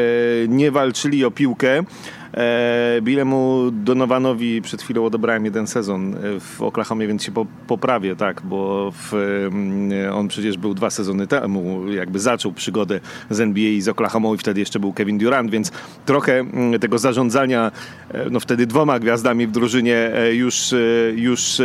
nie 0.47 0.71
walczyli 0.71 1.25
o 1.25 1.31
piłkę. 1.31 1.83
E, 2.39 3.01
Bilemu 3.01 3.71
Donovanowi 3.71 4.61
przed 4.61 4.81
chwilą 4.81 5.05
odebrałem 5.05 5.45
jeden 5.45 5.67
sezon 5.67 6.15
e, 6.15 6.39
w 6.39 6.61
Oklahomie, 6.61 7.07
więc 7.07 7.23
się 7.23 7.31
poprawię, 7.67 8.15
tak, 8.15 8.41
bo 8.41 8.91
w, 8.91 9.13
mm, 9.13 10.13
on 10.13 10.27
przecież 10.27 10.57
był 10.57 10.73
dwa 10.73 10.89
sezony 10.89 11.27
temu, 11.27 11.91
jakby 11.91 12.19
zaczął 12.19 12.51
przygodę 12.51 12.99
z 13.29 13.39
NBA 13.39 13.69
i 13.69 13.81
z 13.81 13.87
Oklahomą 13.87 14.33
i 14.33 14.37
wtedy 14.37 14.59
jeszcze 14.59 14.79
był 14.79 14.93
Kevin 14.93 15.17
Durant, 15.17 15.51
więc 15.51 15.71
trochę 16.05 16.39
mm, 16.39 16.79
tego 16.79 16.97
zarządzania, 16.97 17.71
e, 18.11 18.29
no 18.29 18.39
wtedy 18.39 18.67
dwoma 18.67 18.99
gwiazdami 18.99 19.47
w 19.47 19.51
drużynie 19.51 20.11
już, 20.31 20.73
już 21.15 21.61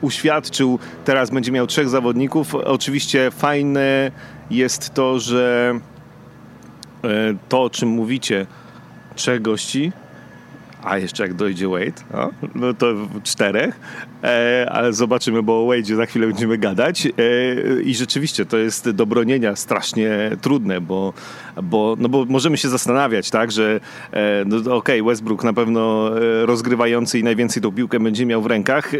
uświadczył. 0.00 0.78
Teraz 1.04 1.30
będzie 1.30 1.52
miał 1.52 1.66
trzech 1.66 1.88
zawodników. 1.88 2.54
Oczywiście 2.54 3.30
fajne 3.30 4.10
jest 4.50 4.94
to, 4.94 5.18
że 5.18 5.74
to, 7.48 7.62
o 7.62 7.70
czym 7.70 7.88
mówicie, 7.88 8.46
trzech 9.12 9.42
gości, 9.42 9.92
a 10.82 10.98
jeszcze 10.98 11.22
jak 11.22 11.34
dojdzie 11.34 11.68
Wade, 11.68 12.02
no, 12.14 12.30
no 12.54 12.74
to 12.74 12.94
czterech, 13.22 13.80
e, 14.24 14.66
ale 14.72 14.92
zobaczymy, 14.92 15.42
bo 15.42 15.62
o 15.62 15.66
Wade 15.66 15.96
za 15.96 16.06
chwilę 16.06 16.26
będziemy 16.26 16.58
gadać. 16.58 17.06
E, 17.06 17.10
I 17.82 17.94
rzeczywiście 17.94 18.46
to 18.46 18.56
jest 18.56 18.90
do 18.90 19.06
bronienia 19.06 19.56
strasznie 19.56 20.30
trudne, 20.40 20.80
bo, 20.80 21.12
bo, 21.62 21.96
no 21.98 22.08
bo 22.08 22.24
możemy 22.24 22.56
się 22.56 22.68
zastanawiać, 22.68 23.30
tak, 23.30 23.52
że 23.52 23.80
e, 24.12 24.44
no 24.46 24.56
okej, 24.56 25.00
okay, 25.00 25.02
Westbrook 25.02 25.44
na 25.44 25.52
pewno 25.52 26.10
e, 26.18 26.46
rozgrywający 26.46 27.18
i 27.18 27.24
najwięcej 27.24 27.62
tą 27.62 27.72
piłkę 27.72 28.00
będzie 28.00 28.26
miał 28.26 28.42
w 28.42 28.46
rękach. 28.46 28.92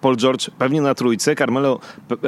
Paul 0.00 0.16
George 0.16 0.50
pewnie 0.58 0.80
na 0.80 0.94
trójce, 0.94 1.34
Carmelo 1.34 1.80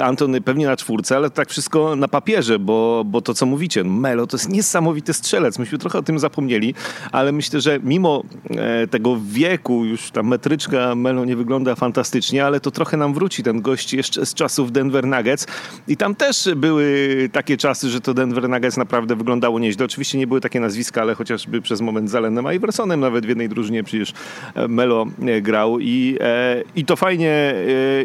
Antony 0.03 0.40
pewnie 0.40 0.66
na 0.66 0.76
czwórce, 0.76 1.16
ale 1.16 1.30
tak 1.30 1.48
wszystko 1.48 1.96
na 1.96 2.09
papierze, 2.09 2.59
bo, 2.59 3.03
bo 3.07 3.20
to 3.20 3.34
co 3.34 3.46
mówicie, 3.46 3.84
Melo 3.84 4.26
to 4.26 4.36
jest 4.36 4.48
niesamowity 4.48 5.12
strzelec. 5.12 5.59
Myśmy 5.59 5.78
trochę 5.78 5.98
o 5.98 6.03
tym 6.03 6.18
zapomnieli, 6.18 6.74
ale 7.12 7.32
myślę, 7.32 7.61
że 7.61 7.80
mimo 7.82 8.22
e, 8.51 8.86
tego 8.91 9.18
wieku, 9.24 9.84
już 9.84 10.11
ta 10.11 10.22
metryczka 10.22 10.95
Melo 10.95 11.24
nie 11.24 11.36
wygląda 11.36 11.74
fantastycznie, 11.74 12.45
ale 12.45 12.61
to 12.61 12.70
trochę 12.70 12.97
nam 12.97 13.14
wróci 13.14 13.43
ten 13.43 13.62
gość 13.62 13.93
jeszcze 13.93 14.26
z 14.26 14.34
czasów 14.34 14.72
Denver 14.72 15.07
Nuggets 15.07 15.47
i 15.88 15.97
tam 15.97 16.14
też 16.14 16.49
były 16.57 17.28
takie 17.32 17.57
czasy, 17.57 17.88
że 17.88 18.01
to 18.01 18.14
Denver 18.14 18.49
Nuggets 18.49 18.76
naprawdę 18.76 19.16
wyglądało 19.16 19.59
nieźle. 19.59 19.84
Oczywiście 19.84 20.18
nie 20.18 20.26
były 20.26 20.41
takie 20.41 20.61
nazwiska, 20.61 21.01
ale 21.01 21.14
chociażby 21.14 21.62
przez 21.62 21.80
moment 21.80 22.11
z 22.11 22.14
Allenem 22.14 22.47
Iversonem 22.55 23.01
nawet 23.01 23.26
w 23.26 23.28
jednej 23.28 23.49
drużynie 23.49 23.84
przecież 23.84 24.12
e, 24.55 24.68
Melo 24.68 25.07
e, 25.22 25.41
grał 25.41 25.80
i, 25.80 26.16
e, 26.20 26.62
i, 26.76 26.84
to 26.84 26.97
fajnie, 26.97 27.55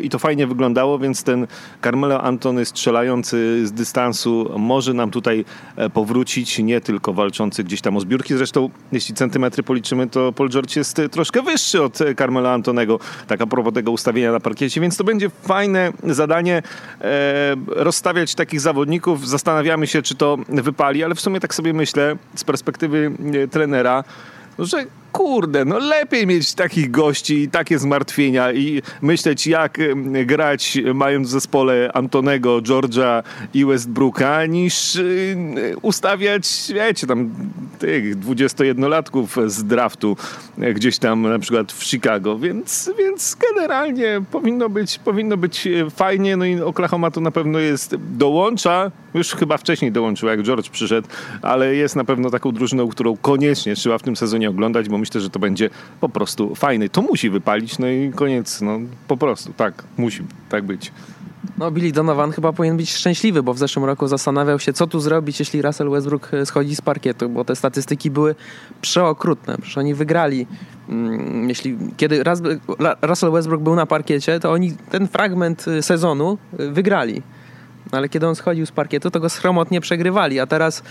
i 0.02 0.10
to 0.10 0.20
fajnie 0.20 0.48
wyglądało, 0.48 1.00
więc 1.00 1.24
ten 1.24 1.48
Carmelo 1.84 2.22
Antony 2.22 2.66
strzelający 2.66 3.68
z 3.68 3.72
dystansu 3.72 4.52
może 4.58 4.94
nam 4.94 5.12
tutaj 5.12 5.46
powrócić, 5.94 6.60
nie 6.60 6.82
tylko 6.82 7.14
walczący 7.14 7.64
gdzieś 7.64 7.82
tam 7.82 7.98
o 7.98 8.00
zbiórki. 8.00 8.38
Zresztą 8.38 8.70
jeśli 8.92 9.16
centymetry 9.16 9.64
policzymy, 9.64 10.08
to 10.08 10.32
Paul 10.32 10.50
George 10.50 10.72
jest 10.76 11.02
troszkę 11.12 11.42
wyższy 11.42 11.84
od 11.84 12.00
Carmela 12.18 12.54
Antonego, 12.54 13.00
tak 13.28 13.42
a 13.42 13.48
propos 13.48 13.74
tego 13.74 13.92
ustawienia 13.92 14.32
na 14.32 14.40
parkiecie, 14.40 14.82
więc 14.82 14.98
to 14.98 15.04
będzie 15.04 15.30
fajne 15.30 15.92
zadanie 16.04 16.64
e, 17.02 17.56
rozstawiać 17.68 18.36
takich 18.36 18.62
zawodników. 18.62 19.28
Zastanawiamy 19.28 19.88
się, 19.88 20.02
czy 20.02 20.16
to 20.16 20.38
wypali, 20.50 21.04
ale 21.04 21.16
w 21.16 21.22
sumie 21.22 21.40
tak 21.40 21.56
sobie 21.56 21.74
myślę 21.74 22.16
z 22.36 22.44
perspektywy 22.44 23.12
e, 23.44 23.48
trenera, 23.48 24.04
że 24.60 24.86
kurde, 25.16 25.66
no 25.66 25.80
lepiej 25.80 26.28
mieć 26.28 26.54
takich 26.54 26.92
gości 26.92 27.42
i 27.42 27.50
takie 27.50 27.80
zmartwienia 27.80 28.52
i 28.52 28.82
myśleć 29.02 29.48
jak 29.48 29.78
grać 30.26 30.78
mając 30.94 31.28
w 31.28 31.32
zespole 31.32 31.92
Antonego, 31.94 32.62
Georgia 32.62 33.24
i 33.54 33.66
Westbrooka 33.66 34.46
niż 34.46 34.98
ustawiać, 35.82 36.48
wiecie, 36.74 37.08
tam 37.08 37.30
tych 37.80 38.20
21-latków 38.20 39.50
z 39.50 39.64
draftu 39.64 40.18
e, 40.60 40.74
gdzieś 40.74 40.98
tam 40.98 41.22
na 41.22 41.40
przykład 41.40 41.72
w 41.72 41.84
Chicago, 41.84 42.40
więc, 42.40 42.92
więc 42.98 43.38
generalnie 43.52 44.22
powinno 44.32 44.70
być, 44.70 45.00
powinno 45.00 45.38
być 45.38 45.68
e, 45.68 45.90
fajnie, 45.90 46.38
no 46.38 46.46
i 46.46 46.62
Oklahoma 46.62 47.12
to 47.12 47.22
na 47.22 47.32
pewno 47.32 47.60
jest, 47.60 47.96
dołącza, 47.96 48.92
już 49.14 49.32
chyba 49.32 49.58
wcześniej 49.58 49.92
dołączył, 49.92 50.30
jak 50.30 50.44
George 50.44 50.70
przyszedł, 50.70 51.08
ale 51.42 51.76
jest 51.76 51.96
na 51.96 52.04
pewno 52.04 52.30
taką 52.30 52.52
drużyną, 52.52 52.88
którą 52.88 53.18
koniecznie 53.18 53.76
trzeba 53.76 53.98
w 53.98 54.04
tym 54.04 54.16
sezonie 54.16 54.50
oglądać, 54.50 54.90
bo 54.90 54.98
myślę, 55.06 55.22
że 55.22 55.30
to 55.30 55.40
będzie 55.40 55.70
po 56.02 56.10
prostu 56.10 56.56
fajny. 56.56 56.90
To 56.90 57.02
musi 57.02 57.30
wypalić, 57.30 57.80
no 57.80 57.88
i 57.88 58.12
koniec, 58.16 58.62
no 58.62 58.80
po 59.08 59.18
prostu, 59.18 59.54
tak, 59.54 59.84
musi 59.98 60.24
tak 60.50 60.64
być. 60.64 60.92
No, 61.58 61.72
Billy 61.72 61.92
Donovan 61.92 62.32
chyba 62.32 62.54
powinien 62.54 62.78
być 62.78 62.94
szczęśliwy, 62.94 63.44
bo 63.44 63.54
w 63.54 63.58
zeszłym 63.58 63.86
roku 63.86 64.08
zastanawiał 64.08 64.60
się, 64.60 64.74
co 64.74 64.88
tu 64.88 65.00
zrobić, 65.00 65.40
jeśli 65.40 65.62
Russell 65.62 65.90
Westbrook 65.90 66.34
e, 66.34 66.46
schodzi 66.46 66.76
z 66.76 66.82
parkietu, 66.82 67.30
bo 67.30 67.46
te 67.46 67.56
statystyki 67.56 68.12
były 68.12 68.36
przeokrutne. 68.82 69.58
Przecież 69.58 69.78
oni 69.78 69.94
wygrali. 69.94 70.48
Mm, 70.90 71.50
jeśli, 71.50 71.78
kiedy 71.98 72.24
Russell 73.02 73.32
Westbrook 73.32 73.62
był 73.62 73.76
na 73.76 73.86
parkiecie, 73.86 74.40
to 74.40 74.52
oni 74.52 74.74
ten 74.90 75.08
fragment 75.08 75.68
e, 75.68 75.82
sezonu 75.82 76.38
e, 76.60 76.72
wygrali. 76.72 77.22
Ale 77.92 78.10
kiedy 78.10 78.28
on 78.28 78.36
schodził 78.36 78.66
z 78.66 78.72
parkietu, 78.72 79.12
to 79.12 79.20
go 79.20 79.30
schromotnie 79.30 79.82
przegrywali, 79.82 80.40
a 80.40 80.48
teraz 80.48 80.84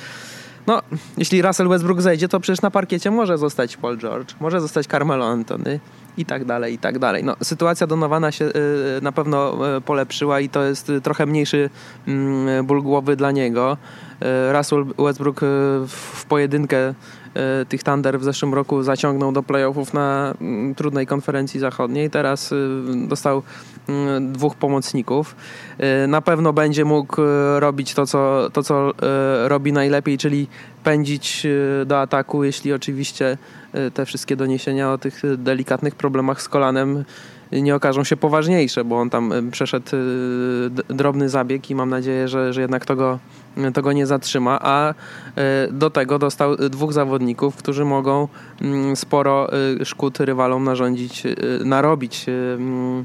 no, 0.66 0.82
jeśli 1.18 1.42
Russell 1.42 1.68
Westbrook 1.68 2.00
zejdzie, 2.00 2.28
to 2.28 2.40
przecież 2.40 2.62
na 2.62 2.70
parkiecie 2.70 3.10
może 3.10 3.38
zostać 3.38 3.76
Paul 3.76 3.98
George, 3.98 4.34
może 4.40 4.60
zostać 4.60 4.86
Carmelo 4.86 5.26
Anthony 5.26 5.80
i 6.16 6.24
tak 6.24 6.44
dalej, 6.44 6.74
i 6.74 6.78
tak 6.78 6.98
dalej. 6.98 7.24
No, 7.24 7.36
sytuacja 7.42 7.86
Donowana 7.86 8.32
się 8.32 8.44
y, 8.44 8.52
na 9.02 9.12
pewno 9.12 9.58
y, 9.76 9.80
polepszyła 9.80 10.40
i 10.40 10.48
to 10.48 10.62
jest 10.62 10.90
y, 10.90 11.00
trochę 11.00 11.26
mniejszy 11.26 11.70
y, 12.08 12.62
ból 12.62 12.82
głowy 12.82 13.16
dla 13.16 13.30
niego. 13.30 13.76
Russell 14.52 14.84
Westbrook 14.98 15.40
w 15.88 16.24
pojedynkę 16.28 16.94
tych 17.68 17.82
Thunder 17.82 18.20
w 18.20 18.24
zeszłym 18.24 18.54
roku 18.54 18.82
zaciągnął 18.82 19.32
do 19.32 19.42
playoffów 19.42 19.94
na 19.94 20.34
mm, 20.40 20.74
trudnej 20.74 21.06
konferencji 21.06 21.60
zachodniej. 21.60 22.10
Teraz 22.10 22.54
dostał 23.08 23.42
Mm, 23.88 24.32
dwóch 24.32 24.54
pomocników. 24.54 25.36
Y, 26.04 26.06
na 26.06 26.22
pewno 26.22 26.52
będzie 26.52 26.84
mógł 26.84 27.22
y, 27.22 27.60
robić 27.60 27.94
to, 27.94 28.06
co, 28.06 28.50
to, 28.52 28.62
co 28.62 28.90
y, 28.90 29.48
robi 29.48 29.72
najlepiej, 29.72 30.18
czyli 30.18 30.46
pędzić 30.84 31.46
do 31.86 32.00
ataku, 32.00 32.44
jeśli 32.44 32.72
oczywiście 32.72 33.38
te 33.94 34.06
wszystkie 34.06 34.36
doniesienia 34.36 34.92
o 34.92 34.98
tych 34.98 35.22
delikatnych 35.36 35.94
problemach 35.94 36.42
z 36.42 36.48
kolanem 36.48 37.04
nie 37.52 37.74
okażą 37.74 38.04
się 38.04 38.16
poważniejsze, 38.16 38.84
bo 38.84 39.00
on 39.00 39.10
tam 39.10 39.32
przeszedł 39.50 39.90
drobny 40.88 41.28
zabieg 41.28 41.70
i 41.70 41.74
mam 41.74 41.90
nadzieję, 41.90 42.28
że, 42.28 42.52
że 42.52 42.60
jednak 42.60 42.84
to 42.84 42.96
go, 42.96 43.18
to 43.74 43.82
go 43.82 43.92
nie 43.92 44.06
zatrzyma, 44.06 44.58
a 44.62 44.94
do 45.70 45.90
tego 45.90 46.18
dostał 46.18 46.56
dwóch 46.56 46.92
zawodników, 46.92 47.56
którzy 47.56 47.84
mogą 47.84 48.28
mm, 48.60 48.96
sporo 48.96 49.48
szkód 49.84 50.20
rywalom 50.20 50.64
narządzić, 50.64 51.22
narobić 51.64 52.26
mm, 52.28 53.04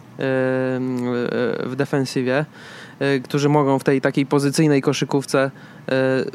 w 1.65 1.73
defensywie 1.77 2.45
którzy 3.23 3.49
mogą 3.49 3.79
w 3.79 3.83
tej 3.83 4.01
takiej 4.01 4.25
pozycyjnej 4.25 4.81
koszykówce 4.81 5.51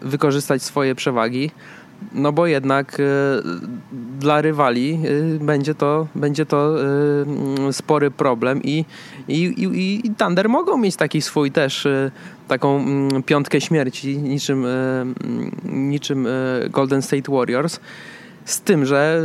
wykorzystać 0.02 0.62
swoje 0.62 0.94
przewagi. 0.94 1.50
no 2.12 2.32
bo 2.32 2.46
jednak 2.46 3.02
dla 4.18 4.40
rywali 4.40 5.00
będzie 5.40 5.74
to, 5.74 6.06
będzie 6.14 6.46
to 6.46 6.74
spory 7.72 8.10
problem 8.10 8.62
i, 8.62 8.84
i, 9.28 9.42
i, 9.42 10.06
i 10.06 10.10
Thunder 10.10 10.48
mogą 10.48 10.76
mieć 10.76 10.96
taki 10.96 11.22
swój 11.22 11.50
też 11.50 11.88
taką 12.48 12.76
mm, 12.76 13.22
piątkę 13.22 13.60
śmierci 13.60 14.18
niczym, 14.18 14.66
niczym 15.64 16.28
Golden 16.70 17.02
State 17.02 17.32
Warriors. 17.32 17.80
Z 18.44 18.60
tym, 18.60 18.86
że 18.86 19.20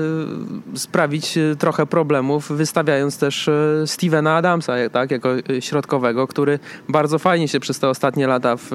y, 0.75 0.79
sprawić 0.79 1.37
y, 1.37 1.55
trochę 1.59 1.85
problemów, 1.85 2.51
wystawiając 2.51 3.17
też 3.17 3.47
y, 3.47 3.83
Stevena 3.85 4.35
Adamsa 4.35 4.73
tak, 4.91 5.11
jako 5.11 5.29
środkowego, 5.59 6.27
który 6.27 6.59
bardzo 6.89 7.19
fajnie 7.19 7.47
się 7.47 7.59
przez 7.59 7.79
te 7.79 7.89
ostatnie 7.89 8.27
lata 8.27 8.55
w, 8.57 8.67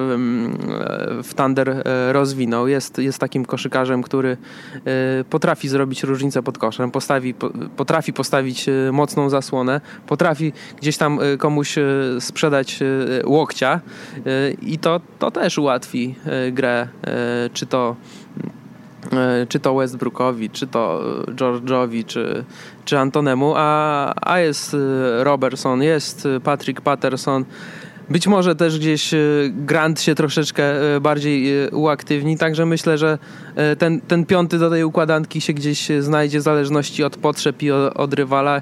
w 1.23 1.33
Thunder 1.35 1.83
rozwinął. 2.11 2.67
Jest, 2.67 2.97
jest 2.97 3.19
takim 3.19 3.45
koszykarzem, 3.45 4.03
który 4.03 4.37
potrafi 5.29 5.67
zrobić 5.67 6.03
różnicę 6.03 6.43
pod 6.43 6.57
koszem, 6.57 6.91
postawi, 6.91 7.33
potrafi 7.77 8.13
postawić 8.13 8.65
mocną 8.91 9.29
zasłonę, 9.29 9.81
potrafi 10.07 10.53
gdzieś 10.77 10.97
tam 10.97 11.19
komuś 11.37 11.75
sprzedać 12.19 12.79
łokcia 13.25 13.81
i 14.61 14.77
to, 14.77 15.01
to 15.19 15.31
też 15.31 15.57
ułatwi 15.57 16.15
grę, 16.51 16.87
czy 17.53 17.65
to 17.65 17.95
E, 18.35 18.54
czy 19.49 19.59
to 19.59 19.75
Westbrookowi, 19.75 20.49
czy 20.49 20.67
to 20.67 21.01
George'owi, 21.27 22.05
czy, 22.05 22.45
czy 22.85 22.99
Antonemu, 22.99 23.53
a, 23.55 24.13
a 24.31 24.39
jest 24.39 24.73
e, 24.73 25.23
Robertson, 25.23 25.83
jest 25.83 26.27
Patrick 26.43 26.81
Patterson. 26.81 27.45
Być 28.09 28.27
może 28.27 28.55
też 28.55 28.79
gdzieś 28.79 29.13
e, 29.13 29.17
Grant 29.49 30.01
się 30.01 30.15
troszeczkę 30.15 30.63
bardziej 31.01 31.69
uaktywni, 31.69 32.37
także 32.37 32.65
myślę, 32.65 32.97
że 32.97 33.17
ten, 33.77 34.01
ten 34.01 34.25
piąty 34.25 34.57
do 34.57 34.69
tej 34.69 34.83
układanki 34.83 35.41
się 35.41 35.53
gdzieś 35.53 35.87
znajdzie 35.99 36.39
w 36.39 36.41
zależności 36.41 37.03
od 37.03 37.17
potrzeb 37.17 37.63
i 37.63 37.71
od 37.71 38.13
rywala. 38.13 38.61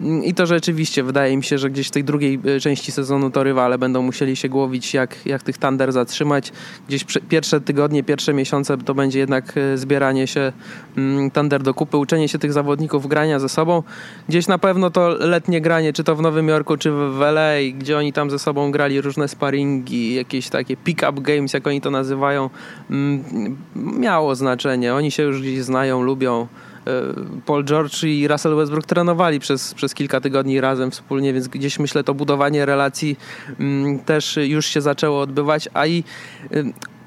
I 0.00 0.34
to 0.34 0.46
rzeczywiście 0.46 1.02
wydaje 1.02 1.36
mi 1.36 1.44
się, 1.44 1.58
że 1.58 1.70
gdzieś 1.70 1.88
w 1.88 1.90
tej 1.90 2.04
drugiej 2.04 2.40
e, 2.56 2.60
części 2.60 2.92
sezonu 2.92 3.30
to 3.30 3.42
rywale 3.42 3.78
będą 3.78 4.02
musieli 4.02 4.36
się 4.36 4.48
głowić, 4.48 4.94
jak, 4.94 5.26
jak 5.26 5.42
tych 5.42 5.58
Thunder 5.58 5.92
zatrzymać. 5.92 6.52
Gdzieś 6.88 7.04
pierwsze 7.28 7.60
tygodnie, 7.60 8.04
pierwsze 8.04 8.34
miesiące 8.34 8.78
to 8.78 8.94
będzie 8.94 9.18
jednak 9.18 9.54
e, 9.56 9.78
zbieranie 9.78 10.26
się 10.26 10.52
mm, 10.96 11.30
Thunder 11.30 11.62
do 11.62 11.74
kupy, 11.74 11.96
uczenie 11.96 12.28
się 12.28 12.38
tych 12.38 12.52
zawodników 12.52 13.06
grania 13.06 13.38
ze 13.38 13.48
sobą. 13.48 13.82
Gdzieś 14.28 14.46
na 14.46 14.58
pewno 14.58 14.90
to 14.90 15.08
letnie 15.08 15.60
granie, 15.60 15.92
czy 15.92 16.04
to 16.04 16.16
w 16.16 16.22
Nowym 16.22 16.48
Jorku, 16.48 16.76
czy 16.76 16.90
w 16.90 17.20
LA, 17.20 17.50
gdzie 17.78 17.98
oni 17.98 18.12
tam 18.12 18.30
ze 18.30 18.38
sobą 18.38 18.70
grali 18.70 19.00
różne 19.00 19.28
sparingi, 19.28 20.14
jakieś 20.14 20.48
takie 20.48 20.76
pick-up 20.76 21.20
games, 21.20 21.52
jak 21.52 21.66
oni 21.66 21.80
to 21.80 21.90
nazywają, 21.90 22.50
mm, 22.90 23.56
miało 23.76 24.34
znaczenie. 24.34 24.94
Oni 24.94 25.10
się 25.10 25.22
już 25.22 25.40
gdzieś 25.40 25.62
znają, 25.62 26.02
lubią. 26.02 26.46
E, 26.88 27.40
Paul 27.46 27.64
George 27.64 28.04
i 28.04 28.28
Russell 28.28 28.56
Westbrook 28.56 28.86
trenowali 28.86 29.40
przez, 29.40 29.74
przez 29.74 29.94
kilka 29.94 30.20
tygodni 30.20 30.60
razem 30.60 30.90
wspólnie, 30.90 31.32
więc 31.32 31.48
gdzieś 31.48 31.78
myślę 31.78 32.04
to 32.04 32.14
budowanie 32.14 32.66
relacji 32.66 33.16
mm, 33.60 33.98
też 33.98 34.38
już 34.42 34.66
się 34.66 34.80
zaczęło 34.80 35.20
odbywać, 35.20 35.68
a 35.74 35.86
i 35.86 36.04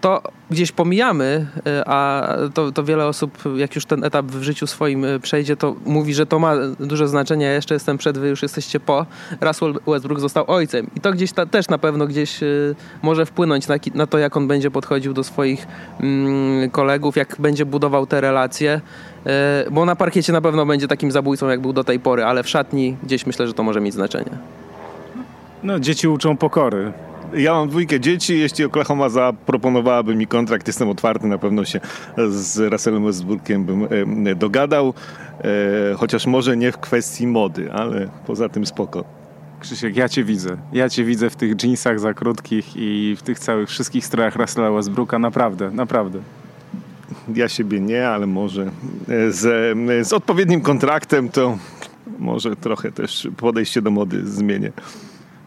to 0.01 0.21
gdzieś 0.49 0.71
pomijamy, 0.71 1.47
e, 1.67 1.83
a 1.87 2.27
to, 2.53 2.71
to 2.71 2.83
wiele 2.83 3.05
osób, 3.05 3.37
jak 3.55 3.75
już 3.75 3.85
ten 3.85 4.03
etap 4.03 4.25
w 4.25 4.43
życiu 4.43 4.67
swoim 4.67 5.05
przejdzie, 5.21 5.55
to 5.55 5.75
mówi, 5.85 6.13
że 6.13 6.25
to 6.25 6.39
ma 6.39 6.53
duże 6.79 7.07
znaczenie. 7.07 7.45
Ja 7.45 7.53
jeszcze 7.53 7.73
jestem 7.73 7.97
przed, 7.97 8.17
wy 8.17 8.29
już 8.29 8.41
jesteście 8.41 8.79
po. 8.79 9.05
Russell 9.41 9.73
Westbrook 9.87 10.19
został 10.19 10.51
ojcem. 10.51 10.87
I 10.95 10.99
to 10.99 11.11
gdzieś 11.11 11.31
ta, 11.31 11.45
też 11.45 11.69
na 11.69 11.77
pewno 11.77 12.07
gdzieś 12.07 12.39
może 13.01 13.25
wpłynąć 13.25 13.67
na, 13.67 13.75
na, 13.93 14.07
to, 14.07 14.17
jak 14.17 14.37
on 14.37 14.47
będzie 14.47 14.71
podchodził 14.71 15.13
do 15.13 15.23
swoich 15.23 15.67
mm, 15.99 16.69
kolegów, 16.69 17.15
jak 17.15 17.35
będzie 17.39 17.65
budował 17.65 18.07
te 18.07 18.21
relacje. 18.21 18.81
E, 19.25 19.65
bo 19.71 19.85
na 19.85 19.95
parkiecie 19.95 20.33
na 20.33 20.41
pewno 20.41 20.65
będzie 20.65 20.87
takim 20.87 21.11
zabójcą, 21.11 21.49
jak 21.49 21.61
był 21.61 21.73
do 21.73 21.83
tej 21.83 21.99
pory, 21.99 22.23
ale 22.23 22.43
w 22.43 22.49
szatni 22.49 22.97
gdzieś 23.03 23.25
myślę, 23.25 23.47
że 23.47 23.53
to 23.53 23.63
może 23.63 23.81
mieć 23.81 23.93
znaczenie. 23.93 24.31
No, 25.63 25.79
dzieci 25.79 26.07
uczą 26.07 26.37
pokory. 26.37 26.93
Ja 27.33 27.53
mam 27.53 27.69
dwójkę 27.69 27.99
dzieci. 27.99 28.39
Jeśli 28.39 28.65
Oklahoma 28.65 29.09
zaproponowałaby 29.09 30.15
mi 30.15 30.27
kontrakt, 30.27 30.67
jestem 30.67 30.89
otwarty. 30.89 31.27
Na 31.27 31.37
pewno 31.37 31.65
się 31.65 31.79
z 32.29 32.71
Russellem 32.71 33.05
Westbrookiem 33.05 33.65
bym 33.65 33.87
e, 34.27 34.35
dogadał. 34.35 34.93
E, 35.39 35.43
chociaż 35.95 36.27
może 36.27 36.57
nie 36.57 36.71
w 36.71 36.77
kwestii 36.77 37.27
mody, 37.27 37.71
ale 37.73 38.09
poza 38.27 38.49
tym 38.49 38.65
spoko. 38.65 39.03
Krzysiek, 39.59 39.95
ja 39.95 40.09
cię 40.09 40.23
widzę. 40.23 40.57
Ja 40.73 40.89
cię 40.89 41.03
widzę 41.03 41.29
w 41.29 41.35
tych 41.35 41.63
jeansach 41.63 41.99
za 41.99 42.13
krótkich 42.13 42.65
i 42.75 43.15
w 43.19 43.21
tych 43.21 43.39
całych 43.39 43.69
wszystkich 43.69 44.05
strojach 44.05 44.35
Russella 44.35 44.71
Westbrooka. 44.71 45.19
Naprawdę, 45.19 45.71
naprawdę 45.71 46.19
ja 47.35 47.49
siebie 47.49 47.79
nie, 47.79 48.07
ale 48.07 48.27
może 48.27 48.71
z, 49.29 49.77
z 50.07 50.13
odpowiednim 50.13 50.61
kontraktem 50.61 51.29
to 51.29 51.57
może 52.19 52.55
trochę 52.55 52.91
też 52.91 53.27
podejście 53.37 53.81
do 53.81 53.91
mody 53.91 54.27
zmienię. 54.27 54.71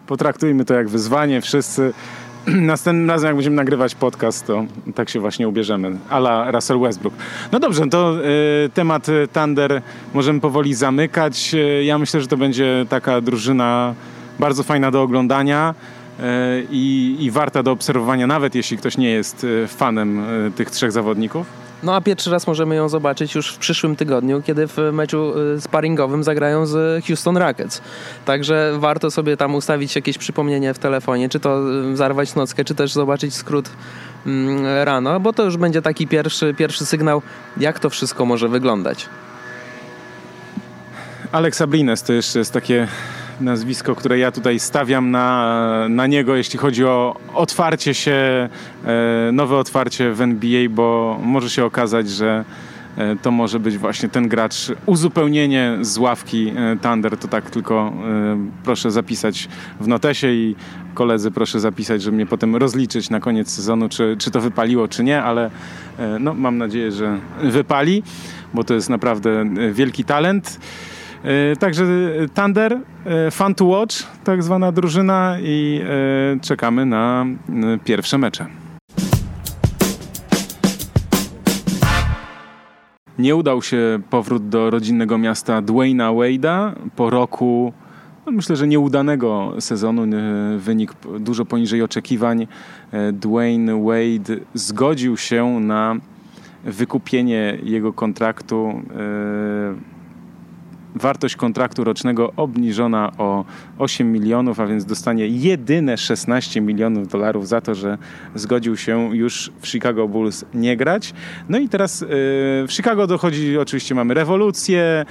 Potraktujmy 0.06 0.64
to 0.64 0.74
jak 0.74 0.88
wyzwanie. 0.88 1.40
Wszyscy 1.40 1.92
następnym 2.46 3.10
razem, 3.10 3.26
jak 3.26 3.36
będziemy 3.36 3.56
nagrywać 3.56 3.94
podcast, 3.94 4.46
to 4.46 4.64
tak 4.94 5.10
się 5.10 5.20
właśnie 5.20 5.48
ubierzemy. 5.48 5.96
Ala 6.10 6.50
Russell 6.50 6.80
Westbrook. 6.80 7.14
No 7.52 7.60
dobrze, 7.60 7.86
to 7.86 8.16
y, 8.66 8.70
temat 8.74 9.06
Thunder 9.32 9.82
możemy 10.14 10.40
powoli 10.40 10.74
zamykać. 10.74 11.54
Ja 11.82 11.98
myślę, 11.98 12.20
że 12.20 12.26
to 12.26 12.36
będzie 12.36 12.86
taka 12.88 13.20
drużyna 13.20 13.94
bardzo 14.38 14.62
fajna 14.62 14.90
do 14.90 15.02
oglądania. 15.02 15.74
I, 16.70 17.30
warta 17.32 17.62
do 17.62 17.72
obserwowania, 17.72 18.26
nawet 18.26 18.54
jeśli 18.54 18.78
ktoś 18.78 18.98
nie 18.98 19.10
jest 19.10 19.46
fanem 19.68 20.22
tych 20.56 20.70
trzech 20.70 20.92
zawodników? 20.92 21.63
No 21.84 21.94
a 21.94 22.00
pierwszy 22.00 22.30
raz 22.30 22.46
możemy 22.46 22.74
ją 22.74 22.88
zobaczyć 22.88 23.34
już 23.34 23.54
w 23.54 23.58
przyszłym 23.58 23.96
tygodniu, 23.96 24.42
kiedy 24.42 24.66
w 24.66 24.78
meczu 24.92 25.38
y, 25.56 25.60
sparingowym 25.60 26.24
zagrają 26.24 26.66
z 26.66 27.04
Houston 27.06 27.36
Rockets. 27.36 27.80
Także 28.24 28.72
warto 28.78 29.10
sobie 29.10 29.36
tam 29.36 29.54
ustawić 29.54 29.96
jakieś 29.96 30.18
przypomnienie 30.18 30.74
w 30.74 30.78
telefonie, 30.78 31.28
czy 31.28 31.40
to 31.40 31.60
y, 31.92 31.96
zarwać 31.96 32.34
nockę, 32.34 32.64
czy 32.64 32.74
też 32.74 32.92
zobaczyć 32.92 33.34
skrót 33.34 33.70
mm, 34.26 34.66
rano, 34.84 35.20
bo 35.20 35.32
to 35.32 35.44
już 35.44 35.56
będzie 35.56 35.82
taki 35.82 36.06
pierwszy, 36.06 36.54
pierwszy 36.54 36.86
sygnał, 36.86 37.22
jak 37.56 37.78
to 37.78 37.90
wszystko 37.90 38.24
może 38.24 38.48
wyglądać. 38.48 39.08
Alexa 41.32 41.66
Blines 41.66 42.02
to 42.02 42.12
jeszcze 42.12 42.38
jest 42.38 42.52
takie 42.52 42.88
nazwisko, 43.40 43.94
które 43.94 44.18
ja 44.18 44.32
tutaj 44.32 44.58
stawiam 44.58 45.10
na, 45.10 45.86
na 45.88 46.06
niego, 46.06 46.36
jeśli 46.36 46.58
chodzi 46.58 46.84
o 46.84 47.16
otwarcie 47.34 47.94
się, 47.94 48.48
e, 48.84 49.32
nowe 49.32 49.56
otwarcie 49.56 50.12
w 50.12 50.20
NBA, 50.20 50.68
bo 50.70 51.18
może 51.22 51.50
się 51.50 51.64
okazać, 51.64 52.10
że 52.10 52.44
e, 52.96 53.16
to 53.16 53.30
może 53.30 53.60
być 53.60 53.78
właśnie 53.78 54.08
ten 54.08 54.28
gracz, 54.28 54.54
uzupełnienie 54.86 55.78
z 55.80 55.98
ławki 55.98 56.52
e, 56.56 56.76
Thunder, 56.76 57.16
to 57.16 57.28
tak 57.28 57.50
tylko 57.50 57.92
proszę 58.64 58.90
zapisać 58.90 59.48
w 59.80 59.88
notesie 59.88 60.28
i 60.28 60.56
koledzy 60.94 61.30
proszę 61.30 61.60
zapisać, 61.60 62.02
żeby 62.02 62.16
mnie 62.16 62.26
potem 62.26 62.56
rozliczyć 62.56 63.10
na 63.10 63.20
koniec 63.20 63.50
sezonu, 63.50 63.88
czy, 63.88 64.16
czy 64.18 64.30
to 64.30 64.40
wypaliło, 64.40 64.88
czy 64.88 65.04
nie, 65.04 65.22
ale 65.22 65.50
no, 66.20 66.34
mam 66.34 66.58
nadzieję, 66.58 66.92
że 66.92 67.18
wypali, 67.42 68.02
bo 68.54 68.64
to 68.64 68.74
jest 68.74 68.90
naprawdę 68.90 69.44
wielki 69.72 70.04
talent. 70.04 70.58
E, 71.24 71.56
także 71.56 71.84
Thunder, 72.34 72.80
e, 73.04 73.30
fun 73.30 73.54
to 73.54 73.64
watch, 73.64 73.96
tak 74.24 74.42
zwana 74.42 74.72
drużyna 74.72 75.36
i 75.42 75.80
e, 76.36 76.40
czekamy 76.40 76.86
na 76.86 77.26
pierwsze 77.84 78.18
mecze. 78.18 78.46
Nie 83.18 83.36
udał 83.36 83.62
się 83.62 84.00
powrót 84.10 84.48
do 84.48 84.70
rodzinnego 84.70 85.18
miasta 85.18 85.62
Dwayna 85.62 86.10
Wade'a 86.10 86.72
po 86.96 87.10
roku, 87.10 87.72
no 88.26 88.32
myślę, 88.32 88.56
że 88.56 88.66
nieudanego 88.66 89.52
sezonu. 89.60 90.02
Wynik 90.58 90.92
dużo 91.20 91.44
poniżej 91.44 91.82
oczekiwań. 91.82 92.46
Dwayne 93.12 93.82
Wade 93.84 94.36
zgodził 94.54 95.16
się 95.16 95.60
na 95.60 95.96
wykupienie 96.64 97.58
jego 97.62 97.92
kontraktu 97.92 98.82
wartość 100.94 101.36
kontraktu 101.36 101.84
rocznego 101.84 102.32
obniżona 102.36 103.12
o 103.18 103.44
8 103.78 104.12
milionów, 104.12 104.60
a 104.60 104.66
więc 104.66 104.84
dostanie 104.84 105.28
jedyne 105.28 105.96
16 105.96 106.60
milionów 106.60 107.08
dolarów 107.08 107.48
za 107.48 107.60
to, 107.60 107.74
że 107.74 107.98
zgodził 108.34 108.76
się 108.76 109.16
już 109.16 109.52
w 109.60 109.68
Chicago 109.68 110.08
Bulls 110.08 110.44
nie 110.54 110.76
grać. 110.76 111.14
No 111.48 111.58
i 111.58 111.68
teraz 111.68 112.00
yy, 112.00 112.06
w 112.08 112.68
Chicago 112.68 113.06
dochodzi, 113.06 113.58
oczywiście 113.58 113.94
mamy 113.94 114.14
rewolucję. 114.14 115.04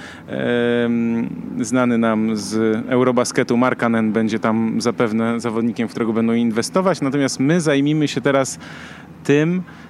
Yy, 1.58 1.64
znany 1.64 1.98
nam 1.98 2.36
z 2.36 2.76
Eurobasketu 2.88 3.56
Markanen 3.56 4.12
będzie 4.12 4.38
tam 4.38 4.80
zapewne 4.80 5.40
zawodnikiem, 5.40 5.88
w 5.88 5.90
którego 5.90 6.12
będą 6.12 6.32
inwestować. 6.32 7.00
Natomiast 7.00 7.40
my 7.40 7.60
zajmijmy 7.60 8.08
się 8.08 8.20
teraz 8.20 8.58
tym, 9.24 9.62
E, 9.62 9.83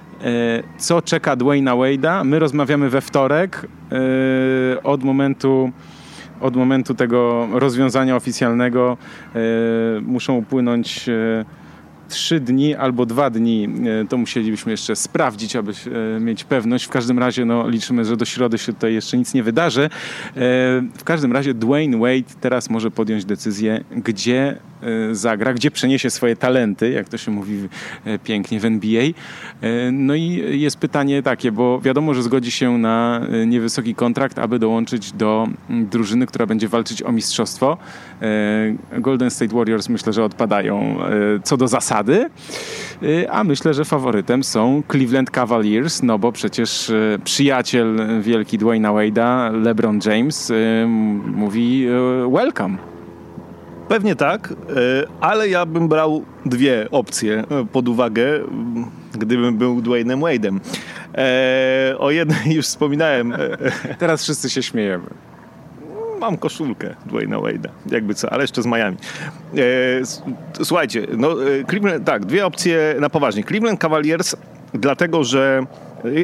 co 0.77 1.01
czeka 1.01 1.35
Dwayna 1.35 1.71
Wade'a. 1.75 2.25
My 2.25 2.39
rozmawiamy 2.39 2.89
we 2.89 3.01
wtorek 3.01 3.67
e, 3.91 4.83
od 4.83 5.03
momentu 5.03 5.71
od 6.41 6.55
momentu 6.55 6.93
tego 6.93 7.47
rozwiązania 7.53 8.15
oficjalnego 8.15 8.97
e, 9.35 9.39
muszą 10.01 10.33
upłynąć 10.37 11.09
trzy 12.09 12.39
dni 12.39 12.75
albo 12.75 13.05
dwa 13.05 13.29
dni. 13.29 13.69
E, 14.01 14.07
to 14.07 14.17
musielibyśmy 14.17 14.71
jeszcze 14.71 14.95
sprawdzić, 14.95 15.55
aby 15.55 15.71
e, 16.15 16.19
mieć 16.19 16.43
pewność. 16.43 16.85
W 16.85 16.89
każdym 16.89 17.19
razie 17.19 17.45
no, 17.45 17.69
liczymy, 17.69 18.05
że 18.05 18.17
do 18.17 18.25
środy 18.25 18.57
się 18.57 18.73
tutaj 18.73 18.93
jeszcze 18.93 19.17
nic 19.17 19.33
nie 19.33 19.43
wydarzy. 19.43 19.83
E, 19.83 19.89
w 20.97 21.03
każdym 21.03 21.31
razie 21.31 21.53
Dwayne 21.53 21.97
Wade 21.97 22.35
teraz 22.41 22.69
może 22.69 22.91
podjąć 22.91 23.25
decyzję, 23.25 23.83
gdzie 23.91 24.57
zagra, 25.11 25.53
gdzie 25.53 25.71
przeniesie 25.71 26.09
swoje 26.09 26.35
talenty, 26.35 26.91
jak 26.91 27.09
to 27.09 27.17
się 27.17 27.31
mówi 27.31 27.69
pięknie 28.23 28.59
w 28.59 28.65
NBA. 28.65 29.03
No 29.91 30.15
i 30.15 30.59
jest 30.61 30.77
pytanie 30.77 31.23
takie, 31.23 31.51
bo 31.51 31.81
wiadomo, 31.81 32.13
że 32.13 32.23
zgodzi 32.23 32.51
się 32.51 32.77
na 32.77 33.21
niewysoki 33.47 33.95
kontrakt, 33.95 34.39
aby 34.39 34.59
dołączyć 34.59 35.11
do 35.11 35.47
drużyny, 35.69 36.25
która 36.25 36.45
będzie 36.45 36.67
walczyć 36.67 37.03
o 37.03 37.11
mistrzostwo. 37.11 37.77
Golden 38.99 39.31
State 39.31 39.55
Warriors 39.55 39.89
myślę, 39.89 40.13
że 40.13 40.23
odpadają 40.23 40.97
co 41.43 41.57
do 41.57 41.67
zasady 41.67 41.94
y, 43.03 43.29
a 43.29 43.43
myślę, 43.43 43.73
że 43.73 43.85
faworytem 43.85 44.43
są 44.43 44.83
Cleveland 44.91 45.31
Cavaliers, 45.31 46.03
no 46.03 46.19
bo 46.19 46.31
przecież 46.31 46.89
y, 46.89 47.19
przyjaciel 47.23 47.97
wielki 48.21 48.57
Dwayna 48.57 48.89
Wade'a, 48.89 49.63
LeBron 49.63 49.99
James, 50.05 50.49
y, 50.49 50.85
mówi 51.25 51.87
welcome. 52.33 52.77
Pewnie 53.87 54.15
tak, 54.15 54.53
ale 55.21 55.49
ja 55.49 55.65
bym 55.65 55.87
brał 55.87 56.25
dwie 56.45 56.87
opcje 56.91 57.43
pod 57.71 57.87
uwagę, 57.87 58.39
gdybym 59.13 59.57
był 59.57 59.81
Dwaynem 59.81 60.19
Wade'em. 60.19 60.59
O 61.97 62.11
jednej 62.11 62.55
już 62.55 62.65
wspominałem. 62.65 63.33
Teraz 63.99 64.23
wszyscy 64.23 64.49
się 64.49 64.63
śmiejemy 64.63 65.05
mam 66.19 66.37
koszulkę 66.37 66.95
Dwayna 67.05 67.37
Wade'a, 67.37 67.69
jakby 67.91 68.13
co, 68.13 68.33
ale 68.33 68.43
jeszcze 68.43 68.61
z 68.61 68.65
Miami. 68.65 68.97
E, 70.59 70.63
słuchajcie, 70.63 71.07
no 71.17 71.31
e, 71.31 71.63
Cleveland, 71.63 72.05
tak, 72.05 72.25
dwie 72.25 72.45
opcje 72.45 72.95
na 72.99 73.09
poważnie. 73.09 73.43
Cleveland 73.43 73.79
Cavaliers, 73.79 74.35
dlatego 74.73 75.23
że 75.23 75.65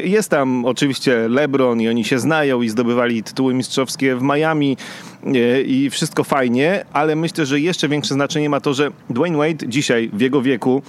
jest 0.04 0.30
tam 0.30 0.66
oczywiście 0.66 1.28
LeBron 1.30 1.82
i 1.82 1.90
oni 1.90 2.04
się 2.04 2.20
znają 2.20 2.62
i 2.62 2.70
zdobywali 2.70 3.24
tytuły 3.24 3.54
mistrzowskie 3.54 4.16
w 4.16 4.22
Miami 4.22 4.78
e, 5.26 5.62
i 5.62 5.90
wszystko 5.90 6.24
fajnie, 6.24 6.86
ale 6.94 7.16
myślę, 7.16 7.46
że 7.46 7.60
jeszcze 7.60 7.88
większe 7.88 8.14
znaczenie 8.14 8.50
ma 8.50 8.60
to, 8.60 8.74
że 8.74 8.92
Dwayne 9.10 9.38
Wade 9.38 9.68
dzisiaj 9.68 10.10
w 10.14 10.22
jego 10.22 10.42
wieku 10.42 10.82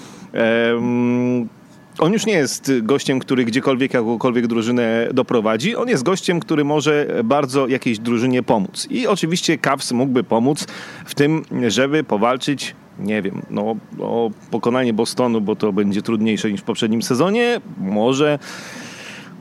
on 1.98 2.12
już 2.12 2.26
nie 2.26 2.32
jest 2.32 2.72
gościem, 2.82 3.18
który 3.18 3.44
gdziekolwiek 3.44 3.94
jakąkolwiek 3.94 4.46
drużynę 4.46 5.08
doprowadzi. 5.14 5.76
On 5.76 5.88
jest 5.88 6.02
gościem, 6.02 6.40
który 6.40 6.64
może 6.64 7.06
bardzo 7.24 7.66
jakiejś 7.66 7.98
drużynie 7.98 8.42
pomóc. 8.42 8.86
I 8.90 9.06
oczywiście 9.06 9.58
Cavs 9.58 9.92
mógłby 9.92 10.24
pomóc 10.24 10.66
w 11.04 11.14
tym, 11.14 11.44
żeby 11.68 12.04
powalczyć 12.04 12.74
nie 12.98 13.22
wiem, 13.22 13.42
no, 13.50 13.76
o 14.00 14.30
pokonanie 14.50 14.92
Bostonu, 14.92 15.40
bo 15.40 15.56
to 15.56 15.72
będzie 15.72 16.02
trudniejsze 16.02 16.52
niż 16.52 16.60
w 16.60 16.64
poprzednim 16.64 17.02
sezonie. 17.02 17.60
Może 17.78 18.38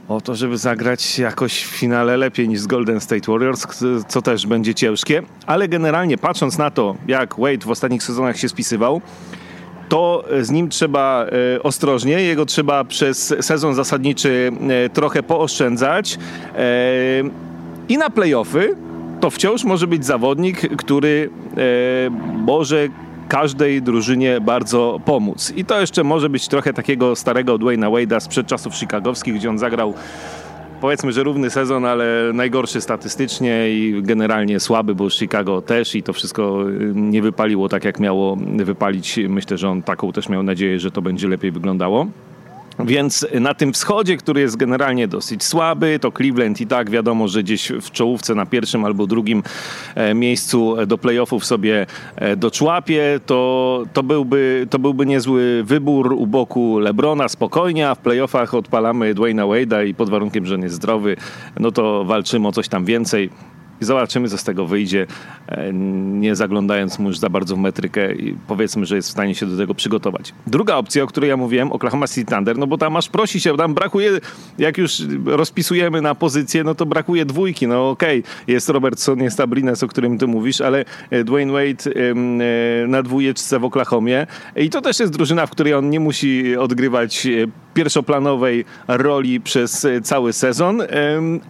o 0.08 0.22
to, 0.22 0.36
żeby 0.36 0.58
zagrać 0.58 1.20
jakoś 1.20 1.64
w 1.64 1.68
finale 1.68 2.18
lepiej 2.18 2.49
niż 2.49 2.60
z 2.60 2.68
Golden 2.68 3.02
State 3.02 3.32
Warriors, 3.32 3.68
co 4.08 4.22
też 4.22 4.47
będzie 4.47 4.74
ciężkie. 4.74 5.22
Ale 5.45 5.68
generalnie 5.68 6.18
patrząc 6.18 6.58
na 6.58 6.72
to, 6.72 6.95
jak 7.08 7.36
Wade 7.39 7.66
w 7.66 7.70
ostatnich 7.70 8.04
sezonach 8.04 8.38
się 8.38 8.49
spisywał, 8.49 9.02
to 9.92 10.24
z 10.42 10.52
nim 10.52 10.70
trzeba 10.70 11.26
e, 11.56 11.64
ostrożnie, 11.64 12.22
jego 12.22 12.46
trzeba 12.46 12.84
przez 12.84 13.36
sezon 13.42 13.76
zasadniczy 13.76 14.52
e, 14.70 14.89
trochę 14.89 15.24
pooszczędzać. 15.24 16.18
E, 16.56 16.64
I 17.89 17.98
na 17.98 18.10
playoffy 18.10 18.76
to 19.20 19.30
wciąż 19.30 19.64
może 19.64 19.88
być 19.88 20.06
zawodnik, 20.06 20.76
który 20.78 21.30
może 22.46 22.88
każdej 23.30 23.82
drużynie 23.82 24.42
bardzo 24.42 25.00
pomóc. 25.06 25.54
I 25.56 25.66
to 25.66 25.82
jeszcze 25.82 26.04
może 26.04 26.30
być 26.30 26.48
trochę 26.48 26.74
takiego 26.74 27.16
starego 27.16 27.58
Dwayna 27.58 27.88
Wade'a 27.88 28.20
sprzed 28.20 28.48
czasów 28.48 28.74
chicagowskich, 28.76 29.36
gdzie 29.36 29.50
on 29.50 29.60
zagrał 29.60 29.94
powiedzmy, 30.82 31.12
że 31.12 31.24
równy 31.24 31.50
sezon, 31.50 31.86
ale 31.86 32.32
najgorszy 32.34 32.82
statystycznie 32.82 33.70
i 33.70 34.02
generalnie 34.04 34.60
słaby, 34.60 34.96
bo 34.96 35.10
Chicago 35.10 35.62
też 35.62 35.96
i 35.96 36.04
to 36.04 36.14
wszystko 36.14 36.70
y, 36.70 36.92
nie 36.96 37.22
wypaliło 37.22 37.70
tak, 37.70 37.86
jak 37.86 38.00
miało 38.00 38.38
wypalić. 38.58 39.20
Myślę, 39.30 39.58
że 39.58 39.70
on 39.70 39.84
taką 39.84 40.12
też 40.12 40.30
miał 40.30 40.44
nadzieję, 40.44 40.80
że 40.80 40.92
to 40.92 41.02
będzie 41.02 41.28
lepiej 41.28 41.52
wyglądało. 41.52 42.08
Więc 42.80 43.28
na 43.39 43.53
tym 43.53 43.74
wschodzie, 43.74 44.17
który 44.17 44.41
jest 44.41 44.57
generalnie 44.57 45.07
dosyć 45.07 45.43
słaby, 45.43 45.99
to 46.01 46.11
Cleveland 46.11 46.61
i 46.61 46.67
tak 46.67 46.89
wiadomo, 46.89 47.28
że 47.28 47.43
gdzieś 47.43 47.72
w 47.82 47.91
czołówce 47.91 48.36
na 48.36 48.45
pierwszym 48.45 48.86
albo 48.86 49.07
drugim 49.07 49.43
e, 49.95 50.13
miejscu 50.13 50.76
do 50.88 50.97
playoffów 50.97 51.45
sobie 51.45 51.86
e, 52.15 52.36
doczłapie, 52.36 53.19
to, 53.26 53.84
to, 53.93 54.03
byłby, 54.03 54.67
to 54.69 54.80
byłby 54.80 55.05
niezły 55.05 55.63
wybór 55.63 56.13
u 56.13 56.28
boku 56.28 56.80
Lebrona, 56.80 57.30
spokojnie, 57.30 57.89
a 57.89 57.95
w 57.95 57.99
playoffach 57.99 58.53
odpalamy 58.53 59.13
Dwayna 59.13 59.43
Wade'a 59.43 59.88
i 59.88 59.93
pod 59.93 60.09
warunkiem, 60.09 60.45
że 60.45 60.55
on 60.55 60.61
jest 60.61 60.76
zdrowy, 60.76 61.15
no 61.59 61.72
to 61.72 62.05
walczymy 62.05 62.47
o 62.47 62.51
coś 62.51 62.67
tam 62.67 62.86
więcej 62.86 63.30
i 63.82 63.86
zobaczymy, 63.86 64.30
co 64.30 64.38
z 64.38 64.44
tego 64.44 64.66
wyjdzie, 64.66 65.08
e, 65.48 65.74
nie 65.74 66.36
zaglądając 66.36 67.00
mu 67.00 67.08
już 67.08 67.18
za 67.18 67.30
bardzo 67.30 67.56
w 67.56 67.60
metrykę 67.60 68.16
i 68.16 68.36
powiedzmy, 68.48 68.86
że 68.86 68.96
jest 68.96 69.08
w 69.08 69.12
stanie 69.12 69.36
się 69.36 69.46
do 69.46 69.58
tego 69.58 69.76
przygotować. 69.76 70.34
Druga 70.48 70.76
opcja, 70.76 71.04
o 71.04 71.08
której 71.08 71.30
ja 71.30 71.38
mówiłem, 71.38 71.72
Oklahoma 71.72 72.08
City 72.08 72.36
Thunder, 72.36 72.58
no 72.58 72.68
bo 72.68 72.78
tam 72.78 72.96
aż 72.96 73.10
prosi 73.10 73.40
się, 73.40 73.58
tam 73.58 73.74
brakuje, 73.74 74.12
jak 74.58 74.78
już 74.78 75.02
rozpisujemy 75.26 76.02
na 76.02 76.16
pozycję, 76.16 76.64
no 76.64 76.76
to 76.76 76.86
brakuje 76.86 77.26
dwójki, 77.26 77.68
no 77.68 77.90
okej, 77.90 78.20
okay, 78.20 78.54
jest 78.54 78.70
Robertson, 78.70 79.20
jest 79.20 79.40
Abrines, 79.40 79.84
o 79.84 79.88
którym 79.88 80.18
ty 80.18 80.28
mówisz, 80.28 80.62
ale 80.62 80.86
e, 81.10 81.24
Dwayne 81.24 81.52
Wade 81.52 81.92
e, 81.96 82.88
na 82.88 83.04
dwójeczce 83.04 83.60
w 83.60 83.66
Oklahomie 83.66 84.28
i 84.56 84.70
to 84.70 84.82
też 84.82 85.00
jest 85.00 85.14
drużyna, 85.14 85.46
w 85.46 85.52
której 85.52 85.74
on 85.74 85.90
nie 85.90 86.00
musi 86.00 86.58
odgrywać 86.58 87.28
pierwszoplanowej 87.74 88.66
roli 88.88 89.42
przez 89.42 89.88
cały 90.04 90.34
sezon, 90.34 90.82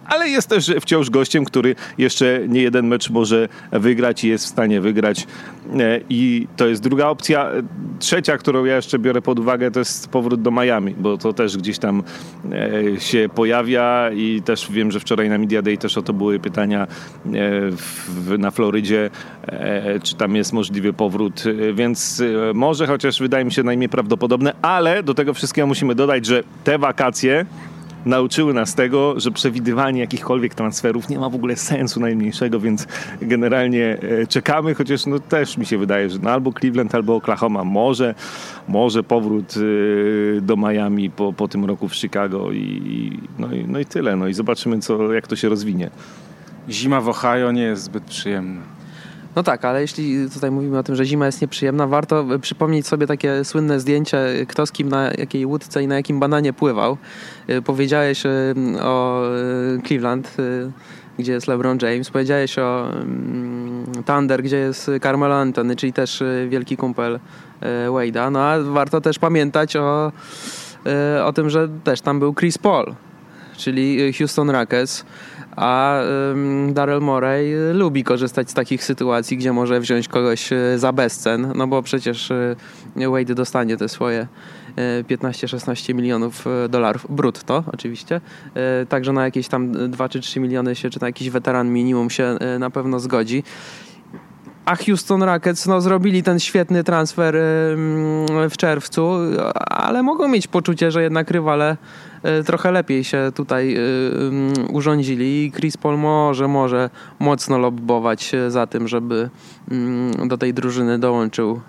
ale 0.04 0.28
jest 0.28 0.48
też 0.48 0.72
wciąż 0.80 1.10
gościem, 1.10 1.44
który 1.44 1.74
jeszcze 1.98 2.21
nie 2.48 2.62
jeden 2.62 2.86
mecz 2.86 3.10
może 3.10 3.48
wygrać 3.72 4.24
i 4.24 4.28
jest 4.28 4.44
w 4.44 4.48
stanie 4.48 4.80
wygrać. 4.80 5.26
E, 5.80 6.00
I 6.08 6.46
to 6.56 6.66
jest 6.66 6.82
druga 6.82 7.06
opcja. 7.06 7.50
Trzecia, 7.98 8.38
którą 8.38 8.64
ja 8.64 8.76
jeszcze 8.76 8.98
biorę 8.98 9.22
pod 9.22 9.38
uwagę, 9.38 9.70
to 9.70 9.78
jest 9.78 10.08
powrót 10.08 10.42
do 10.42 10.50
Miami, 10.50 10.94
bo 10.98 11.18
to 11.18 11.32
też 11.32 11.56
gdzieś 11.56 11.78
tam 11.78 12.02
e, 12.52 13.00
się 13.00 13.28
pojawia 13.34 14.10
i 14.10 14.42
też 14.42 14.70
wiem, 14.70 14.92
że 14.92 15.00
wczoraj 15.00 15.28
na 15.28 15.38
Media 15.38 15.62
Day 15.62 15.78
też 15.78 15.98
o 15.98 16.02
to 16.02 16.12
były 16.12 16.38
pytania 16.38 16.86
e, 18.28 18.38
na 18.38 18.50
Florydzie, 18.50 19.10
czy 20.02 20.16
tam 20.16 20.36
jest 20.36 20.52
możliwy 20.52 20.92
powrót, 20.92 21.44
więc 21.74 22.22
może, 22.54 22.86
chociaż 22.86 23.20
wydaje 23.20 23.44
mi 23.44 23.52
się 23.52 23.62
najmniej 23.62 23.88
prawdopodobne, 23.88 24.52
ale 24.62 25.02
do 25.02 25.14
tego 25.14 25.34
wszystkiego 25.34 25.66
musimy 25.66 25.94
dodać, 25.94 26.26
że 26.26 26.42
te 26.64 26.78
wakacje 26.78 27.46
nauczyły 28.06 28.54
nas 28.54 28.74
tego, 28.74 29.20
że 29.20 29.30
przewidywanie 29.30 30.00
jakichkolwiek 30.00 30.54
transferów 30.54 31.08
nie 31.08 31.18
ma 31.18 31.28
w 31.28 31.34
ogóle 31.34 31.56
sensu 31.56 32.00
najmniejszego, 32.00 32.60
więc 32.60 32.86
generalnie 33.22 33.98
e, 34.22 34.26
czekamy, 34.26 34.74
chociaż 34.74 35.06
no 35.06 35.18
też 35.18 35.58
mi 35.58 35.66
się 35.66 35.78
wydaje, 35.78 36.10
że 36.10 36.18
no 36.22 36.30
albo 36.30 36.52
Cleveland, 36.52 36.94
albo 36.94 37.16
Oklahoma 37.16 37.64
może, 37.64 38.14
może 38.68 39.02
powrót 39.02 39.54
e, 39.56 40.40
do 40.40 40.56
Miami 40.56 41.10
po, 41.10 41.32
po 41.32 41.48
tym 41.48 41.64
roku 41.64 41.88
w 41.88 41.94
Chicago 41.94 42.52
i, 42.52 43.18
no, 43.38 43.52
i, 43.52 43.64
no 43.68 43.78
i 43.78 43.86
tyle. 43.86 44.16
No 44.16 44.28
i 44.28 44.34
zobaczymy, 44.34 44.78
co, 44.78 45.12
jak 45.12 45.26
to 45.26 45.36
się 45.36 45.48
rozwinie. 45.48 45.90
Zima 46.68 47.00
w 47.00 47.08
Ohio 47.08 47.52
nie 47.52 47.62
jest 47.62 47.82
zbyt 47.82 48.04
przyjemna. 48.04 48.81
No 49.36 49.42
tak, 49.42 49.64
ale 49.64 49.80
jeśli 49.80 50.30
tutaj 50.30 50.50
mówimy 50.50 50.78
o 50.78 50.82
tym, 50.82 50.96
że 50.96 51.04
zima 51.04 51.26
jest 51.26 51.42
nieprzyjemna, 51.42 51.86
warto 51.86 52.24
przypomnieć 52.40 52.86
sobie 52.86 53.06
takie 53.06 53.44
słynne 53.44 53.80
zdjęcie, 53.80 54.18
kto 54.48 54.66
z 54.66 54.72
kim 54.72 54.88
na 54.88 55.10
jakiej 55.18 55.46
łódce 55.46 55.82
i 55.82 55.86
na 55.86 55.94
jakim 55.94 56.20
bananie 56.20 56.52
pływał. 56.52 56.96
Y, 57.50 57.62
powiedziałeś 57.62 58.22
o 58.82 59.22
Cleveland, 59.86 60.36
gdzie 61.18 61.32
jest 61.32 61.48
LeBron 61.48 61.78
James, 61.82 62.10
powiedziałeś 62.10 62.58
o 62.58 62.90
mm, 62.92 63.84
Thunder, 64.06 64.42
gdzie 64.42 64.56
jest 64.56 64.90
Carmelo 65.02 65.34
Anthony, 65.34 65.76
czyli 65.76 65.92
też 65.92 66.22
wielki 66.48 66.76
kumpel 66.76 67.20
Wade'a. 67.88 68.32
No 68.32 68.40
a 68.40 68.60
warto 68.60 69.00
też 69.00 69.18
pamiętać 69.18 69.76
o, 69.76 70.12
o 71.24 71.32
tym, 71.32 71.50
że 71.50 71.68
też 71.84 72.00
tam 72.00 72.18
był 72.18 72.34
Chris 72.34 72.58
Paul, 72.58 72.94
czyli 73.62 74.12
Houston 74.12 74.50
Rockets 74.50 75.04
a 75.56 76.00
Daryl 76.68 77.00
Morey 77.00 77.54
lubi 77.72 78.04
korzystać 78.04 78.50
z 78.50 78.54
takich 78.54 78.84
sytuacji, 78.84 79.36
gdzie 79.36 79.52
może 79.52 79.80
wziąć 79.80 80.08
kogoś 80.08 80.52
e, 80.52 80.78
za 80.78 80.92
bezcen, 80.92 81.52
no 81.54 81.66
bo 81.66 81.82
przecież 81.82 82.32
Wade 82.96 83.34
dostanie 83.34 83.76
te 83.76 83.88
swoje 83.88 84.26
15-16 85.08 85.90
e, 85.90 85.94
milionów 85.94 86.44
dolarów 86.68 87.06
brutto 87.10 87.64
oczywiście, 87.72 88.20
także 88.88 89.12
na 89.12 89.24
jakieś 89.24 89.48
tam 89.48 89.90
2 89.90 90.08
czy 90.08 90.20
3 90.20 90.40
miliony 90.40 90.74
się, 90.74 90.90
czy 90.90 91.00
na 91.00 91.06
jakiś 91.06 91.30
weteran 91.30 91.72
minimum 91.72 92.10
się 92.10 92.38
na 92.58 92.70
pewno 92.70 93.00
zgodzi. 93.00 93.42
A 94.64 94.76
Houston 94.76 95.22
Rockets 95.22 95.66
no, 95.66 95.80
zrobili 95.80 96.22
ten 96.22 96.40
świetny 96.40 96.84
transfer 96.84 97.34
w 98.50 98.54
czerwcu, 98.56 99.10
ale 99.54 100.02
mogą 100.02 100.28
mieć 100.28 100.46
poczucie, 100.46 100.90
że 100.90 101.02
jednak 101.02 101.30
rywale 101.30 101.76
trochę 102.46 102.72
lepiej 102.72 103.04
się 103.04 103.32
tutaj 103.34 103.76
urządzili 104.72 105.44
i 105.44 105.52
Chris 105.52 105.76
Paul 105.76 105.98
może, 105.98 106.48
może 106.48 106.90
mocno 107.18 107.58
lobbować 107.58 108.32
za 108.48 108.66
tym, 108.66 108.88
żeby 108.88 109.30
do 110.26 110.38
tej 110.38 110.54
drużyny 110.54 110.98
dołączył 110.98 111.60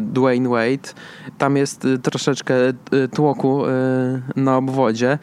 Dwayne 0.00 0.48
Wade. 0.48 0.94
Tam 1.38 1.56
jest 1.56 1.88
troszeczkę 2.02 2.54
tłoku 3.14 3.62
na 4.36 4.56
obwodzie 4.56 5.18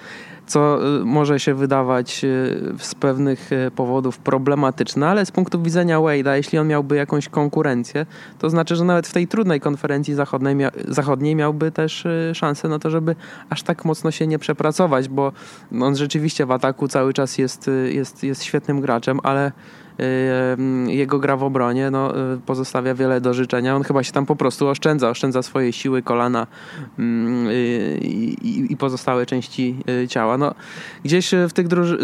co 0.49 0.79
y, 1.01 1.05
może 1.05 1.39
się 1.39 1.53
wydawać 1.53 2.23
y, 2.23 2.73
z 2.79 2.95
pewnych 2.95 3.51
y, 3.51 3.71
powodów 3.71 4.17
problematyczne, 4.17 5.07
ale 5.07 5.25
z 5.25 5.31
punktu 5.31 5.61
widzenia 5.61 5.97
Wade'a, 5.97 6.35
jeśli 6.35 6.57
on 6.57 6.67
miałby 6.67 6.95
jakąś 6.95 7.29
konkurencję, 7.29 8.05
to 8.39 8.49
znaczy, 8.49 8.75
że 8.75 8.83
nawet 8.83 9.07
w 9.07 9.13
tej 9.13 9.27
trudnej 9.27 9.59
konferencji 9.59 10.15
zachodniej, 10.15 10.55
zachodniej 10.87 11.35
miałby 11.35 11.71
też 11.71 12.07
szansę 12.33 12.67
na 12.67 12.79
to, 12.79 12.89
żeby 12.89 13.15
aż 13.49 13.63
tak 13.63 13.85
mocno 13.85 14.11
się 14.11 14.27
nie 14.27 14.39
przepracować, 14.39 15.09
bo 15.09 15.31
on 15.81 15.95
rzeczywiście 15.95 16.45
w 16.45 16.51
ataku 16.51 16.87
cały 16.87 17.13
czas 17.13 17.37
jest, 17.37 17.69
jest, 17.89 18.23
jest 18.23 18.43
świetnym 18.43 18.81
graczem, 18.81 19.19
ale 19.23 19.51
jego 20.87 21.19
gra 21.19 21.37
w 21.37 21.43
obronie 21.43 21.91
no, 21.91 22.33
y, 22.33 22.37
pozostawia 22.45 22.93
wiele 22.93 23.21
do 23.21 23.33
życzenia. 23.33 23.75
On 23.75 23.83
chyba 23.83 24.03
się 24.03 24.11
tam 24.11 24.25
po 24.25 24.35
prostu 24.35 24.67
oszczędza, 24.67 25.09
oszczędza 25.09 25.41
swojej 25.41 25.73
siły 25.73 26.01
kolana 26.01 26.47
mm, 26.99 27.47
y, 27.47 27.99
i, 28.69 28.77
pozostałe 28.77 29.25
części 29.25 29.75
y, 30.03 30.07
ciała. 30.07 30.37
No, 30.37 30.53
gdzieś 31.03 31.31
w 31.49 31.53
tych 31.53 31.67
drużynach, 31.67 32.01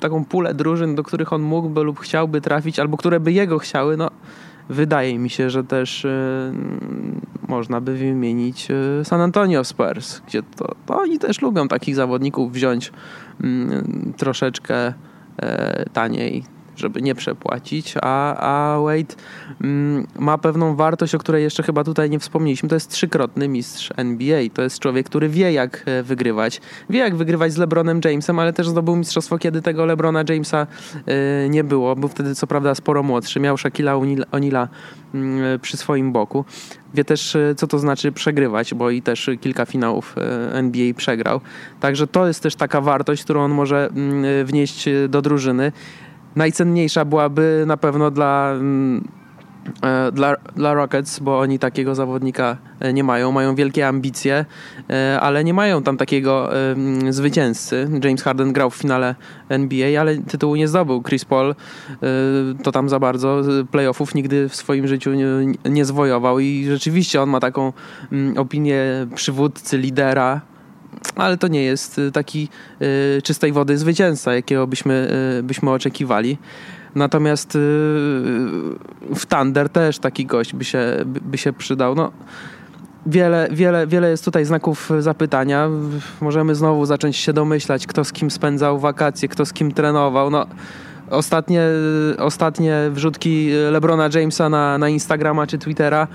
taką 0.00 0.24
pulę 0.24 0.54
drużyn, 0.54 0.94
do 0.94 1.02
których 1.02 1.32
on 1.32 1.42
mógłby 1.42 1.82
lub 1.82 2.00
chciałby 2.00 2.40
trafić, 2.40 2.78
albo 2.78 2.96
które 2.96 3.20
by 3.20 3.32
jego 3.32 3.58
chciały, 3.58 3.96
no 3.96 4.10
wydaje 4.68 5.18
mi 5.18 5.30
się, 5.30 5.50
że 5.50 5.64
też 5.64 6.04
y, 6.04 6.52
można 7.48 7.80
by 7.80 7.96
wymienić 7.96 8.68
y, 8.70 9.04
San 9.04 9.20
Antonio 9.20 9.64
Spurs, 9.64 10.20
gdzie 10.26 10.42
to, 10.42 10.74
to, 10.86 10.98
oni 10.98 11.18
też 11.18 11.42
lubią 11.42 11.68
takich 11.68 11.94
zawodników 11.94 12.52
wziąć 12.52 12.88
y, 12.88 12.92
troszeczkę 14.16 14.94
taniej, 15.92 16.44
żeby 16.76 17.02
nie 17.02 17.14
przepłacić, 17.14 17.94
a, 18.02 18.36
a 18.36 18.80
Wade 18.80 19.14
mm, 19.60 20.06
ma 20.18 20.38
pewną 20.38 20.76
wartość, 20.76 21.14
o 21.14 21.18
której 21.18 21.42
jeszcze 21.42 21.62
chyba 21.62 21.84
tutaj 21.84 22.10
nie 22.10 22.18
wspomnieliśmy. 22.18 22.68
To 22.68 22.76
jest 22.76 22.90
trzykrotny 22.90 23.48
mistrz 23.48 23.92
NBA. 23.96 24.40
To 24.54 24.62
jest 24.62 24.78
człowiek, 24.78 25.06
który 25.06 25.28
wie, 25.28 25.52
jak 25.52 25.82
e, 25.86 26.02
wygrywać. 26.02 26.60
Wie, 26.90 26.98
jak 26.98 27.16
wygrywać 27.16 27.52
z 27.52 27.56
LeBronem 27.56 28.00
Jamesem, 28.04 28.38
ale 28.38 28.52
też 28.52 28.68
zdobył 28.68 28.96
mistrzostwo, 28.96 29.38
kiedy 29.38 29.62
tego 29.62 29.86
LeBrona 29.86 30.24
Jamesa 30.28 30.66
y, 31.44 31.48
nie 31.48 31.64
było. 31.64 31.96
Był 31.96 32.08
wtedy, 32.08 32.34
co 32.34 32.46
prawda, 32.46 32.74
sporo 32.74 33.02
młodszy. 33.02 33.40
Miał 33.40 33.56
Shaquilla 33.58 33.94
O'Neala 34.32 34.68
y, 35.14 35.58
przy 35.58 35.76
swoim 35.76 36.12
boku. 36.12 36.44
Wie 36.94 37.04
też, 37.04 37.36
co 37.56 37.66
to 37.66 37.78
znaczy 37.78 38.12
przegrywać, 38.12 38.74
bo 38.74 38.90
i 38.90 39.02
też 39.02 39.30
kilka 39.40 39.66
finałów 39.66 40.16
NBA 40.52 40.94
przegrał. 40.94 41.40
Także 41.80 42.06
to 42.06 42.26
jest 42.26 42.42
też 42.42 42.56
taka 42.56 42.80
wartość, 42.80 43.24
którą 43.24 43.44
on 43.44 43.50
może 43.50 43.88
mm, 43.96 44.46
wnieść 44.46 44.88
do 45.08 45.22
drużyny 45.22 45.72
najcenniejsza 46.36 47.04
byłaby 47.04 47.64
na 47.66 47.76
pewno 47.76 48.10
dla, 48.10 48.52
mm, 48.52 49.08
e, 49.82 50.12
dla, 50.12 50.36
dla 50.56 50.74
Rockets, 50.74 51.18
bo 51.18 51.38
oni 51.38 51.58
takiego 51.58 51.94
zawodnika 51.94 52.56
e, 52.80 52.92
nie 52.92 53.04
mają. 53.04 53.32
Mają 53.32 53.54
wielkie 53.54 53.88
ambicje, 53.88 54.44
e, 54.90 55.20
ale 55.20 55.44
nie 55.44 55.54
mają 55.54 55.82
tam 55.82 55.96
takiego 55.96 56.50
zwycięzcy. 57.10 57.88
James 58.04 58.22
Harden 58.22 58.52
grał 58.52 58.70
w 58.70 58.74
finale 58.74 59.14
NBA, 59.48 60.00
ale 60.00 60.16
tytułu 60.16 60.56
nie 60.56 60.68
zdobył. 60.68 61.02
Chris 61.02 61.24
Paul 61.24 61.54
to 62.62 62.72
tam 62.72 62.88
za 62.88 62.98
bardzo 62.98 63.42
playoffów 63.70 64.14
nigdy 64.14 64.48
w 64.48 64.56
swoim 64.56 64.88
życiu 64.88 65.12
nie, 65.12 65.26
nie 65.70 65.84
zwojował 65.84 66.40
i 66.40 66.66
rzeczywiście 66.68 67.22
on 67.22 67.30
ma 67.30 67.40
taką 67.40 67.72
mm, 68.12 68.38
opinię 68.38 69.06
przywódcy, 69.14 69.78
lidera, 69.78 70.40
ale 71.16 71.36
to 71.36 71.48
nie 71.48 71.62
jest 71.62 71.98
y, 71.98 72.12
taki 72.12 72.48
y, 72.82 73.22
czystej 73.22 73.52
wody 73.52 73.78
zwycięzca, 73.78 74.34
jakiego 74.34 74.66
byśmy, 74.66 75.08
y, 75.38 75.42
byśmy 75.42 75.70
oczekiwali. 75.70 76.38
Natomiast 76.94 77.52
w 79.14 79.26
Thunder 79.28 79.68
też 79.68 79.98
taki 79.98 80.26
gość 80.26 80.54
by 80.54 80.64
się, 80.64 80.80
by 81.06 81.38
się 81.38 81.52
przydał. 81.52 81.94
No, 81.94 82.12
wiele, 83.06 83.48
wiele, 83.52 83.86
wiele 83.86 84.10
jest 84.10 84.24
tutaj 84.24 84.44
znaków 84.44 84.90
zapytania. 85.00 85.68
Możemy 86.20 86.54
znowu 86.54 86.86
zacząć 86.86 87.16
się 87.16 87.32
domyślać, 87.32 87.86
kto 87.86 88.04
z 88.04 88.12
kim 88.12 88.30
spędzał 88.30 88.78
wakacje, 88.78 89.28
kto 89.28 89.46
z 89.46 89.52
kim 89.52 89.72
trenował. 89.72 90.30
No, 90.30 90.46
Ostatnie, 91.10 91.62
ostatnie 92.18 92.76
wrzutki 92.90 93.50
LeBrona 93.70 94.08
Jamesa 94.14 94.48
na, 94.48 94.78
na 94.78 94.88
Instagrama 94.88 95.46
czy 95.46 95.58
Twittera 95.58 96.08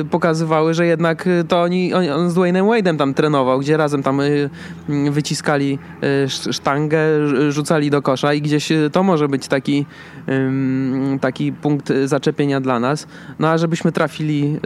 y, 0.00 0.04
pokazywały, 0.04 0.74
że 0.74 0.86
jednak 0.86 1.28
to 1.48 1.62
oni, 1.62 1.94
on, 1.94 2.10
on 2.10 2.30
z 2.30 2.34
Dwaynem 2.34 2.66
Wade'em 2.66 2.96
tam 2.96 3.14
trenował, 3.14 3.58
gdzie 3.58 3.76
razem 3.76 4.02
tam 4.02 4.20
y, 4.20 4.50
wyciskali 5.10 5.78
y, 6.24 6.52
sztangę, 6.52 6.98
rzucali 7.48 7.90
do 7.90 8.02
kosza 8.02 8.34
i 8.34 8.42
gdzieś 8.42 8.68
to 8.92 9.02
może 9.02 9.28
być 9.28 9.48
taki, 9.48 9.86
taki 11.20 11.52
punkt 11.52 11.92
zaczepienia 12.04 12.60
dla 12.60 12.80
nas. 12.80 13.06
No 13.38 13.48
a 13.48 13.58
żebyśmy 13.58 13.92
trafili 13.92 14.58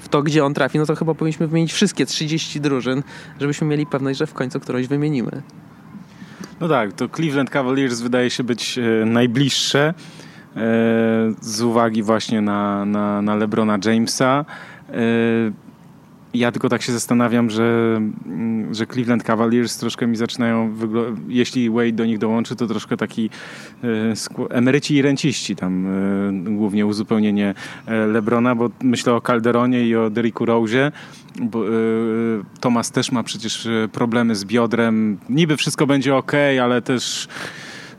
w 0.00 0.04
to, 0.10 0.22
gdzie 0.22 0.44
on 0.44 0.54
trafi, 0.54 0.78
no 0.78 0.86
to 0.86 0.96
chyba 0.96 1.14
powinniśmy 1.14 1.46
wymienić 1.46 1.72
wszystkie 1.72 2.06
30 2.06 2.60
drużyn, 2.60 3.02
żebyśmy 3.40 3.66
mieli 3.66 3.86
pewność, 3.86 4.18
że 4.18 4.26
w 4.26 4.34
końcu 4.34 4.60
którąś 4.60 4.86
wymienimy. 4.86 5.42
No 6.60 6.68
tak, 6.68 6.92
to 6.92 7.08
Cleveland 7.08 7.50
Cavaliers 7.50 8.00
wydaje 8.00 8.30
się 8.30 8.44
być 8.44 8.78
e, 8.78 9.04
najbliższe 9.04 9.80
e, 9.88 9.94
z 11.40 11.62
uwagi 11.62 12.02
właśnie 12.02 12.40
na, 12.40 12.84
na, 12.84 13.22
na 13.22 13.36
LeBrona 13.36 13.78
Jamesa. 13.84 14.44
E, 14.90 14.94
ja 16.34 16.52
tylko 16.52 16.68
tak 16.68 16.82
się 16.82 16.92
zastanawiam, 16.92 17.50
że, 17.50 17.96
mm, 18.26 18.74
że 18.74 18.86
Cleveland 18.86 19.22
Cavaliers 19.22 19.78
troszkę 19.78 20.06
mi 20.06 20.16
zaczynają, 20.16 20.74
jeśli 21.28 21.70
Wade 21.70 21.92
do 21.92 22.04
nich 22.04 22.18
dołączy, 22.18 22.56
to 22.56 22.66
troszkę 22.66 22.96
taki 22.96 23.30
emeryci 24.50 24.94
i 24.94 25.02
renciści 25.02 25.56
tam, 25.56 25.86
głównie 26.44 26.86
uzupełnienie 26.86 27.54
Lebrona, 28.12 28.54
bo 28.54 28.70
myślę 28.82 29.14
o 29.14 29.20
Calderonie 29.20 29.86
i 29.86 29.96
o 29.96 30.10
Derricku 30.10 30.44
Rose, 30.44 30.92
bo, 31.40 31.68
y, 31.68 31.70
Tomas 32.60 32.90
też 32.90 33.12
ma 33.12 33.22
przecież 33.22 33.66
y, 33.66 33.88
problemy 33.92 34.36
z 34.36 34.44
biodrem. 34.44 35.18
Niby 35.28 35.56
wszystko 35.56 35.86
będzie 35.86 36.16
ok, 36.16 36.32
ale 36.62 36.82
też 36.82 37.28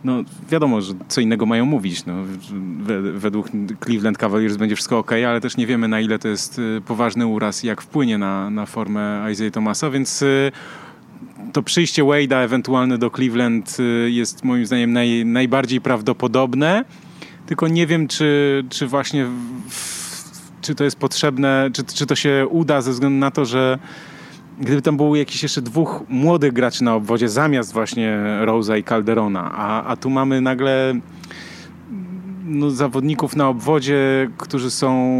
no, 0.03 0.23
wiadomo, 0.49 0.81
że 0.81 0.93
co 1.07 1.21
innego 1.21 1.45
mają 1.45 1.65
mówić. 1.65 2.05
No, 2.05 2.13
według 3.13 3.49
Cleveland 3.85 4.17
Cavaliers 4.17 4.57
będzie 4.57 4.75
wszystko 4.75 4.97
ok, 4.97 5.11
ale 5.11 5.41
też 5.41 5.57
nie 5.57 5.67
wiemy 5.67 5.87
na 5.87 6.01
ile 6.01 6.19
to 6.19 6.27
jest 6.27 6.59
y, 6.59 6.81
poważny 6.85 7.27
uraz 7.27 7.63
i 7.63 7.67
jak 7.67 7.81
wpłynie 7.81 8.17
na, 8.17 8.49
na 8.49 8.65
formę 8.65 9.27
Isaiah 9.31 9.53
Thomasa, 9.53 9.89
więc 9.89 10.23
to 11.53 11.63
przyjście 11.63 12.03
Wade'a 12.03 12.43
ewentualne 12.43 12.97
do 12.97 13.11
Cleveland 13.11 13.77
jest 14.07 14.43
moim 14.43 14.65
zdaniem 14.65 14.93
naj, 14.93 15.25
najbardziej 15.25 15.81
prawdopodobne. 15.81 16.85
Tylko 17.45 17.67
nie 17.67 17.87
wiem, 17.87 18.07
czy, 18.07 18.63
czy 18.69 18.87
właśnie 18.87 19.25
w, 19.69 20.08
czy 20.61 20.75
to 20.75 20.83
jest 20.83 20.99
potrzebne, 20.99 21.69
czy, 21.73 21.83
czy 21.83 22.05
to 22.05 22.15
się 22.15 22.47
uda 22.49 22.81
ze 22.81 22.91
względu 22.91 23.19
na 23.19 23.31
to, 23.31 23.45
że 23.45 23.79
gdyby 24.59 24.81
tam 24.81 24.97
było 24.97 25.15
jakiś 25.15 25.43
jeszcze 25.43 25.61
dwóch 25.61 26.03
młodych 26.09 26.53
graczy 26.53 26.83
na 26.83 26.95
obwodzie 26.95 27.29
zamiast 27.29 27.73
właśnie 27.73 28.19
Rosa 28.41 28.77
i 28.77 28.83
Calderona, 28.83 29.51
a, 29.53 29.83
a 29.83 29.95
tu 29.95 30.09
mamy 30.09 30.41
nagle 30.41 30.93
no, 32.45 32.71
zawodników 32.71 33.35
na 33.35 33.49
obwodzie, 33.49 34.29
którzy 34.37 34.71
są 34.71 35.19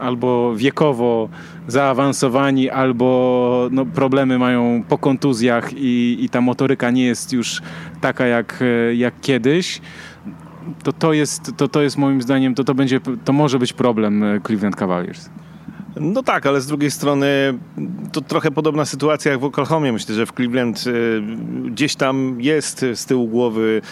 albo 0.00 0.56
wiekowo 0.56 1.28
zaawansowani, 1.68 2.70
albo 2.70 3.68
no, 3.70 3.86
problemy 3.86 4.38
mają 4.38 4.82
po 4.88 4.98
kontuzjach 4.98 5.72
i, 5.72 6.16
i 6.20 6.28
ta 6.28 6.40
motoryka 6.40 6.90
nie 6.90 7.04
jest 7.04 7.32
już 7.32 7.62
taka 8.00 8.26
jak, 8.26 8.64
jak 8.94 9.20
kiedyś 9.20 9.80
to 10.82 10.92
to 10.92 11.12
jest, 11.12 11.52
to, 11.56 11.68
to 11.68 11.82
jest 11.82 11.98
moim 11.98 12.22
zdaniem, 12.22 12.54
to, 12.54 12.64
to, 12.64 12.74
będzie, 12.74 13.00
to 13.24 13.32
może 13.32 13.58
być 13.58 13.72
problem 13.72 14.22
e, 14.22 14.40
Cleveland 14.46 14.76
Cavaliers. 14.76 15.30
No 16.00 16.22
tak, 16.22 16.46
ale 16.46 16.60
z 16.60 16.66
drugiej 16.66 16.90
strony 16.90 17.26
to 18.12 18.20
trochę 18.20 18.50
podobna 18.50 18.84
sytuacja 18.84 19.32
jak 19.32 19.40
w 19.40 19.44
Oklahomie. 19.44 19.92
Myślę, 19.92 20.14
że 20.14 20.26
w 20.26 20.32
Cleveland 20.32 20.84
e, 20.86 21.70
gdzieś 21.70 21.96
tam 21.96 22.36
jest 22.40 22.84
z 22.94 23.06
tyłu 23.06 23.28
głowy 23.28 23.82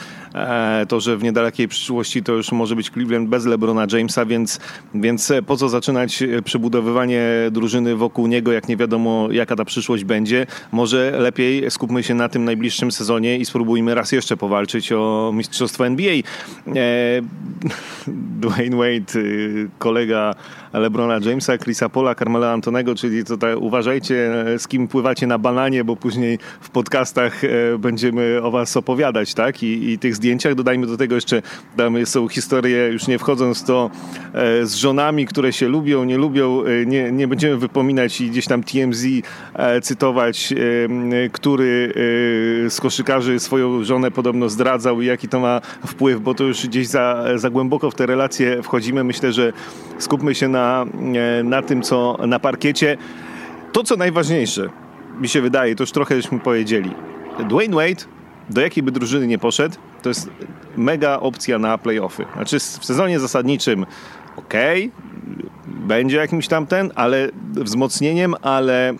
to, 0.88 1.00
że 1.00 1.16
w 1.16 1.22
niedalekiej 1.22 1.68
przyszłości 1.68 2.22
to 2.22 2.32
już 2.32 2.52
może 2.52 2.76
być 2.76 2.90
Cleveland 2.90 3.28
bez 3.28 3.46
LeBrona 3.46 3.86
Jamesa, 3.92 4.26
więc, 4.26 4.60
więc 4.94 5.32
po 5.46 5.56
co 5.56 5.68
zaczynać 5.68 6.22
przebudowywanie 6.44 7.22
drużyny 7.50 7.96
wokół 7.96 8.26
niego, 8.26 8.52
jak 8.52 8.68
nie 8.68 8.76
wiadomo 8.76 9.28
jaka 9.30 9.56
ta 9.56 9.64
przyszłość 9.64 10.04
będzie. 10.04 10.46
Może 10.72 11.10
lepiej 11.18 11.70
skupmy 11.70 12.02
się 12.02 12.14
na 12.14 12.28
tym 12.28 12.44
najbliższym 12.44 12.92
sezonie 12.92 13.38
i 13.38 13.44
spróbujmy 13.44 13.94
raz 13.94 14.12
jeszcze 14.12 14.36
powalczyć 14.36 14.92
o 14.92 15.32
mistrzostwo 15.34 15.86
NBA. 15.86 16.14
E, 16.14 16.22
Dwayne 18.40 18.76
Wade, 18.76 19.20
kolega 19.78 20.34
LeBrona 20.72 21.18
Jamesa, 21.28 21.58
Chrisa 21.58 21.88
Pola, 21.88 22.14
Carmela 22.14 22.52
Antonego, 22.52 22.94
czyli 22.94 23.24
tutaj 23.24 23.54
uważajcie 23.54 24.30
z 24.58 24.68
kim 24.68 24.88
pływacie 24.88 25.26
na 25.26 25.38
bananie, 25.38 25.84
bo 25.84 25.96
później 25.96 26.38
w 26.60 26.70
podcastach 26.70 27.44
e, 27.44 27.78
będziemy 27.78 28.40
o 28.42 28.50
was 28.50 28.76
opowiadać, 28.76 29.34
tak? 29.34 29.62
I, 29.62 29.90
i 29.90 29.98
tych 29.98 30.16
zdjęciach. 30.24 30.54
Dodajmy 30.54 30.86
do 30.86 30.96
tego 30.96 31.14
jeszcze, 31.14 31.42
tam 31.76 32.06
są 32.06 32.28
historie, 32.28 32.88
już 32.92 33.06
nie 33.06 33.18
wchodząc 33.18 33.62
w 33.62 33.64
to, 33.64 33.90
e, 34.34 34.66
z 34.66 34.74
żonami, 34.74 35.26
które 35.26 35.52
się 35.52 35.68
lubią, 35.68 36.04
nie 36.04 36.16
lubią. 36.16 36.64
E, 36.64 36.86
nie, 36.86 37.12
nie 37.12 37.28
będziemy 37.28 37.56
wypominać 37.56 38.20
i 38.20 38.30
gdzieś 38.30 38.46
tam 38.46 38.62
TMZ 38.62 39.04
e, 39.54 39.80
cytować, 39.80 40.54
który 41.32 41.92
z 42.68 42.80
koszykarzy 42.80 43.40
swoją 43.40 43.84
żonę 43.84 44.10
podobno 44.10 44.48
zdradzał 44.48 45.00
i 45.00 45.06
jaki 45.06 45.28
to 45.28 45.40
ma 45.40 45.60
wpływ, 45.86 46.20
bo 46.20 46.34
to 46.34 46.44
już 46.44 46.66
gdzieś 46.66 46.86
za, 46.86 47.24
za 47.36 47.50
głęboko 47.50 47.90
w 47.90 47.94
te 47.94 48.06
relacje 48.06 48.62
wchodzimy. 48.62 49.04
Myślę, 49.04 49.32
że 49.32 49.52
skupmy 49.98 50.34
się 50.34 50.48
na, 50.48 50.86
na 51.44 51.62
tym, 51.62 51.82
co 51.82 52.18
na 52.26 52.38
parkiecie. 52.38 52.96
To, 53.72 53.84
co 53.84 53.96
najważniejsze, 53.96 54.68
mi 55.20 55.28
się 55.28 55.40
wydaje, 55.40 55.76
to 55.76 55.82
już 55.82 55.92
trochę 55.92 56.16
żeśmy 56.16 56.38
powiedzieli. 56.38 56.90
Dwayne 57.48 57.74
Wade, 57.74 58.04
do 58.50 58.60
jakiej 58.60 58.82
by 58.82 58.92
drużyny 58.92 59.26
nie 59.26 59.38
poszedł, 59.38 59.76
to 60.02 60.08
jest 60.08 60.30
mega 60.76 61.20
opcja 61.20 61.58
na 61.58 61.78
playoffy. 61.78 62.24
Znaczy 62.34 62.58
w 62.60 62.84
sezonie 62.84 63.20
zasadniczym 63.20 63.86
ok, 64.36 64.54
będzie 65.66 66.16
jakimś 66.16 66.48
tam 66.48 66.66
ten, 66.66 66.90
ale 66.94 67.28
wzmocnieniem, 67.52 68.34
ale 68.42 68.90
e, 68.90 68.94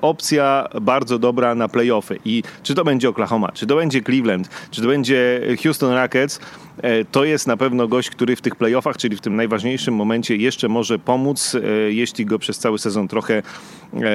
opcja 0.00 0.68
bardzo 0.80 1.18
dobra 1.18 1.54
na 1.54 1.68
playoffy. 1.68 2.18
I 2.24 2.42
czy 2.62 2.74
to 2.74 2.84
będzie 2.84 3.08
Oklahoma, 3.08 3.52
czy 3.52 3.66
to 3.66 3.76
będzie 3.76 4.02
Cleveland, 4.02 4.48
czy 4.70 4.82
to 4.82 4.88
będzie 4.88 5.40
Houston 5.62 5.92
Rockets, 5.92 6.40
e, 6.82 7.04
to 7.04 7.24
jest 7.24 7.46
na 7.46 7.56
pewno 7.56 7.88
gość, 7.88 8.10
który 8.10 8.36
w 8.36 8.40
tych 8.40 8.56
playoffach, 8.56 8.96
czyli 8.96 9.16
w 9.16 9.20
tym 9.20 9.36
najważniejszym 9.36 9.94
momencie 9.94 10.36
jeszcze 10.36 10.68
może 10.68 10.98
pomóc, 10.98 11.54
e, 11.54 11.92
jeśli 11.92 12.26
go 12.26 12.38
przez 12.38 12.58
cały 12.58 12.78
sezon 12.78 13.08
trochę, 13.08 13.42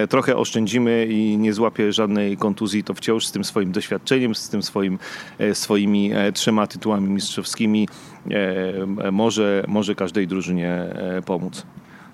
trochę 0.09 0.38
oszczędzimy 0.38 1.07
i 1.09 1.38
nie 1.38 1.53
złapie 1.53 1.93
żadnej 1.93 2.38
kontuzji, 2.38 2.84
to 2.84 2.93
wciąż 2.93 3.26
z 3.26 3.32
tym 3.32 3.43
swoim 3.43 3.72
doświadczeniem, 3.72 4.36
z 4.36 4.49
tym 4.49 4.63
swoim, 4.63 4.99
swoimi 5.53 6.11
trzema 6.34 6.68
tytułami 6.68 7.09
mistrzowskimi 7.09 7.88
może, 9.11 9.63
może 9.67 9.95
każdej 9.95 10.28
drużynie 10.28 10.86
pomóc. 11.25 11.65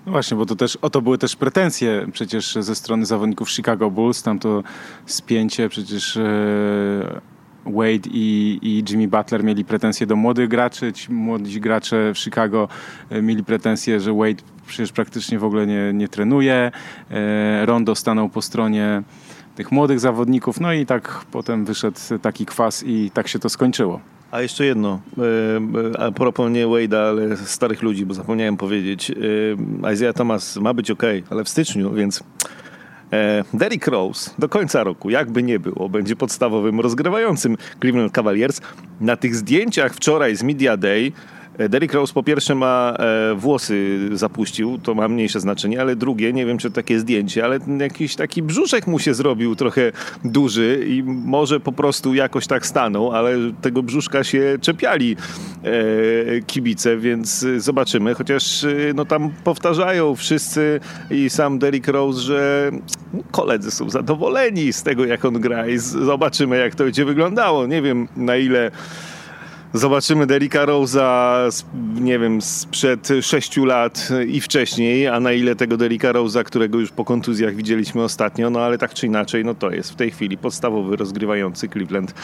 No 0.06 0.12
właśnie, 0.12 0.36
bo 0.36 0.46
to 0.46 0.56
też, 0.56 0.76
o 0.76 0.90
to 0.90 1.02
były 1.02 1.18
też 1.18 1.36
pretensje 1.36 2.06
przecież 2.12 2.54
ze 2.60 2.74
strony 2.74 3.06
zawodników 3.06 3.50
Chicago 3.50 3.90
Bulls, 3.90 4.22
tam 4.22 4.38
to 4.38 4.62
spięcie 5.06 5.68
przecież 5.68 6.16
e, 6.16 7.20
Wade 7.66 8.08
i, 8.10 8.58
i 8.62 8.84
Jimmy 8.90 9.08
Butler 9.08 9.44
mieli 9.44 9.64
pretensje 9.64 10.06
do 10.06 10.16
młodych 10.16 10.48
graczy, 10.48 10.92
ci 10.92 11.12
młodzi 11.12 11.60
gracze 11.60 12.12
w 12.14 12.18
Chicago 12.18 12.68
e, 13.10 13.22
mieli 13.22 13.44
pretensje, 13.44 14.00
że 14.00 14.12
Wade 14.12 14.42
przecież 14.66 14.92
praktycznie 14.92 15.38
w 15.38 15.44
ogóle 15.44 15.66
nie, 15.66 15.92
nie 15.92 16.08
trenuje, 16.08 16.72
e, 17.10 17.66
Rondo 17.66 17.94
stanął 17.94 18.28
po 18.28 18.42
stronie 18.42 19.02
tych 19.56 19.72
młodych 19.72 20.00
zawodników, 20.00 20.60
no 20.60 20.72
i 20.72 20.86
tak 20.86 21.24
potem 21.32 21.64
wyszedł 21.64 21.98
taki 22.22 22.46
kwas 22.46 22.84
i 22.86 23.10
tak 23.14 23.28
się 23.28 23.38
to 23.38 23.48
skończyło. 23.48 24.13
A 24.34 24.42
jeszcze 24.42 24.66
jedno, 24.66 25.00
e, 25.94 26.00
a 26.00 26.12
propos 26.12 26.50
nie 26.50 26.66
Wade'a, 26.66 26.96
ale 26.96 27.36
starych 27.36 27.82
ludzi, 27.82 28.06
bo 28.06 28.14
zapomniałem 28.14 28.56
powiedzieć. 28.56 29.10
E, 29.10 29.92
Isaiah 29.92 30.14
Thomas 30.14 30.56
ma 30.56 30.74
być 30.74 30.90
ok, 30.90 31.02
ale 31.30 31.44
w 31.44 31.48
styczniu, 31.48 31.92
więc 31.92 32.24
e, 33.12 33.44
Derrick 33.54 33.86
Rose 33.86 34.30
do 34.38 34.48
końca 34.48 34.84
roku, 34.84 35.10
jakby 35.10 35.42
nie 35.42 35.58
było, 35.58 35.88
będzie 35.88 36.16
podstawowym 36.16 36.80
rozgrywającym 36.80 37.56
Cleveland 37.80 38.12
Cavaliers. 38.12 38.60
Na 39.00 39.16
tych 39.16 39.36
zdjęciach 39.36 39.94
wczoraj 39.94 40.36
z 40.36 40.42
Media 40.42 40.76
Day 40.76 41.12
Derrick 41.58 41.94
Rose 41.94 42.14
po 42.14 42.22
pierwsze 42.22 42.54
ma 42.54 42.96
e, 42.98 43.34
włosy 43.34 44.08
zapuścił, 44.12 44.78
to 44.78 44.94
ma 44.94 45.08
mniejsze 45.08 45.40
znaczenie, 45.40 45.80
ale 45.80 45.96
drugie, 45.96 46.32
nie 46.32 46.46
wiem 46.46 46.58
czy 46.58 46.70
to 46.70 46.74
takie 46.74 46.98
zdjęcie, 46.98 47.44
ale 47.44 47.58
jakiś 47.80 48.16
taki 48.16 48.42
brzuszek 48.42 48.86
mu 48.86 48.98
się 48.98 49.14
zrobił 49.14 49.56
trochę 49.56 49.92
duży 50.24 50.84
i 50.88 51.02
może 51.02 51.60
po 51.60 51.72
prostu 51.72 52.14
jakoś 52.14 52.46
tak 52.46 52.66
stanął, 52.66 53.12
ale 53.12 53.36
tego 53.60 53.82
brzuszka 53.82 54.24
się 54.24 54.58
czepiali 54.60 55.16
e, 55.62 56.40
kibice, 56.40 56.96
więc 56.96 57.46
zobaczymy, 57.56 58.14
chociaż 58.14 58.66
no 58.94 59.04
tam 59.04 59.30
powtarzają 59.44 60.14
wszyscy 60.14 60.80
i 61.10 61.30
sam 61.30 61.58
Derrick 61.58 61.88
Rose, 61.88 62.20
że 62.20 62.70
koledzy 63.30 63.70
są 63.70 63.90
zadowoleni 63.90 64.72
z 64.72 64.82
tego 64.82 65.04
jak 65.04 65.24
on 65.24 65.40
gra 65.40 65.68
i 65.68 65.78
zobaczymy 65.78 66.58
jak 66.58 66.74
to 66.74 66.84
będzie 66.84 67.04
wyglądało. 67.04 67.66
Nie 67.66 67.82
wiem 67.82 68.08
na 68.16 68.36
ile 68.36 68.70
zobaczymy 69.74 70.26
Derricka 70.26 70.66
Rose'a, 70.66 71.64
nie 72.00 72.18
wiem, 72.18 72.42
sprzed 72.42 73.08
sześciu 73.22 73.64
lat 73.64 74.08
i 74.28 74.40
wcześniej, 74.40 75.08
a 75.08 75.20
na 75.20 75.32
ile 75.32 75.56
tego 75.56 75.76
Derricka 75.76 76.12
Rose'a, 76.12 76.44
którego 76.44 76.78
już 76.78 76.90
po 76.90 77.04
kontuzjach 77.04 77.54
widzieliśmy 77.54 78.02
ostatnio, 78.02 78.50
no 78.50 78.60
ale 78.60 78.78
tak 78.78 78.94
czy 78.94 79.06
inaczej, 79.06 79.44
no 79.44 79.54
to 79.54 79.70
jest 79.70 79.92
w 79.92 79.96
tej 79.96 80.10
chwili 80.10 80.38
podstawowy 80.38 80.96
rozgrywający 80.96 81.68
Cleveland 81.68 82.14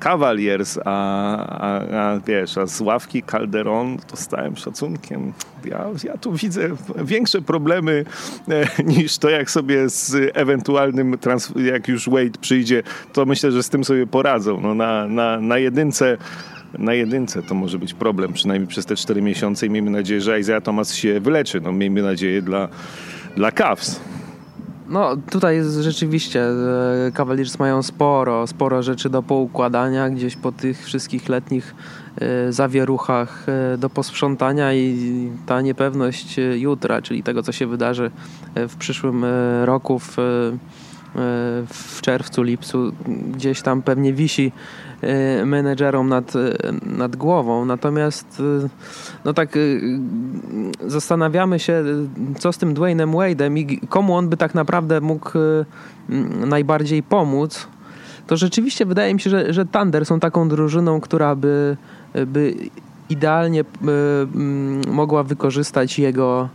Cavaliers, 0.00 0.78
a, 0.84 1.36
a, 1.60 1.80
a 1.80 2.20
wiesz, 2.20 2.58
a 2.58 2.66
z 2.66 2.80
ławki 2.80 3.22
Calderon 3.22 3.98
to 3.98 4.16
stałem 4.16 4.56
szacunkiem. 4.56 5.32
Ja, 5.64 5.86
ja 6.04 6.18
tu 6.18 6.32
widzę 6.32 6.68
większe 7.04 7.42
problemy 7.42 8.04
e, 8.48 8.82
niż 8.84 9.18
to, 9.18 9.30
jak 9.30 9.50
sobie 9.50 9.88
z 9.88 10.30
ewentualnym, 10.34 11.16
jak 11.56 11.88
już 11.88 12.08
Wade 12.08 12.38
przyjdzie, 12.40 12.82
to 13.12 13.26
myślę, 13.26 13.52
że 13.52 13.62
z 13.62 13.68
tym 13.68 13.84
sobie 13.84 14.06
poradzą. 14.06 14.60
No, 14.60 14.74
na, 14.74 15.08
na, 15.08 15.40
na 15.40 15.58
jedynce 15.58 16.16
na 16.78 16.94
jedynce 16.94 17.42
to 17.42 17.54
może 17.54 17.78
być 17.78 17.94
problem, 17.94 18.32
przynajmniej 18.32 18.68
przez 18.68 18.86
te 18.86 18.96
cztery 18.96 19.22
miesiące 19.22 19.66
i 19.66 19.70
miejmy 19.70 19.90
nadzieję, 19.90 20.20
że 20.20 20.40
Isaiah 20.40 20.62
Thomas 20.62 20.94
się 20.94 21.20
wyleczy. 21.20 21.60
No, 21.60 21.72
miejmy 21.72 22.02
nadzieję 22.02 22.42
dla, 22.42 22.68
dla 23.36 23.52
Cavs. 23.52 24.00
No 24.88 25.16
tutaj 25.30 25.60
rzeczywiście 25.80 26.44
e, 26.46 27.12
Cavaliers 27.12 27.58
mają 27.58 27.82
sporo, 27.82 28.46
sporo 28.46 28.82
rzeczy 28.82 29.10
do 29.10 29.22
poukładania 29.22 30.10
gdzieś 30.10 30.36
po 30.36 30.52
tych 30.52 30.84
wszystkich 30.84 31.28
letnich 31.28 31.74
e, 32.20 32.52
zawieruchach 32.52 33.46
e, 33.48 33.78
do 33.78 33.90
posprzątania 33.90 34.74
i 34.74 35.30
ta 35.46 35.60
niepewność 35.60 36.36
jutra, 36.56 37.02
czyli 37.02 37.22
tego 37.22 37.42
co 37.42 37.52
się 37.52 37.66
wydarzy 37.66 38.10
w 38.54 38.76
przyszłym 38.76 39.24
roku 39.64 39.98
w, 39.98 40.16
w 41.68 41.98
czerwcu, 42.00 42.42
lipcu 42.42 42.92
gdzieś 43.32 43.62
tam 43.62 43.82
pewnie 43.82 44.12
wisi 44.12 44.52
Y, 45.04 45.46
menedżerom 45.46 46.08
nad, 46.08 46.36
y, 46.36 46.56
nad 46.82 47.16
głową. 47.16 47.64
Natomiast 47.64 48.40
y, 48.40 48.68
no 49.24 49.34
tak 49.34 49.58
zastanawiamy 50.86 51.58
się, 51.58 51.84
co 52.38 52.52
z 52.52 52.58
tym 52.58 52.74
Dwaynem 52.74 53.12
Wade'em 53.12 53.58
i 53.58 53.80
komu 53.88 54.16
on 54.16 54.28
by 54.28 54.36
tak 54.36 54.54
naprawdę 54.54 55.00
mógł 55.00 55.30
najbardziej 56.46 57.02
pomóc. 57.02 57.66
To 58.26 58.36
rzeczywiście 58.36 58.86
wydaje 58.86 59.14
mi 59.14 59.20
się, 59.20 59.30
że, 59.30 59.52
że 59.52 59.66
Thunder 59.66 60.06
są 60.06 60.20
taką 60.20 60.48
drużyną, 60.48 61.00
która 61.00 61.36
by, 61.36 61.76
by 62.26 62.54
idealnie 63.10 63.64
mogła 64.88 65.22
wykorzystać 65.22 65.98
jego, 65.98 66.48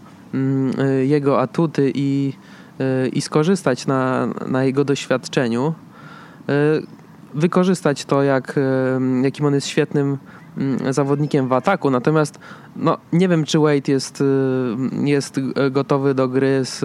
jego 1.06 1.42
atuty 1.42 1.92
i, 1.96 2.34
i 3.14 3.22
skorzystać 3.22 3.88
na, 3.88 4.28
na 4.48 4.64
jego 4.64 4.86
doświadczeniu 4.86 5.74
wykorzystać 7.34 8.06
to, 8.06 8.24
jak, 8.24 8.60
jakim 9.22 9.46
on 9.46 9.54
jest 9.54 9.68
świetnym 9.68 10.18
mm, 10.58 10.94
zawodnikiem 10.94 11.48
w 11.48 11.54
ataku. 11.54 11.90
Natomiast 11.90 12.40
no, 12.76 12.98
nie 13.14 13.28
wiem, 13.28 13.44
czy 13.44 13.60
Wade 13.60 13.92
jest, 13.92 14.24
jest 15.04 15.40
gotowy 15.72 16.14
do 16.14 16.28
gry 16.28 16.66
z, 16.66 16.80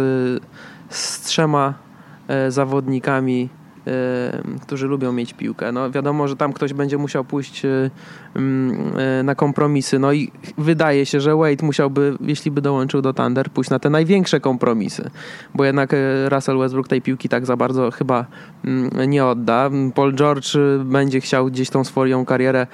z 0.88 1.20
trzema 1.20 1.74
zawodnikami 2.49 3.49
którzy 4.62 4.87
lubią 4.87 5.12
mieć 5.12 5.35
piłkę. 5.35 5.72
No 5.72 5.91
wiadomo, 5.91 6.28
że 6.28 6.37
tam 6.37 6.53
ktoś 6.53 6.72
będzie 6.72 6.99
musiał 6.99 7.24
pójść 7.24 7.64
y, 7.64 7.91
y, 9.20 9.22
na 9.22 9.35
kompromisy. 9.35 9.99
No 9.99 10.12
i 10.12 10.32
wydaje 10.59 11.07
się, 11.07 11.20
że 11.20 11.37
Wade 11.37 11.66
musiałby, 11.66 12.16
jeśli 12.20 12.51
by 12.51 12.61
dołączył 12.61 13.03
do 13.03 13.14
Thunder, 13.14 13.51
pójść 13.51 13.70
na 13.70 13.78
te 13.78 13.91
największe 13.91 14.41
kompromisy, 14.41 15.11
bo 15.55 15.64
jednak 15.64 15.93
y, 15.93 16.28
Russell 16.28 16.59
Westbrook 16.59 16.89
tej 16.89 17.03
piłki 17.03 17.28
tak 17.28 17.47
za 17.47 17.57
bardzo 17.57 17.91
chyba 17.91 18.26
nie 19.09 19.24
odda. 19.24 19.70
Paul 19.95 20.14
George 20.14 20.57
będzie 20.85 21.20
chciał 21.20 21.47
gdzieś 21.47 21.70
tą 21.70 21.85
swoją 21.85 22.24
karierę 22.24 22.66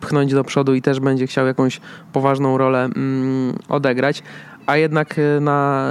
pchnąć 0.00 0.34
do 0.34 0.44
przodu 0.44 0.74
i 0.74 0.82
też 0.82 1.00
będzie 1.00 1.26
chciał 1.26 1.46
jakąś 1.46 1.80
poważną 2.12 2.58
rolę 2.58 2.88
odegrać 3.68 4.22
a 4.66 4.76
jednak 4.76 5.18
e, 5.18 5.40
na, 5.40 5.88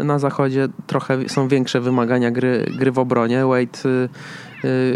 e, 0.00 0.04
na 0.04 0.18
zachodzie 0.18 0.68
trochę 0.86 1.28
są 1.28 1.48
większe 1.48 1.80
wymagania 1.80 2.30
gry, 2.30 2.72
gry 2.78 2.92
w 2.92 2.98
obronie. 2.98 3.44
Wade 3.46 4.08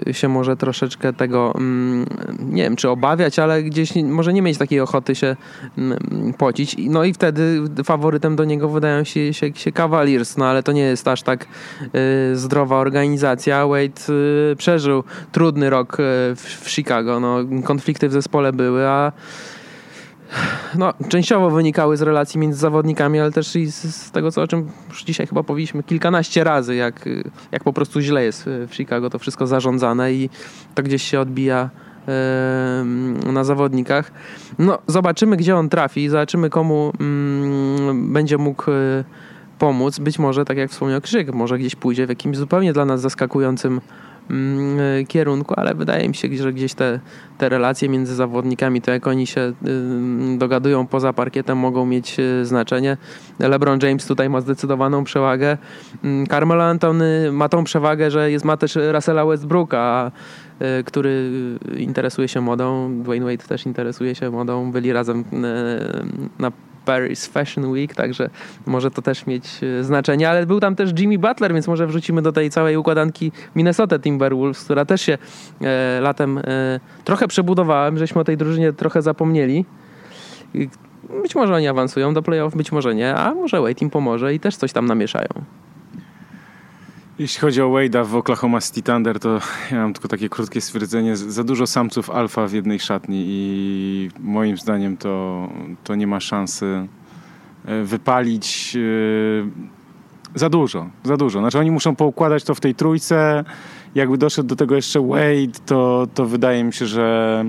e, 0.09 0.15
się 0.15 0.29
może 0.29 0.57
troszeczkę 0.57 1.13
tego, 1.13 1.53
mm, 1.55 2.07
nie 2.39 2.63
wiem, 2.63 2.77
czy 2.77 2.89
obawiać, 2.89 3.39
ale 3.39 3.63
gdzieś 3.63 3.95
może 3.97 4.33
nie 4.33 4.43
mieć 4.43 4.59
takiej 4.59 4.81
ochoty 4.81 5.15
się 5.15 5.37
mm, 5.79 5.99
pocić. 6.39 6.77
No 6.79 7.05
i 7.05 7.13
wtedy 7.13 7.63
faworytem 7.85 8.37
do 8.37 8.45
niego 8.45 8.69
wydają 8.69 9.05
się, 9.05 9.35
się, 9.35 9.55
się 9.55 9.73
Cavaliers, 9.73 10.37
no 10.37 10.47
ale 10.47 10.63
to 10.63 10.73
nie 10.73 10.83
jest 10.83 11.09
aż 11.09 11.23
tak 11.23 11.47
zdrowa 12.35 12.77
organizacja. 12.77 13.67
Wade 13.67 14.03
przeżył 14.57 15.05
trudny 15.33 15.71
rok 15.71 15.97
w, 16.37 16.61
w 16.63 16.71
Chicago. 16.71 17.21
No, 17.21 17.39
konflikty 17.65 18.09
w 18.09 18.13
zespole 18.13 18.53
były, 18.53 18.87
a 18.87 19.13
no, 20.79 20.93
częściowo 21.09 21.51
wynikały 21.51 21.97
z 21.97 22.03
relacji 22.03 22.41
między 22.41 22.59
zawodnikami, 22.59 23.21
ale 23.21 23.33
też 23.33 23.57
i 23.57 23.67
z, 23.67 23.97
z, 23.97 24.11
tego, 24.11 24.33
co, 24.33 24.43
o 24.43 24.47
czym 24.47 24.69
już 24.89 25.05
dzisiaj 25.05 25.27
chyba 25.27 25.43
powiedzieliśmy 25.43 25.83
kilkanaście 25.83 26.45
razy, 26.45 26.75
jak, 26.75 27.09
jak 27.53 27.65
po 27.65 27.73
prostu 27.73 28.01
źle 28.01 28.25
jest 28.25 28.45
w 28.69 28.75
Chicago 28.75 29.11
to 29.11 29.19
wszystko 29.19 29.47
zarządzane 29.47 30.13
i 30.13 30.31
to 30.75 30.83
gdzieś 30.83 31.03
się 31.03 31.21
odbija 31.21 31.71
na 33.33 33.45
zawodnikach. 33.45 34.13
No, 34.59 34.79
zobaczymy, 34.87 35.37
gdzie 35.37 35.57
on 35.57 35.69
trafi, 35.69 36.09
zobaczymy, 36.09 36.51
komu 36.51 36.93
mm, 37.01 38.13
będzie 38.13 38.39
mógł 38.39 38.65
pomóc. 39.59 39.99
Być 39.99 40.19
może, 40.19 40.45
tak 40.45 40.57
jak 40.57 40.71
wspomniał 40.71 41.01
Krzyk, 41.01 41.35
może 41.35 41.59
gdzieś 41.59 41.75
pójdzie 41.75 42.07
w 42.07 42.09
jakimś 42.09 42.37
zupełnie 42.37 42.73
dla 42.73 42.85
nas 42.85 43.01
zaskakującym 43.01 43.81
kierunku, 45.09 45.55
ale 45.57 45.75
wydaje 45.75 46.09
mi 46.09 46.15
się, 46.15 46.29
że 46.37 46.53
gdzieś 46.53 46.75
te, 46.75 47.01
te 47.39 47.49
relacje 47.49 47.89
między 47.89 48.15
zawodnikami, 48.15 48.83
to 48.83 48.91
jak 48.91 49.07
oni 49.07 49.27
się 49.27 49.53
dogadują 50.39 50.87
poza 50.87 51.13
parkietem, 51.13 51.59
mogą 51.59 51.87
mieć 51.87 52.19
y, 52.19 52.47
znaczenie. 52.47 52.97
LeBron 53.39 53.79
James 53.83 54.07
tutaj 54.07 54.31
ma 54.31 54.41
zdecydowaną 54.41 55.05
przewagę. 55.05 55.59
Mm, 56.05 56.27
Carmelo 56.27 56.65
Antony 56.65 57.33
ma 57.33 57.49
tą 57.49 57.65
przewagę, 57.65 58.11
że 58.11 58.31
jest, 58.31 58.45
ma 58.45 58.57
też 58.57 58.79
Russella 58.93 59.27
Westbrooka, 59.27 60.13
który 60.85 61.31
interesuje 61.77 62.29
się 62.29 62.41
modą. 62.41 62.91
Dwayne 63.03 63.25
Wade 63.25 63.49
też 63.49 63.67
interesuje 63.67 64.15
się 64.15 64.31
modą. 64.31 64.73
Byli 64.73 64.93
razem 64.93 65.25
na 66.39 66.53
Paris 66.85 67.27
Fashion 67.27 67.71
Week, 67.71 67.95
także 67.95 68.31
może 68.67 68.91
to 68.91 69.03
też 69.03 69.27
mieć 69.27 69.45
e, 69.63 69.85
znaczenie, 69.85 70.31
ale 70.31 70.47
był 70.47 70.61
tam 70.61 70.77
też 70.77 70.91
Jimmy 70.99 71.19
Butler, 71.19 71.55
więc 71.55 71.69
może 71.69 71.87
wrzucimy 71.87 72.23
do 72.23 72.33
tej 72.33 72.51
całej 72.51 72.77
układanki 72.77 73.33
Minnesota 73.57 73.99
Timberwolves, 73.99 74.65
która 74.65 74.85
też 74.85 75.03
się 75.03 75.19
e, 75.61 76.01
latem 76.01 76.39
e, 76.39 76.43
trochę 77.05 77.29
przebudowałem, 77.29 77.99
żeśmy 77.99 78.21
o 78.21 78.25
tej 78.25 78.37
drużynie 78.37 78.73
trochę 78.73 79.03
zapomnieli. 79.03 79.65
Być 81.23 81.35
może 81.35 81.55
oni 81.55 81.69
awansują 81.69 82.15
do 82.15 82.23
playoff, 82.23 82.57
być 82.57 82.73
może 82.73 82.95
nie, 82.95 83.15
a 83.15 83.35
może 83.35 83.61
Wade 83.61 83.81
im 83.81 83.91
pomoże 83.91 84.35
i 84.35 84.41
też 84.41 84.57
coś 84.57 84.73
tam 84.73 84.87
namieszają. 84.87 85.29
Jeśli 87.19 87.41
chodzi 87.41 87.63
o 87.63 87.69
Wade'a 87.69 88.07
w 88.07 88.15
Oklahoma 88.17 88.61
City 88.61 88.83
Thunder, 88.83 89.21
to 89.21 89.41
ja 89.71 89.77
mam 89.77 89.93
tylko 89.93 90.09
takie 90.09 90.29
krótkie 90.29 90.61
stwierdzenie. 90.61 91.17
Za 91.17 91.45
dużo 91.45 91.67
samców 91.67 92.11
alfa 92.11 92.47
w 92.47 92.53
jednej 92.53 92.81
szatni 92.81 93.25
i 93.27 94.11
moim 94.21 94.57
zdaniem 94.57 94.97
to, 94.97 95.49
to 95.85 95.95
nie 95.95 96.07
ma 96.07 96.21
szansy 96.21 96.87
e, 97.65 97.83
wypalić 97.83 98.77
e, 98.77 100.39
za 100.39 100.49
dużo, 100.49 100.91
za 101.05 101.17
dużo. 101.17 101.41
Znaczy 101.41 101.59
oni 101.59 101.71
muszą 101.71 101.97
poukładać 101.97 102.45
to 102.45 102.55
w 102.55 102.61
tej 102.61 102.75
trójce. 102.75 103.45
Jakby 103.95 104.19
doszedł 104.19 104.49
do 104.49 104.57
tego 104.57 104.75
jeszcze 104.77 105.01
Wade, 105.01 105.61
to, 105.67 106.07
to 106.15 106.27
wydaje 106.27 106.65
mi 106.65 106.73
się, 106.73 106.87
że, 106.87 107.45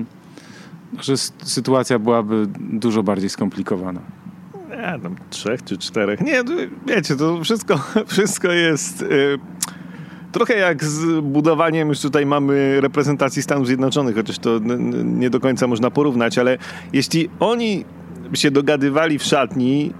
że 1.00 1.16
sytuacja 1.42 1.98
byłaby 1.98 2.46
dużo 2.58 3.02
bardziej 3.02 3.30
skomplikowana. 3.30 4.00
Nie, 4.76 4.98
tam 5.02 5.16
trzech 5.30 5.64
czy 5.64 5.78
czterech. 5.78 6.20
Nie, 6.20 6.42
wiecie, 6.86 7.16
to 7.16 7.44
wszystko, 7.44 7.78
wszystko 8.06 8.52
jest... 8.52 9.02
Y, 9.02 9.38
trochę 10.32 10.54
jak 10.56 10.84
z 10.84 11.20
budowaniem, 11.20 11.88
już 11.88 12.00
tutaj 12.00 12.26
mamy 12.26 12.80
reprezentacji 12.80 13.42
Stanów 13.42 13.66
Zjednoczonych, 13.66 14.16
chociaż 14.16 14.38
to 14.38 14.58
nie 15.04 15.30
do 15.30 15.40
końca 15.40 15.66
można 15.66 15.90
porównać, 15.90 16.38
ale 16.38 16.58
jeśli 16.92 17.28
oni 17.40 17.84
się 18.34 18.50
dogadywali 18.50 19.18
w 19.18 19.22
szatni, 19.22 19.92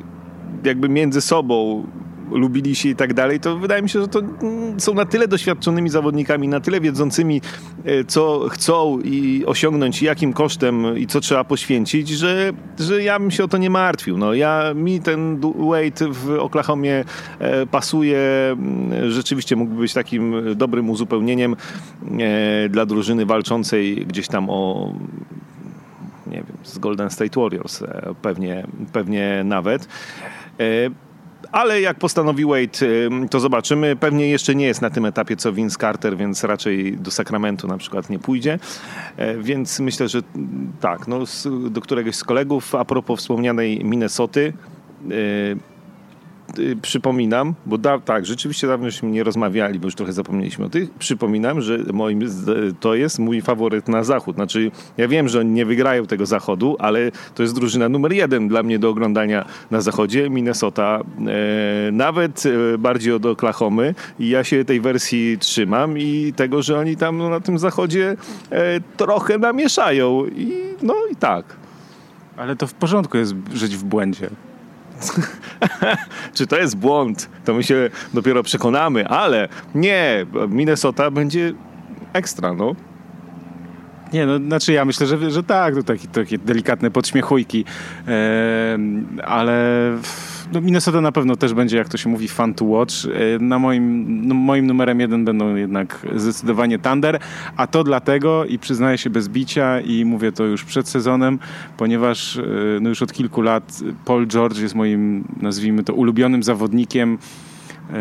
jakby 0.65 0.89
między 0.89 1.21
sobą, 1.21 1.87
lubili 2.35 2.75
się 2.75 2.89
i 2.89 2.97
tak 2.97 3.15
dalej, 3.15 3.41
to 3.41 3.57
wydaje 3.57 3.83
mi 3.83 3.89
się, 3.89 4.01
że 4.01 4.09
to 4.09 4.19
mm, 4.19 4.81
są 4.81 4.95
na 4.95 5.05
tyle 5.05 5.29
doświadczonymi 5.29 5.91
zawodnikami, 5.91 6.49
na 6.49 6.61
tyle 6.61 6.81
wiedzącymi, 6.81 7.41
e, 7.85 8.05
co 8.05 8.49
chcą 8.49 9.01
i 9.01 9.45
osiągnąć, 9.47 10.03
jakim 10.03 10.33
kosztem 10.33 10.99
i 10.99 11.07
co 11.07 11.21
trzeba 11.21 11.45
poświęcić, 11.45 12.09
że, 12.09 12.53
że 12.79 13.03
ja 13.03 13.19
bym 13.19 13.31
się 13.31 13.45
o 13.45 13.49
to 13.49 13.59
nie 13.59 13.71
martwił. 13.71 14.19
No, 14.19 14.35
ja, 14.35 14.75
mi 14.75 15.01
ten 15.01 15.41
Wade 15.41 16.13
w 16.13 16.31
Oklahomie 16.39 17.05
e, 17.39 17.67
pasuje, 17.67 18.19
mm, 18.53 19.11
rzeczywiście 19.11 19.57
mógłby 19.57 19.81
być 19.81 19.95
takim 19.95 20.35
dobrym 20.57 20.91
uzupełnieniem 20.91 21.57
e, 22.19 22.69
dla 22.69 22.87
drużyny 22.87 23.27
walczącej 23.27 24.07
gdzieś 24.07 24.29
tam 24.29 24.51
o 24.51 24.93
nie 26.27 26.37
wiem, 26.37 26.57
z 26.63 26.79
Golden 26.79 27.11
State 27.11 27.41
Warriors 27.41 27.83
pewnie, 28.23 28.67
pewnie 28.93 29.43
nawet 29.45 29.89
ale 31.53 31.81
jak 31.81 31.99
postanowi 31.99 32.45
Wade, 32.45 33.29
to 33.31 33.41
zobaczymy. 33.41 33.97
Pewnie 33.97 34.29
jeszcze 34.29 34.55
nie 34.55 34.67
jest 34.67 34.83
na 34.83 34.91
tym 34.91 35.05
etapie 35.05 35.37
co 35.37 35.53
Vince 35.53 35.79
Carter, 35.79 36.17
więc 36.17 36.45
raczej 36.45 36.97
do 36.97 37.11
Sacramento 37.11 37.69
na 37.69 37.79
przykład 37.79 38.11
nie 38.11 38.19
pójdzie. 38.19 38.59
E, 39.17 39.37
więc 39.37 39.81
myślę, 39.81 40.09
że 40.09 40.21
tak, 40.81 41.09
no, 41.09 41.21
do 41.71 41.81
któregoś 41.81 42.17
z 42.17 42.25
kolegów, 42.25 42.75
a 42.75 42.85
propos 42.85 43.21
wspomnianej 43.21 43.85
Minnesoty, 43.85 44.53
e, 45.11 45.74
Y, 46.59 46.77
przypominam, 46.83 47.55
bo 47.67 47.79
da, 47.79 47.99
tak, 47.99 48.27
rzeczywiście 48.27 48.67
dawno 48.67 48.87
już 48.87 49.03
nie 49.03 49.25
rozmawiali, 49.25 49.79
bo 49.79 49.87
już 49.87 49.95
trochę 49.95 50.13
zapomnieliśmy 50.13 50.65
o 50.65 50.69
tych. 50.69 50.91
Przypominam, 50.91 51.61
że 51.61 51.79
moim, 51.93 52.21
to 52.81 52.95
jest 52.95 53.19
mój 53.19 53.43
faworyt 53.43 53.89
na 53.89 54.05
zachód. 54.05 54.37
Znaczy, 54.37 54.71
ja 54.97 55.09
wiem, 55.09 55.29
że 55.29 55.41
oni 55.41 55.51
nie 55.51 55.67
wygrają 55.67 56.07
tego 56.07 56.27
zachodu, 56.27 56.77
ale 56.79 57.11
to 57.35 57.43
jest 57.43 57.55
drużyna 57.55 57.89
numer 57.89 58.13
jeden 58.13 58.49
dla 58.49 58.63
mnie 58.63 58.79
do 58.79 58.89
oglądania 58.89 59.45
na 59.71 59.81
zachodzie. 59.81 60.31
Minnesota, 60.31 61.01
e, 61.27 61.93
nawet 61.93 62.43
e, 62.47 62.79
bardziej 62.79 63.13
od 63.13 63.27
Oklahomy. 63.27 63.95
I 64.19 64.29
ja 64.29 64.45
się 64.45 64.65
tej 64.65 64.81
wersji 64.81 65.39
trzymam 65.39 65.99
i 65.99 66.33
tego, 66.37 66.63
że 66.63 66.79
oni 66.79 66.97
tam 66.97 67.19
no, 67.19 67.31
na 67.31 67.41
tym 67.41 67.59
zachodzie 67.59 68.17
e, 68.51 68.81
trochę 68.97 69.39
namieszają. 69.39 70.27
I 70.27 70.53
no 70.83 70.95
i 71.13 71.17
tak. 71.17 71.45
Ale 72.37 72.57
to 72.57 72.67
w 72.67 72.75
porządku 72.75 73.17
jest 73.17 73.35
żyć 73.55 73.77
w 73.77 73.85
błędzie. 73.85 74.31
Czy 76.35 76.47
to 76.47 76.57
jest 76.57 76.77
błąd? 76.77 77.29
To 77.45 77.55
my 77.55 77.63
się 77.63 77.91
dopiero 78.15 78.43
przekonamy, 78.43 79.09
ale 79.09 79.49
nie, 79.75 80.27
Minnesota 80.49 81.11
będzie 81.11 81.53
ekstra, 82.13 82.55
no. 82.55 82.75
Nie, 84.13 84.27
no, 84.27 84.39
znaczy 84.39 84.73
ja 84.73 84.85
myślę, 84.85 85.07
że, 85.07 85.31
że 85.31 85.43
tak, 85.43 85.75
to 85.75 85.83
takie, 85.83 86.09
takie 86.09 86.39
delikatne 86.39 86.91
podśmiechujki, 86.91 87.65
e, 88.09 88.79
ale 89.25 89.55
no 90.55 90.61
Minnesota 90.61 91.01
na 91.01 91.13
pewno 91.13 91.37
też 91.37 91.55
będzie, 91.55 91.77
jak 91.77 91.89
to 91.89 91.97
się 91.97 92.09
mówi, 92.09 92.29
fun 92.29 92.55
to 92.55 92.65
watch. 92.65 92.95
E, 93.05 93.39
na 93.39 93.59
moim, 93.59 94.05
no, 94.29 94.35
moim 94.35 94.67
numerem 94.67 95.01
jeden 95.01 95.25
będą 95.25 95.55
jednak 95.55 96.07
zdecydowanie 96.17 96.79
Thunder, 96.79 97.19
a 97.57 97.67
to 97.67 97.85
dlatego 97.85 98.45
i 98.45 98.59
przyznaję 98.59 98.99
się 98.99 99.11
bez 99.11 99.29
bicia 99.29 99.81
i 99.81 100.05
mówię 100.05 100.33
to 100.33 100.45
już 100.45 100.65
przed 100.65 100.89
sezonem, 100.89 101.39
ponieważ 101.77 102.37
e, 102.37 102.43
no 102.81 102.89
już 102.89 103.03
od 103.03 103.13
kilku 103.13 103.43
lat 103.43 103.81
Paul 104.05 104.27
George 104.27 104.59
jest 104.59 104.75
moim, 104.75 105.25
nazwijmy 105.41 105.85
to, 105.85 105.95
ulubionym 105.95 106.43
zawodnikiem 106.43 107.19
e, 107.91 107.95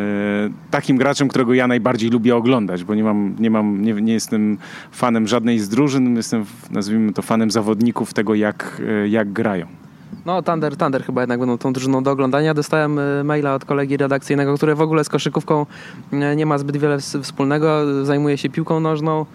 takim 0.71 0.97
graczem, 0.97 1.27
którego 1.27 1.53
ja 1.53 1.67
najbardziej 1.67 2.09
lubię 2.09 2.35
oglądać, 2.35 2.83
bo 2.83 2.95
nie 2.95 3.03
mam, 3.03 3.35
nie 3.39 3.49
mam, 3.49 3.81
nie, 3.81 3.93
nie, 3.93 4.13
jestem 4.13 4.57
fanem 4.91 5.27
żadnej 5.27 5.59
z 5.59 5.69
drużyn, 5.69 6.15
jestem, 6.15 6.45
nazwijmy 6.71 7.13
to, 7.13 7.21
fanem 7.21 7.51
zawodników 7.51 8.13
tego, 8.13 8.35
jak, 8.35 8.81
jak 9.05 9.31
grają. 9.31 9.82
No, 10.25 10.41
Thunder, 10.41 10.77
Thunder 10.77 11.03
chyba 11.03 11.21
jednak 11.21 11.39
będą 11.39 11.57
tą 11.57 11.73
drużyną 11.73 12.03
do 12.03 12.11
oglądania. 12.11 12.53
Dostałem 12.53 12.99
e, 12.99 13.23
maila 13.23 13.55
od 13.55 13.65
kolegi 13.65 13.97
redakcyjnego, 13.97 14.55
który 14.55 14.75
w 14.75 14.81
ogóle 14.81 15.03
z 15.03 15.09
koszykówką 15.09 15.65
e, 16.11 16.35
nie 16.35 16.45
ma 16.45 16.57
zbyt 16.57 16.77
wiele 16.77 16.99
wspólnego. 16.99 18.05
Zajmuje 18.05 18.37
się 18.37 18.49
piłką 18.49 18.79
nożną. 18.79 19.25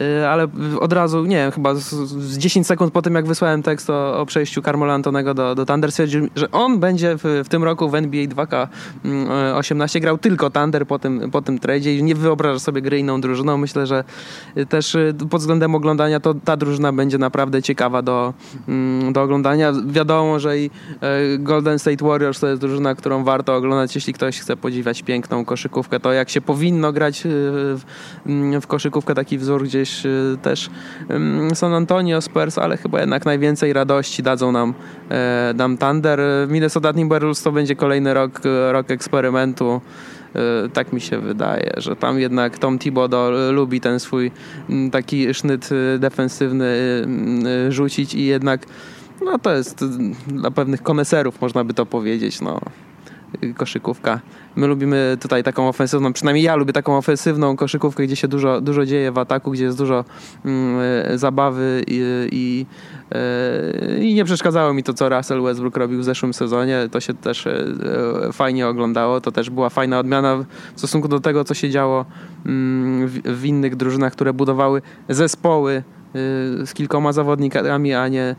Y, 0.00 0.28
ale 0.28 0.48
od 0.80 0.92
razu, 0.92 1.24
nie 1.24 1.36
wiem, 1.36 1.50
chyba 1.50 1.74
z, 1.74 1.90
z 1.90 2.38
10 2.38 2.66
sekund 2.66 2.92
po 2.92 3.02
tym, 3.02 3.14
jak 3.14 3.26
wysłałem 3.26 3.62
tekst 3.62 3.90
o, 3.90 4.20
o 4.20 4.26
przejściu 4.26 4.62
Carmelo 4.62 4.92
Antonego 4.92 5.34
do, 5.34 5.54
do 5.54 5.66
Thunder, 5.66 5.92
stwierdził, 5.92 6.28
że 6.36 6.50
on 6.50 6.80
będzie 6.80 7.16
w, 7.16 7.42
w 7.44 7.48
tym 7.48 7.64
roku 7.64 7.88
w 7.90 7.94
NBA 7.94 8.24
2K18 8.26 10.00
grał 10.00 10.18
tylko 10.18 10.50
Thunder 10.50 10.86
po 10.86 10.98
tym, 10.98 11.30
po 11.30 11.42
tym 11.42 11.58
tradzie 11.58 11.96
i 11.96 12.02
nie 12.02 12.14
wyobraża 12.14 12.58
sobie 12.58 12.82
gry 12.82 12.98
inną 12.98 13.20
drużyną. 13.20 13.56
Myślę, 13.56 13.86
że 13.86 14.04
też 14.68 14.94
y, 14.94 15.14
pod 15.30 15.40
względem 15.40 15.74
oglądania 15.74 16.20
to 16.20 16.34
ta 16.34 16.56
drużyna 16.56 16.92
będzie 16.92 17.18
naprawdę 17.18 17.62
ciekawa 17.62 18.02
do, 18.02 18.34
mm, 18.68 19.12
do 19.12 19.22
oglądania. 19.22 19.72
Wiadomo, 19.86 20.40
że 20.40 20.58
i 20.58 20.70
y, 21.34 21.38
Golden 21.38 21.78
State 21.78 22.04
Warriors 22.04 22.40
to 22.40 22.46
jest 22.46 22.60
drużyna, 22.60 22.94
którą 22.94 23.24
warto 23.24 23.56
oglądać, 23.56 23.94
jeśli 23.94 24.12
ktoś 24.12 24.40
chce 24.40 24.56
podziwiać 24.56 25.02
piękną 25.02 25.44
koszykówkę, 25.44 26.00
to 26.00 26.12
jak 26.12 26.30
się 26.30 26.40
powinno 26.40 26.92
grać 26.92 27.22
w, 27.24 27.80
w 28.62 28.66
koszykówkę, 28.66 29.14
taki 29.14 29.38
wzór 29.38 29.64
gdzieś 29.64 29.87
gdzieś 29.88 30.06
y, 30.06 30.38
też 30.42 30.70
San 31.54 31.74
Antonio 31.74 32.20
Spurs, 32.20 32.58
ale 32.58 32.76
chyba 32.76 33.00
jednak 33.00 33.24
najwięcej 33.24 33.72
radości 33.72 34.22
dadzą 34.22 34.52
nam, 34.52 34.74
e, 35.10 35.54
nam 35.56 35.78
Thunder. 35.78 36.20
Minnesota 36.48 36.92
Timberwolves 36.92 37.42
to 37.42 37.52
będzie 37.52 37.76
kolejny 37.76 38.14
rok, 38.14 38.40
rok 38.70 38.90
eksperymentu 38.90 39.80
e, 40.34 40.68
tak 40.68 40.92
mi 40.92 41.00
się 41.00 41.18
wydaje, 41.18 41.72
że 41.76 41.96
tam 41.96 42.20
jednak 42.20 42.58
Tom 42.58 42.78
Thibodeau 42.78 43.52
lubi 43.52 43.80
ten 43.80 44.00
swój 44.00 44.30
taki 44.92 45.34
sznyt 45.34 45.68
defensywny 45.98 46.76
rzucić 47.68 48.14
i 48.14 48.24
jednak 48.24 48.66
no 49.24 49.38
to 49.38 49.54
jest 49.54 49.84
dla 50.26 50.50
pewnych 50.50 50.82
koneserów 50.82 51.40
można 51.40 51.64
by 51.64 51.74
to 51.74 51.86
powiedzieć, 51.86 52.40
no 52.40 52.60
koszykówka. 53.56 54.20
My 54.58 54.66
lubimy 54.66 55.16
tutaj 55.20 55.42
taką 55.42 55.68
ofensywną, 55.68 56.12
przynajmniej 56.12 56.44
ja 56.44 56.56
lubię 56.56 56.72
taką 56.72 56.96
ofensywną 56.96 57.56
koszykówkę, 57.56 58.04
gdzie 58.04 58.16
się 58.16 58.28
dużo, 58.28 58.60
dużo 58.60 58.86
dzieje 58.86 59.12
w 59.12 59.18
ataku, 59.18 59.50
gdzie 59.50 59.64
jest 59.64 59.78
dużo 59.78 60.04
mm, 60.44 60.80
e, 61.04 61.18
zabawy 61.18 61.84
i, 61.86 62.28
i, 62.32 62.66
e, 63.12 64.04
i, 64.04 64.14
nie 64.14 64.24
przeszkadzało 64.24 64.74
mi 64.74 64.82
to, 64.82 64.94
co 64.94 65.08
Russell 65.08 65.42
Westbrook 65.42 65.76
robił 65.76 66.00
w 66.00 66.04
zeszłym 66.04 66.34
sezonie. 66.34 66.88
To 66.90 67.00
się 67.00 67.14
też 67.14 67.46
e, 67.46 67.64
fajnie 68.32 68.68
oglądało. 68.68 69.20
To 69.20 69.32
też 69.32 69.50
była 69.50 69.68
fajna 69.70 69.98
odmiana 69.98 70.36
w 70.74 70.78
stosunku 70.78 71.08
do 71.08 71.20
tego, 71.20 71.44
co 71.44 71.54
się 71.54 71.70
działo 71.70 72.04
mm, 72.46 73.08
w, 73.08 73.20
w 73.22 73.44
innych 73.44 73.76
drużynach, 73.76 74.12
które 74.12 74.32
budowały 74.32 74.82
zespoły 75.08 75.82
z 76.64 76.74
kilkoma 76.74 77.12
zawodnikami, 77.12 77.94
a 77.94 78.08
nie 78.08 78.36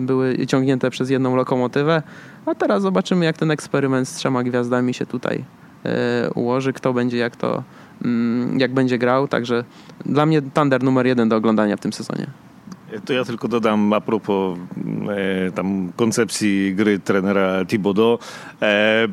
były 0.00 0.46
ciągnięte 0.46 0.90
przez 0.90 1.10
jedną 1.10 1.36
lokomotywę. 1.36 2.02
A 2.46 2.54
teraz 2.54 2.82
zobaczymy, 2.82 3.24
jak 3.24 3.36
ten 3.36 3.50
eksperyment 3.50 4.08
z 4.08 4.14
trzema 4.14 4.42
gwiazdami 4.42 4.94
się 4.94 5.06
tutaj 5.06 5.44
ułoży, 6.34 6.72
kto 6.72 6.92
będzie 6.92 7.18
jak 7.18 7.36
to 7.36 7.62
mm, 8.04 8.60
jak 8.60 8.74
będzie 8.74 8.98
grał, 8.98 9.28
także 9.28 9.64
dla 10.04 10.26
mnie 10.26 10.42
Thunder 10.42 10.82
numer 10.82 11.06
jeden 11.06 11.28
do 11.28 11.36
oglądania 11.36 11.76
w 11.76 11.80
tym 11.80 11.92
sezonie. 11.92 12.26
To 13.04 13.12
ja 13.12 13.24
tylko 13.24 13.48
dodam 13.48 13.92
a 13.92 14.00
propos 14.00 14.58
e, 15.08 15.52
tam 15.52 15.92
koncepcji 15.96 16.74
gry 16.74 16.98
trenera 16.98 17.64
Thibodeau. 17.64 18.18
E, 18.62 19.08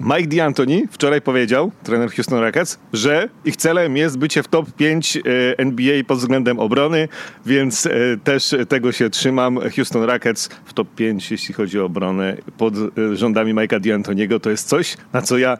Mike 0.00 0.28
D'Antoni 0.28 0.82
wczoraj 0.90 1.20
powiedział, 1.20 1.70
trener 1.82 2.10
Houston 2.12 2.38
Rockets, 2.38 2.78
że 2.92 3.28
ich 3.44 3.56
celem 3.56 3.96
jest 3.96 4.18
bycie 4.18 4.42
w 4.42 4.48
top 4.48 4.72
5 4.72 5.16
e, 5.16 5.20
NBA 5.58 6.04
pod 6.04 6.18
względem 6.18 6.58
obrony, 6.58 7.08
więc 7.46 7.86
e, 7.86 7.90
też 8.24 8.54
tego 8.68 8.92
się 8.92 9.10
trzymam. 9.10 9.58
Houston 9.76 10.02
Rockets 10.02 10.48
w 10.64 10.72
top 10.72 10.88
5, 10.94 11.30
jeśli 11.30 11.54
chodzi 11.54 11.80
o 11.80 11.84
obronę, 11.84 12.36
pod 12.58 12.74
e, 12.76 13.16
rządami 13.16 13.54
Mike'a 13.54 13.80
D'Antoniego, 13.80 14.40
to 14.40 14.50
jest 14.50 14.68
coś, 14.68 14.96
na 15.12 15.22
co 15.22 15.38
ja 15.38 15.58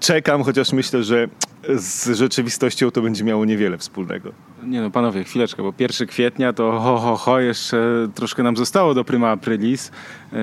czekam, 0.00 0.42
chociaż 0.42 0.72
myślę, 0.72 1.04
że 1.04 1.28
z 1.74 2.08
rzeczywistością 2.08 2.90
to 2.90 3.02
będzie 3.02 3.24
miało 3.24 3.44
niewiele 3.44 3.78
wspólnego. 3.78 4.32
Nie 4.62 4.80
no, 4.80 4.90
panowie, 4.90 5.24
chwileczkę, 5.24 5.62
bo 5.62 5.72
1 5.78 6.08
kwietnia 6.08 6.52
to 6.52 6.80
ho, 6.80 6.98
ho, 6.98 7.16
ho, 7.16 7.40
jeszcze 7.40 8.08
troszkę 8.14 8.42
nam 8.42 8.56
zostało 8.56 8.94
do 8.94 9.04
prima 9.04 9.30
aprilis. 9.30 9.90
Eee, 10.32 10.38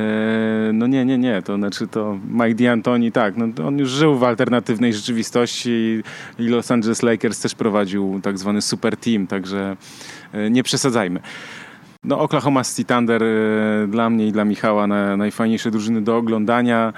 no 0.73 0.87
nie, 0.87 1.05
nie, 1.05 1.17
nie, 1.17 1.41
to 1.41 1.55
znaczy 1.55 1.87
to 1.87 2.19
Mike 2.29 2.55
D'Antoni, 2.55 3.11
tak, 3.11 3.37
no, 3.37 3.67
on 3.67 3.79
już 3.79 3.89
żył 3.89 4.15
w 4.15 4.23
alternatywnej 4.23 4.93
rzeczywistości 4.93 6.03
i 6.39 6.47
Los 6.47 6.71
Angeles 6.71 7.03
Lakers 7.03 7.39
też 7.39 7.55
prowadził 7.55 8.19
tak 8.23 8.37
zwany 8.37 8.61
super 8.61 8.97
team, 8.97 9.27
także 9.27 9.77
e, 10.33 10.49
nie 10.49 10.63
przesadzajmy. 10.63 11.19
No 12.03 12.19
Oklahoma 12.19 12.63
City 12.63 12.85
Thunder 12.85 13.23
e, 13.23 13.27
dla 13.87 14.09
mnie 14.09 14.27
i 14.27 14.31
dla 14.31 14.45
Michała 14.45 14.87
na, 14.87 15.17
najfajniejsze 15.17 15.71
drużyny 15.71 16.01
do 16.01 16.17
oglądania 16.17 16.93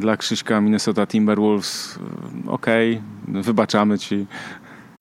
dla 0.00 0.16
Krzyśka 0.16 0.60
Minnesota 0.60 1.06
Timberwolves 1.06 1.98
e, 2.46 2.50
okej, 2.50 3.02
okay, 3.28 3.42
wybaczamy 3.42 3.98
ci 3.98 4.26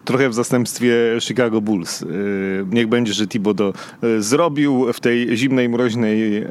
trochę 0.08 0.30
w 0.30 0.34
zastępstwie 0.34 0.96
Chicago 1.20 1.62
Bulls. 1.62 2.02
Y, 2.02 2.66
niech 2.72 2.88
będzie, 2.88 3.14
że 3.14 3.28
Thibodeau 3.28 3.74
y, 4.04 4.22
zrobił 4.22 4.94
w 4.94 5.00
tej 5.00 5.38
zimnej, 5.38 5.70
mroźnej, 5.70 6.38
e, 6.38 6.46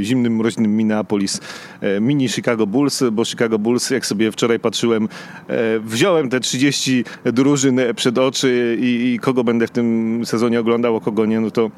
zimnym, 0.00 0.36
mroźnym 0.36 0.76
Minneapolis 0.76 1.40
e, 1.80 2.00
mini 2.00 2.28
Chicago 2.28 2.66
Bulls, 2.66 3.04
bo 3.12 3.24
Chicago 3.24 3.58
Bulls, 3.58 3.90
jak 3.90 4.06
sobie 4.06 4.32
wczoraj 4.32 4.60
patrzyłem, 4.60 5.08
e, 5.48 5.80
wziąłem 5.80 6.28
te 6.28 6.40
30 6.40 7.04
drużyn 7.24 7.80
przed 7.96 8.18
oczy 8.18 8.76
i, 8.80 9.12
i 9.14 9.18
kogo 9.18 9.44
będę 9.44 9.66
w 9.66 9.70
tym 9.70 10.20
sezonie 10.24 10.60
oglądał, 10.60 10.96
a 10.96 11.00
kogo 11.00 11.26
nie, 11.26 11.40
no 11.40 11.50
to 11.50 11.70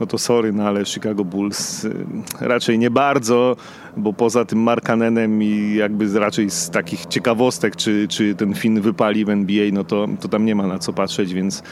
no 0.00 0.06
to 0.06 0.18
sorry, 0.18 0.52
no 0.52 0.64
ale 0.64 0.84
Chicago 0.84 1.24
Bulls 1.24 1.84
y, 1.84 2.06
raczej 2.40 2.78
nie 2.78 2.90
bardzo, 2.90 3.56
bo 3.96 4.12
poza 4.12 4.44
tym 4.44 4.58
Markanenem 4.58 5.42
i 5.42 5.74
jakby 5.74 6.18
raczej 6.18 6.50
z 6.50 6.70
takich 6.70 7.06
ciekawostek, 7.06 7.76
czy, 7.76 8.06
czy 8.08 8.34
ten 8.34 8.54
Finn 8.54 8.80
wypali 8.80 9.24
w 9.24 9.30
NBA, 9.30 9.64
no 9.72 9.84
to, 9.84 10.08
to 10.20 10.28
tam 10.28 10.44
nie 10.44 10.54
ma 10.54 10.66
na 10.66 10.78
co 10.78 10.92
patrzeć, 10.92 11.34
więc, 11.34 11.62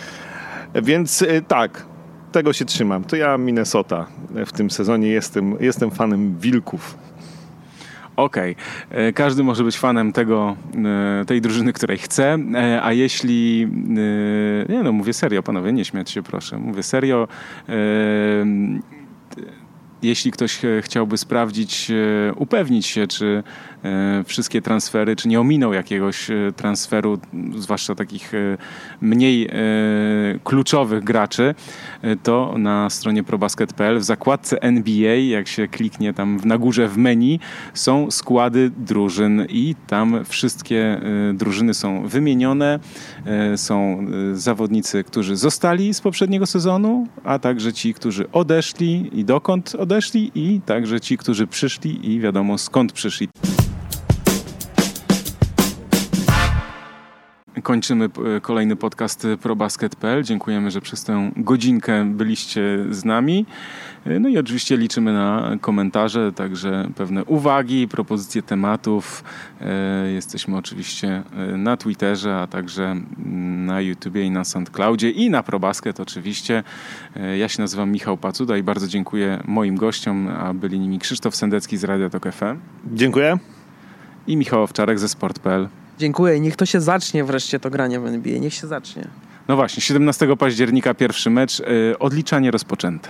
więc 0.74 1.22
y, 1.22 1.42
tak, 1.48 1.86
tego 2.32 2.52
się 2.52 2.64
trzymam. 2.64 3.04
To 3.04 3.16
ja 3.16 3.38
Minnesota 3.38 4.06
w 4.46 4.52
tym 4.52 4.70
sezonie 4.70 5.08
jestem, 5.08 5.56
jestem 5.60 5.90
fanem 5.90 6.38
Wilków. 6.38 7.05
Okej, 8.16 8.56
okay. 8.88 9.06
E, 9.06 9.12
każdy 9.12 9.42
może 9.42 9.64
być 9.64 9.78
fanem 9.78 10.12
tego, 10.12 10.56
e, 11.20 11.24
tej 11.24 11.40
drużyny, 11.40 11.72
której 11.72 11.98
chce, 11.98 12.38
e, 12.54 12.82
a 12.82 12.92
jeśli, 12.92 13.68
nie 14.68 14.82
no, 14.82 14.92
mówię 14.92 15.12
serio, 15.12 15.42
panowie, 15.42 15.72
nie 15.72 15.84
śmiać 15.84 16.10
się 16.10 16.22
proszę, 16.22 16.58
mówię 16.58 16.82
serio, 16.82 17.28
jeśli 20.02 20.30
ktoś 20.30 20.60
chciałby 20.80 21.18
sprawdzić, 21.18 21.92
upewnić 22.36 22.86
się, 22.86 23.06
czy 23.06 23.42
wszystkie 24.26 24.62
transfery, 24.62 25.16
czy 25.16 25.28
nie 25.28 25.40
ominął 25.40 25.72
jakiegoś 25.72 26.30
e, 26.30 26.52
transferu, 26.56 27.18
zwłaszcza 27.56 27.94
takich 27.94 28.34
e, 28.34 28.58
mniej 29.00 29.50
kluczowych 30.44 31.04
graczy, 31.04 31.54
to 32.22 32.54
na 32.58 32.90
stronie 32.90 33.24
probasket.pl 33.24 33.98
w 33.98 34.04
zakładce 34.04 34.62
NBA, 34.62 35.14
jak 35.14 35.48
się 35.48 35.68
kliknie 35.68 36.14
tam 36.14 36.40
na 36.44 36.58
górze 36.58 36.88
w 36.88 36.96
menu, 36.96 37.40
są 37.74 38.10
składy 38.10 38.70
drużyn 38.76 39.46
i 39.48 39.74
tam 39.86 40.24
wszystkie 40.24 41.00
drużyny 41.34 41.74
są 41.74 42.08
wymienione. 42.08 42.78
Są 43.56 44.06
zawodnicy, 44.32 45.04
którzy 45.04 45.36
zostali 45.36 45.94
z 45.94 46.00
poprzedniego 46.00 46.46
sezonu, 46.46 47.06
a 47.24 47.38
także 47.38 47.72
ci, 47.72 47.94
którzy 47.94 48.30
odeszli 48.32 49.10
i 49.12 49.24
dokąd 49.24 49.74
odeszli 49.74 50.30
i 50.34 50.60
także 50.60 51.00
ci, 51.00 51.18
którzy 51.18 51.46
przyszli 51.46 52.14
i 52.14 52.20
wiadomo 52.20 52.58
skąd 52.58 52.92
przyszli. 52.92 53.28
Kończymy 57.66 58.04
e, 58.36 58.40
kolejny 58.40 58.76
podcast 58.76 59.26
probasket.pl. 59.42 60.22
Dziękujemy, 60.22 60.70
że 60.70 60.80
przez 60.80 61.04
tę 61.04 61.30
godzinkę 61.36 62.04
byliście 62.04 62.62
z 62.90 63.04
nami. 63.04 63.46
E, 64.04 64.20
no 64.20 64.28
i 64.28 64.38
oczywiście 64.38 64.76
liczymy 64.76 65.12
na 65.12 65.56
komentarze, 65.60 66.32
także 66.32 66.88
pewne 66.96 67.24
uwagi, 67.24 67.88
propozycje 67.88 68.42
tematów. 68.42 69.24
E, 69.60 70.12
jesteśmy 70.12 70.56
oczywiście 70.56 71.22
na 71.56 71.76
Twitterze, 71.76 72.36
a 72.36 72.46
także 72.46 72.96
na 73.66 73.80
YouTubie 73.80 74.22
i 74.22 74.30
na 74.30 74.44
SoundCloudzie 74.44 75.10
i 75.10 75.30
na 75.30 75.42
ProBasket 75.42 76.00
oczywiście. 76.00 76.62
Ja 77.38 77.48
się 77.48 77.62
nazywam 77.62 77.90
Michał 77.90 78.16
Pacuda 78.16 78.56
i 78.56 78.62
bardzo 78.62 78.88
dziękuję 78.88 79.40
moim 79.44 79.76
gościom, 79.76 80.28
a 80.28 80.54
byli 80.54 80.78
nimi 80.78 80.98
Krzysztof 80.98 81.36
Sendecki 81.36 81.76
z 81.76 81.84
Radio 81.84 82.10
Tok 82.10 82.32
FM. 82.32 82.58
Dziękuję. 82.94 83.38
I 84.26 84.36
Michał 84.36 84.62
Owczarek 84.62 84.98
ze 84.98 85.08
Sport.pl. 85.08 85.68
Dziękuję. 85.98 86.40
Niech 86.40 86.56
to 86.56 86.66
się 86.66 86.80
zacznie 86.80 87.24
wreszcie 87.24 87.60
to 87.60 87.70
granie 87.70 88.00
w 88.00 88.06
NBA. 88.06 88.38
Niech 88.38 88.54
się 88.54 88.66
zacznie. 88.66 89.08
No 89.48 89.56
właśnie, 89.56 89.82
17 89.82 90.36
października 90.36 90.94
pierwszy 90.94 91.30
mecz. 91.30 91.58
Yy, 91.58 91.98
odliczanie 91.98 92.50
rozpoczęte. 92.50 93.08